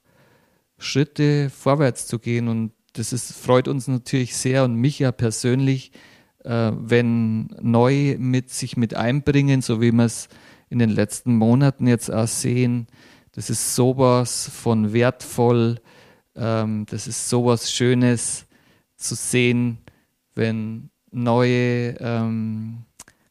Schritte 0.78 1.50
vorwärts 1.50 2.06
zu 2.06 2.18
gehen. 2.18 2.48
Und 2.48 2.72
das 2.94 3.12
ist, 3.12 3.32
freut 3.32 3.68
uns 3.68 3.86
natürlich 3.86 4.36
sehr 4.36 4.64
und 4.64 4.74
mich 4.74 4.98
ja 4.98 5.12
persönlich, 5.12 5.92
äh, 6.44 6.72
wenn 6.74 7.54
neu 7.60 8.16
mit 8.18 8.50
sich 8.50 8.76
mit 8.76 8.94
einbringen, 8.94 9.62
so 9.62 9.80
wie 9.80 9.92
wir 9.92 10.06
es 10.06 10.28
in 10.72 10.78
den 10.78 10.90
letzten 10.90 11.36
Monaten 11.36 11.86
jetzt 11.86 12.10
auch 12.10 12.26
sehen. 12.26 12.86
Das 13.32 13.50
ist 13.50 13.74
sowas 13.74 14.50
von 14.52 14.94
wertvoll, 14.94 15.78
ähm, 16.34 16.86
das 16.88 17.06
ist 17.06 17.28
sowas 17.28 17.70
Schönes 17.70 18.46
zu 18.96 19.14
sehen, 19.14 19.78
wenn 20.34 20.88
neue 21.10 21.96
ähm, 22.00 22.84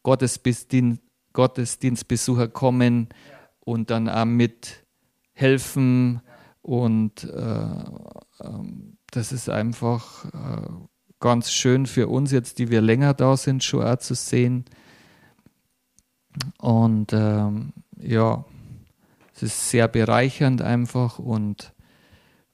Gottesdienst, 0.03 1.01
Gottesdienstbesucher 1.33 2.47
kommen 2.47 3.09
und 3.59 3.89
dann 3.89 4.07
auch 4.07 4.25
mit 4.25 4.85
helfen 5.33 6.21
und 6.61 7.23
äh, 7.23 7.83
ähm, 8.43 8.97
das 9.09 9.31
ist 9.31 9.49
einfach 9.49 10.25
äh, 10.25 10.67
ganz 11.19 11.51
schön 11.51 11.87
für 11.87 12.07
uns 12.07 12.31
jetzt, 12.31 12.59
die 12.59 12.69
wir 12.69 12.81
länger 12.81 13.15
da 13.15 13.35
sind, 13.35 13.63
schon 13.63 13.83
auch 13.83 13.97
zu 13.97 14.13
sehen. 14.13 14.65
Und 16.57 17.13
ähm, 17.13 17.73
ja, 17.97 18.45
es 19.35 19.43
ist 19.43 19.69
sehr 19.69 19.87
bereichernd 19.87 20.61
einfach 20.61 21.19
und, 21.19 21.73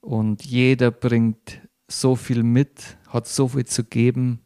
und 0.01 0.45
jeder 0.45 0.91
bringt 0.91 1.61
so 1.87 2.15
viel 2.15 2.43
mit, 2.43 2.97
hat 3.07 3.27
so 3.27 3.49
viel 3.49 3.65
zu 3.65 3.83
geben. 3.83 4.41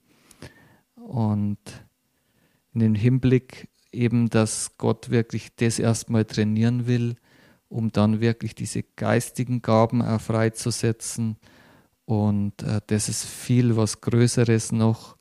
Und 0.95 1.59
in 2.73 2.79
den 2.79 2.95
Hinblick 2.95 3.69
eben, 3.91 4.29
dass 4.29 4.77
Gott 4.77 5.09
wirklich 5.09 5.55
das 5.55 5.79
erstmal 5.79 6.25
trainieren 6.25 6.87
will, 6.87 7.15
um 7.67 7.91
dann 7.91 8.21
wirklich 8.21 8.55
diese 8.55 8.83
geistigen 8.83 9.61
Gaben 9.61 10.01
auch 10.01 10.21
freizusetzen. 10.21 11.37
Und 12.05 12.63
äh, 12.63 12.81
das 12.87 13.09
ist 13.09 13.25
viel 13.25 13.77
was 13.77 14.01
Größeres 14.01 14.71
noch. 14.71 15.17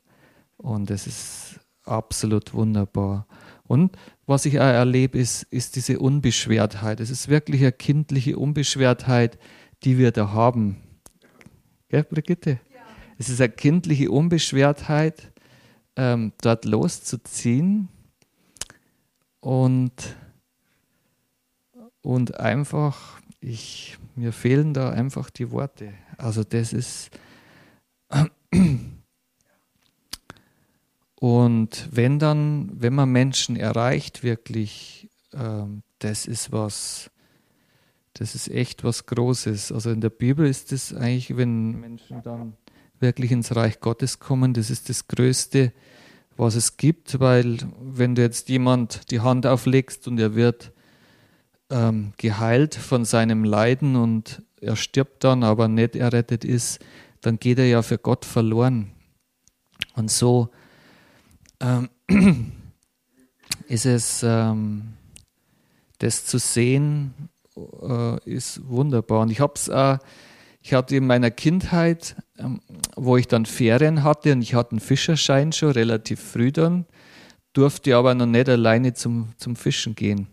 Und 0.57 0.91
es 0.91 1.07
ist 1.07 1.59
absolut 1.83 2.53
wunderbar. 2.53 3.27
Und 3.71 3.95
was 4.25 4.45
ich 4.45 4.59
auch 4.59 4.65
erlebe, 4.65 5.17
ist, 5.17 5.43
ist 5.43 5.77
diese 5.77 5.97
Unbeschwertheit. 5.97 6.99
Es 6.99 7.09
ist 7.09 7.29
wirklich 7.29 7.61
eine 7.61 7.71
kindliche 7.71 8.37
Unbeschwertheit, 8.37 9.39
die 9.83 9.97
wir 9.97 10.11
da 10.11 10.33
haben. 10.33 10.75
Gell, 11.87 12.03
Brigitte? 12.03 12.59
Ja. 12.73 12.81
Es 13.17 13.29
ist 13.29 13.39
eine 13.39 13.47
kindliche 13.47 14.11
Unbeschwertheit, 14.11 15.31
ähm, 15.95 16.33
dort 16.41 16.65
loszuziehen 16.65 17.87
und, 19.39 20.17
und 22.01 22.41
einfach, 22.41 23.21
ich, 23.39 23.97
mir 24.17 24.33
fehlen 24.33 24.73
da 24.73 24.89
einfach 24.89 25.29
die 25.29 25.49
Worte. 25.49 25.93
Also 26.17 26.43
das 26.43 26.73
ist 26.73 27.09
und 31.21 31.87
wenn 31.91 32.17
dann, 32.17 32.71
wenn 32.73 32.95
man 32.95 33.11
Menschen 33.11 33.55
erreicht, 33.55 34.23
wirklich, 34.23 35.07
ähm, 35.33 35.83
das 35.99 36.25
ist 36.25 36.51
was, 36.51 37.11
das 38.13 38.33
ist 38.33 38.47
echt 38.49 38.83
was 38.83 39.05
Großes. 39.05 39.71
Also 39.71 39.91
in 39.91 40.01
der 40.01 40.09
Bibel 40.09 40.47
ist 40.47 40.71
es 40.71 40.95
eigentlich, 40.95 41.37
wenn 41.37 41.79
Menschen 41.79 42.23
dann 42.23 42.53
wirklich 42.99 43.31
ins 43.31 43.55
Reich 43.55 43.79
Gottes 43.81 44.17
kommen, 44.17 44.55
das 44.55 44.71
ist 44.71 44.89
das 44.89 45.07
Größte, 45.07 45.73
was 46.37 46.55
es 46.55 46.77
gibt, 46.77 47.19
weil 47.19 47.59
wenn 47.79 48.15
du 48.15 48.23
jetzt 48.23 48.49
jemand 48.49 49.11
die 49.11 49.19
Hand 49.19 49.45
auflegst 49.45 50.07
und 50.07 50.19
er 50.19 50.33
wird 50.33 50.71
ähm, 51.69 52.13
geheilt 52.17 52.73
von 52.73 53.05
seinem 53.05 53.43
Leiden 53.43 53.95
und 53.95 54.41
er 54.59 54.75
stirbt 54.75 55.23
dann, 55.23 55.43
aber 55.43 55.67
nicht 55.67 55.95
errettet 55.95 56.43
ist, 56.43 56.79
dann 57.21 57.37
geht 57.37 57.59
er 57.59 57.67
ja 57.67 57.83
für 57.83 57.99
Gott 57.99 58.25
verloren. 58.25 58.93
Und 59.93 60.09
so 60.09 60.49
ähm, 61.61 61.89
ist 63.67 63.85
es, 63.85 64.23
ähm, 64.23 64.93
das 65.99 66.25
zu 66.25 66.39
sehen, 66.39 67.13
äh, 67.55 68.29
ist 68.29 68.67
wunderbar. 68.67 69.21
Und 69.21 69.31
ich 69.31 69.39
habe 69.39 69.53
es, 69.55 69.67
äh, 69.67 69.97
ich 70.61 70.73
hatte 70.73 70.95
in 70.95 71.07
meiner 71.07 71.31
Kindheit, 71.31 72.15
ähm, 72.37 72.61
wo 72.95 73.17
ich 73.17 73.27
dann 73.27 73.45
Ferien 73.45 74.03
hatte 74.03 74.33
und 74.33 74.41
ich 74.41 74.55
hatte 74.55 74.71
einen 74.71 74.79
Fischerschein 74.79 75.51
schon 75.51 75.71
relativ 75.71 76.19
früh 76.19 76.51
dann, 76.51 76.85
durfte 77.53 77.95
aber 77.95 78.13
noch 78.15 78.25
nicht 78.25 78.49
alleine 78.49 78.93
zum, 78.93 79.29
zum 79.37 79.55
Fischen 79.55 79.95
gehen. 79.95 80.27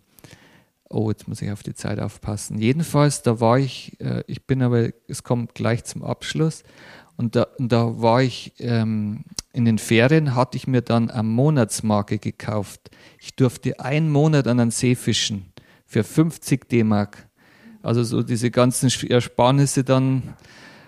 Oh, 0.90 1.10
jetzt 1.10 1.28
muss 1.28 1.42
ich 1.42 1.50
auf 1.50 1.62
die 1.62 1.74
Zeit 1.74 2.00
aufpassen. 2.00 2.58
Jedenfalls, 2.58 3.20
da 3.22 3.40
war 3.40 3.58
ich, 3.58 4.00
äh, 4.00 4.24
ich 4.26 4.46
bin 4.46 4.62
aber, 4.62 4.88
es 5.06 5.22
kommt 5.22 5.54
gleich 5.54 5.84
zum 5.84 6.02
Abschluss, 6.02 6.62
und 7.18 7.34
da, 7.34 7.48
und 7.58 7.72
da 7.72 8.00
war 8.00 8.22
ich 8.22 8.52
ähm, 8.60 9.24
in 9.52 9.64
den 9.64 9.78
Ferien, 9.78 10.36
hatte 10.36 10.56
ich 10.56 10.68
mir 10.68 10.82
dann 10.82 11.10
eine 11.10 11.24
Monatsmarke 11.24 12.18
gekauft. 12.18 12.92
Ich 13.18 13.34
durfte 13.34 13.80
einen 13.80 14.08
Monat 14.08 14.46
an 14.46 14.60
einen 14.60 14.70
See 14.70 14.94
fischen 14.94 15.52
für 15.84 16.04
50 16.04 16.68
D-Mark. 16.68 17.26
Also 17.82 18.04
so 18.04 18.22
diese 18.22 18.52
ganzen 18.52 18.88
Ersparnisse 19.10 19.82
dann. 19.82 20.34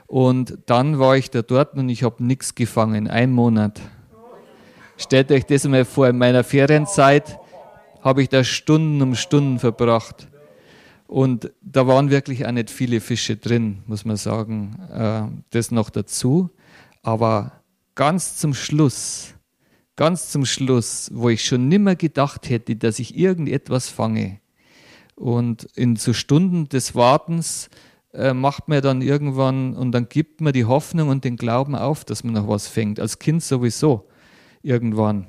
Und 0.07 0.57
dann 0.67 1.01
war 1.01 1.17
ich 1.17 1.31
da 1.31 1.43
dort 1.43 1.75
und 1.75 1.89
ich 1.89 2.05
habe 2.05 2.23
nichts 2.23 2.55
gefangen, 2.55 3.09
einen 3.09 3.33
Monat. 3.33 3.81
Stellt 4.97 5.33
euch 5.33 5.47
das 5.47 5.67
mal 5.67 5.85
vor, 5.85 6.09
in 6.09 6.19
meiner 6.19 6.45
Ferienzeit 6.45 7.41
habe 8.03 8.23
ich 8.23 8.29
da 8.29 8.45
Stunden 8.45 9.03
um 9.03 9.17
Stunden 9.17 9.59
verbracht. 9.59 10.29
Und 11.11 11.51
da 11.61 11.89
waren 11.89 12.09
wirklich 12.11 12.47
auch 12.47 12.53
nicht 12.53 12.71
viele 12.71 13.01
Fische 13.01 13.37
drin, 13.37 13.83
muss 13.89 14.05
man 14.05 14.17
sagen. 14.17 14.79
Äh, 14.93 15.23
das 15.51 15.73
noch 15.73 15.91
dazu. 15.91 16.51
Aber 17.03 17.51
ganz 17.97 18.37
zum 18.37 18.55
Schluss, 18.55 19.35
ganz 19.97 20.31
zum 20.31 20.47
Schluss, 20.47 21.11
wo 21.13 21.29
ich 21.29 21.45
schon 21.45 21.67
nimmer 21.67 21.97
gedacht 21.97 22.49
hätte, 22.49 22.77
dass 22.77 23.01
ich 23.01 23.19
irgendetwas 23.19 23.89
fange. 23.89 24.39
Und 25.17 25.65
in 25.75 25.97
so 25.97 26.13
Stunden 26.13 26.69
des 26.69 26.95
Wartens 26.95 27.71
äh, 28.15 28.33
macht 28.33 28.69
man 28.69 28.81
dann 28.81 29.03
irgendwann 29.03 29.75
und 29.75 29.91
dann 29.91 30.09
gibt 30.09 30.41
man 30.41 30.53
die 30.53 30.65
Hoffnung 30.65 31.09
und 31.09 31.25
den 31.25 31.35
Glauben 31.35 31.75
auf, 31.75 32.05
dass 32.05 32.23
man 32.23 32.35
noch 32.35 32.47
was 32.47 32.69
fängt. 32.69 33.01
Als 33.01 33.19
Kind 33.19 33.43
sowieso 33.43 34.09
irgendwann. 34.63 35.27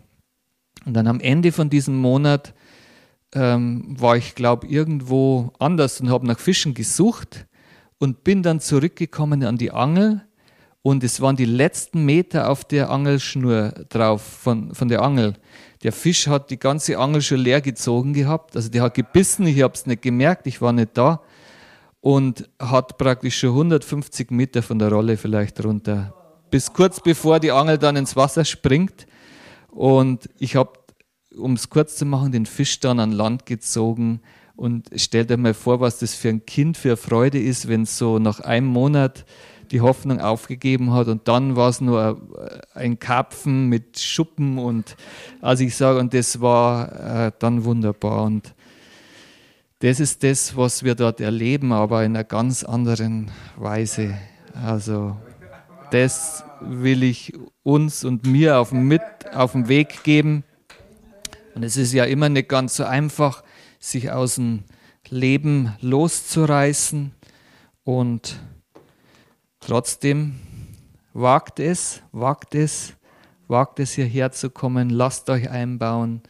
Und 0.86 0.94
dann 0.94 1.08
am 1.08 1.20
Ende 1.20 1.52
von 1.52 1.72
diesem 1.72 1.98
Monat 1.98 2.54
ähm, 3.34 3.96
war 4.00 4.18
ich, 4.18 4.36
glaube 4.36 4.68
irgendwo 4.68 5.52
anders 5.60 6.02
und 6.02 6.10
habe 6.10 6.28
nach 6.28 6.40
Fischen 6.40 6.74
gesucht 6.74 7.46
und 8.00 8.24
bin 8.24 8.44
dann 8.44 8.60
zurückgekommen 8.60 9.44
an 9.44 9.58
die 9.58 9.72
Angel 9.72 10.22
und 10.82 11.04
es 11.04 11.22
waren 11.22 11.36
die 11.36 11.46
letzten 11.46 12.06
Meter 12.06 12.50
auf 12.50 12.66
der 12.66 12.90
Angelschnur 12.90 13.74
drauf 13.90 14.22
von, 14.22 14.74
von 14.74 14.88
der 14.88 15.04
Angel. 15.04 15.36
Der 15.84 15.92
Fisch 15.92 16.28
hat 16.28 16.50
die 16.50 16.58
ganze 16.58 16.98
Angel 16.98 17.22
schon 17.22 17.40
leer 17.40 17.62
gezogen 17.62 18.14
gehabt, 18.14 18.56
also 18.56 18.70
der 18.70 18.84
hat 18.84 18.96
gebissen, 18.96 19.46
ich 19.48 19.62
habe 19.62 19.74
es 19.74 19.86
nicht 19.86 20.02
gemerkt, 20.02 20.48
ich 20.48 20.62
war 20.62 20.74
nicht 20.74 20.98
da 20.98 21.22
und 22.02 22.50
hat 22.60 22.98
praktisch 22.98 23.38
schon 23.38 23.52
150 23.52 24.32
Meter 24.32 24.64
von 24.64 24.80
der 24.80 24.90
Rolle 24.90 25.18
vielleicht 25.18 25.64
runter, 25.64 26.14
bis 26.50 26.74
kurz 26.74 27.00
bevor 27.00 27.40
die 27.40 27.52
Angel 27.52 27.78
dann 27.78 27.96
ins 27.96 28.16
Wasser 28.16 28.44
springt. 28.44 29.06
Und 29.70 30.30
ich 30.38 30.58
habe 30.58 30.74
um 31.36 31.54
es 31.54 31.70
kurz 31.70 31.96
zu 31.96 32.06
machen, 32.06 32.32
den 32.32 32.46
Fisch 32.46 32.80
dann 32.80 33.00
an 33.00 33.12
Land 33.12 33.46
gezogen 33.46 34.22
und 34.56 34.90
stell 34.96 35.26
dir 35.26 35.38
mal 35.38 35.54
vor, 35.54 35.80
was 35.80 36.00
das 36.00 36.14
für 36.14 36.30
ein 36.30 36.46
Kind 36.46 36.78
für 36.78 36.98
Freude 36.98 37.40
ist, 37.40 37.68
wenn 37.68 37.84
es 37.84 37.98
so 37.98 38.20
nach 38.20 38.40
einem 38.42 38.68
Monat 38.68 39.26
die 39.72 39.82
Hoffnung 39.82 40.20
aufgegeben 40.20 40.92
hat 40.94 41.08
und 41.08 41.28
dann 41.28 41.56
war 41.56 41.70
es 41.70 41.80
nur 41.80 42.22
ein 42.74 43.00
Karpfen 43.00 43.68
mit 43.70 44.00
Schuppen 44.00 44.58
und 44.58 44.98
also 45.42 45.64
ich 45.64 45.76
sage, 45.76 46.00
und 46.00 46.14
das 46.14 46.42
war 46.42 47.28
äh, 47.28 47.32
dann 47.40 47.64
wunderbar 47.64 48.24
und 48.24 48.54
das 49.80 50.00
ist 50.00 50.24
das, 50.24 50.56
was 50.56 50.84
wir 50.84 50.94
dort 50.94 51.22
erleben, 51.22 51.72
aber 51.72 52.04
in 52.04 52.16
einer 52.16 52.24
ganz 52.24 52.64
anderen 52.64 53.32
Weise. 53.58 54.16
Also 54.54 55.18
das 55.90 56.44
will 56.60 57.02
ich 57.02 57.34
uns 57.64 58.04
und 58.04 58.28
mir 58.28 58.60
auf, 58.60 58.72
mit 58.72 59.02
auf 59.34 59.54
den 59.54 59.70
Weg 59.70 60.04
geben 60.04 60.44
und 61.56 61.64
es 61.64 61.78
ist 61.78 61.94
ja 61.94 62.06
immer 62.06 62.30
nicht 62.30 62.50
ganz 62.50 62.76
so 62.76 62.84
einfach, 62.84 63.44
sich 63.80 64.12
aus 64.12 64.36
dem 64.36 64.64
Leben 65.10 65.74
loszureißen. 65.82 67.12
Und 67.84 68.40
trotzdem 69.60 70.40
wagt 71.14 71.60
es, 71.60 72.02
wagt 72.12 72.56
es, 72.56 72.94
wagt 73.48 73.80
es 73.80 73.94
hierher 73.94 74.32
zu 74.32 74.50
kommen, 74.50 74.90
lasst 74.90 75.30
euch 75.30 75.50
einbauen 75.50 76.22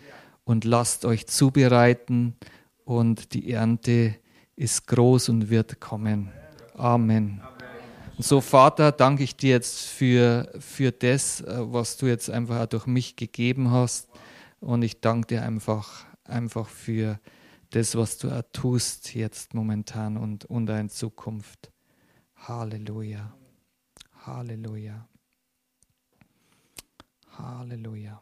und 0.43 0.65
lasst 0.65 1.05
euch 1.05 1.27
zubereiten 1.27 2.35
und 2.83 3.33
die 3.33 3.51
Ernte 3.51 4.15
ist 4.55 4.87
groß 4.87 5.29
und 5.29 5.49
wird 5.49 5.79
kommen. 5.79 6.31
Amen. 6.75 7.41
Und 8.17 8.25
so, 8.25 8.41
Vater, 8.41 8.91
danke 8.91 9.23
ich 9.23 9.35
dir 9.35 9.51
jetzt 9.51 9.87
für, 9.87 10.51
für 10.59 10.91
das, 10.91 11.41
äh, 11.41 11.57
was 11.59 11.97
du 11.97 12.07
jetzt 12.07 12.29
einfach 12.29 12.61
auch 12.61 12.65
durch 12.67 12.85
mich 12.85 13.15
gegeben 13.15 13.71
hast. 13.71 14.10
Und 14.61 14.83
ich 14.83 15.01
danke 15.01 15.27
dir 15.27 15.43
einfach, 15.43 16.05
einfach 16.23 16.69
für 16.69 17.19
das, 17.71 17.95
was 17.95 18.17
du 18.17 18.29
tust 18.53 19.13
jetzt 19.15 19.53
momentan 19.53 20.17
und, 20.17 20.45
und 20.45 20.69
in 20.69 20.89
Zukunft. 20.89 21.71
Halleluja. 22.35 23.33
Halleluja. 24.25 25.07
Halleluja. 27.37 28.21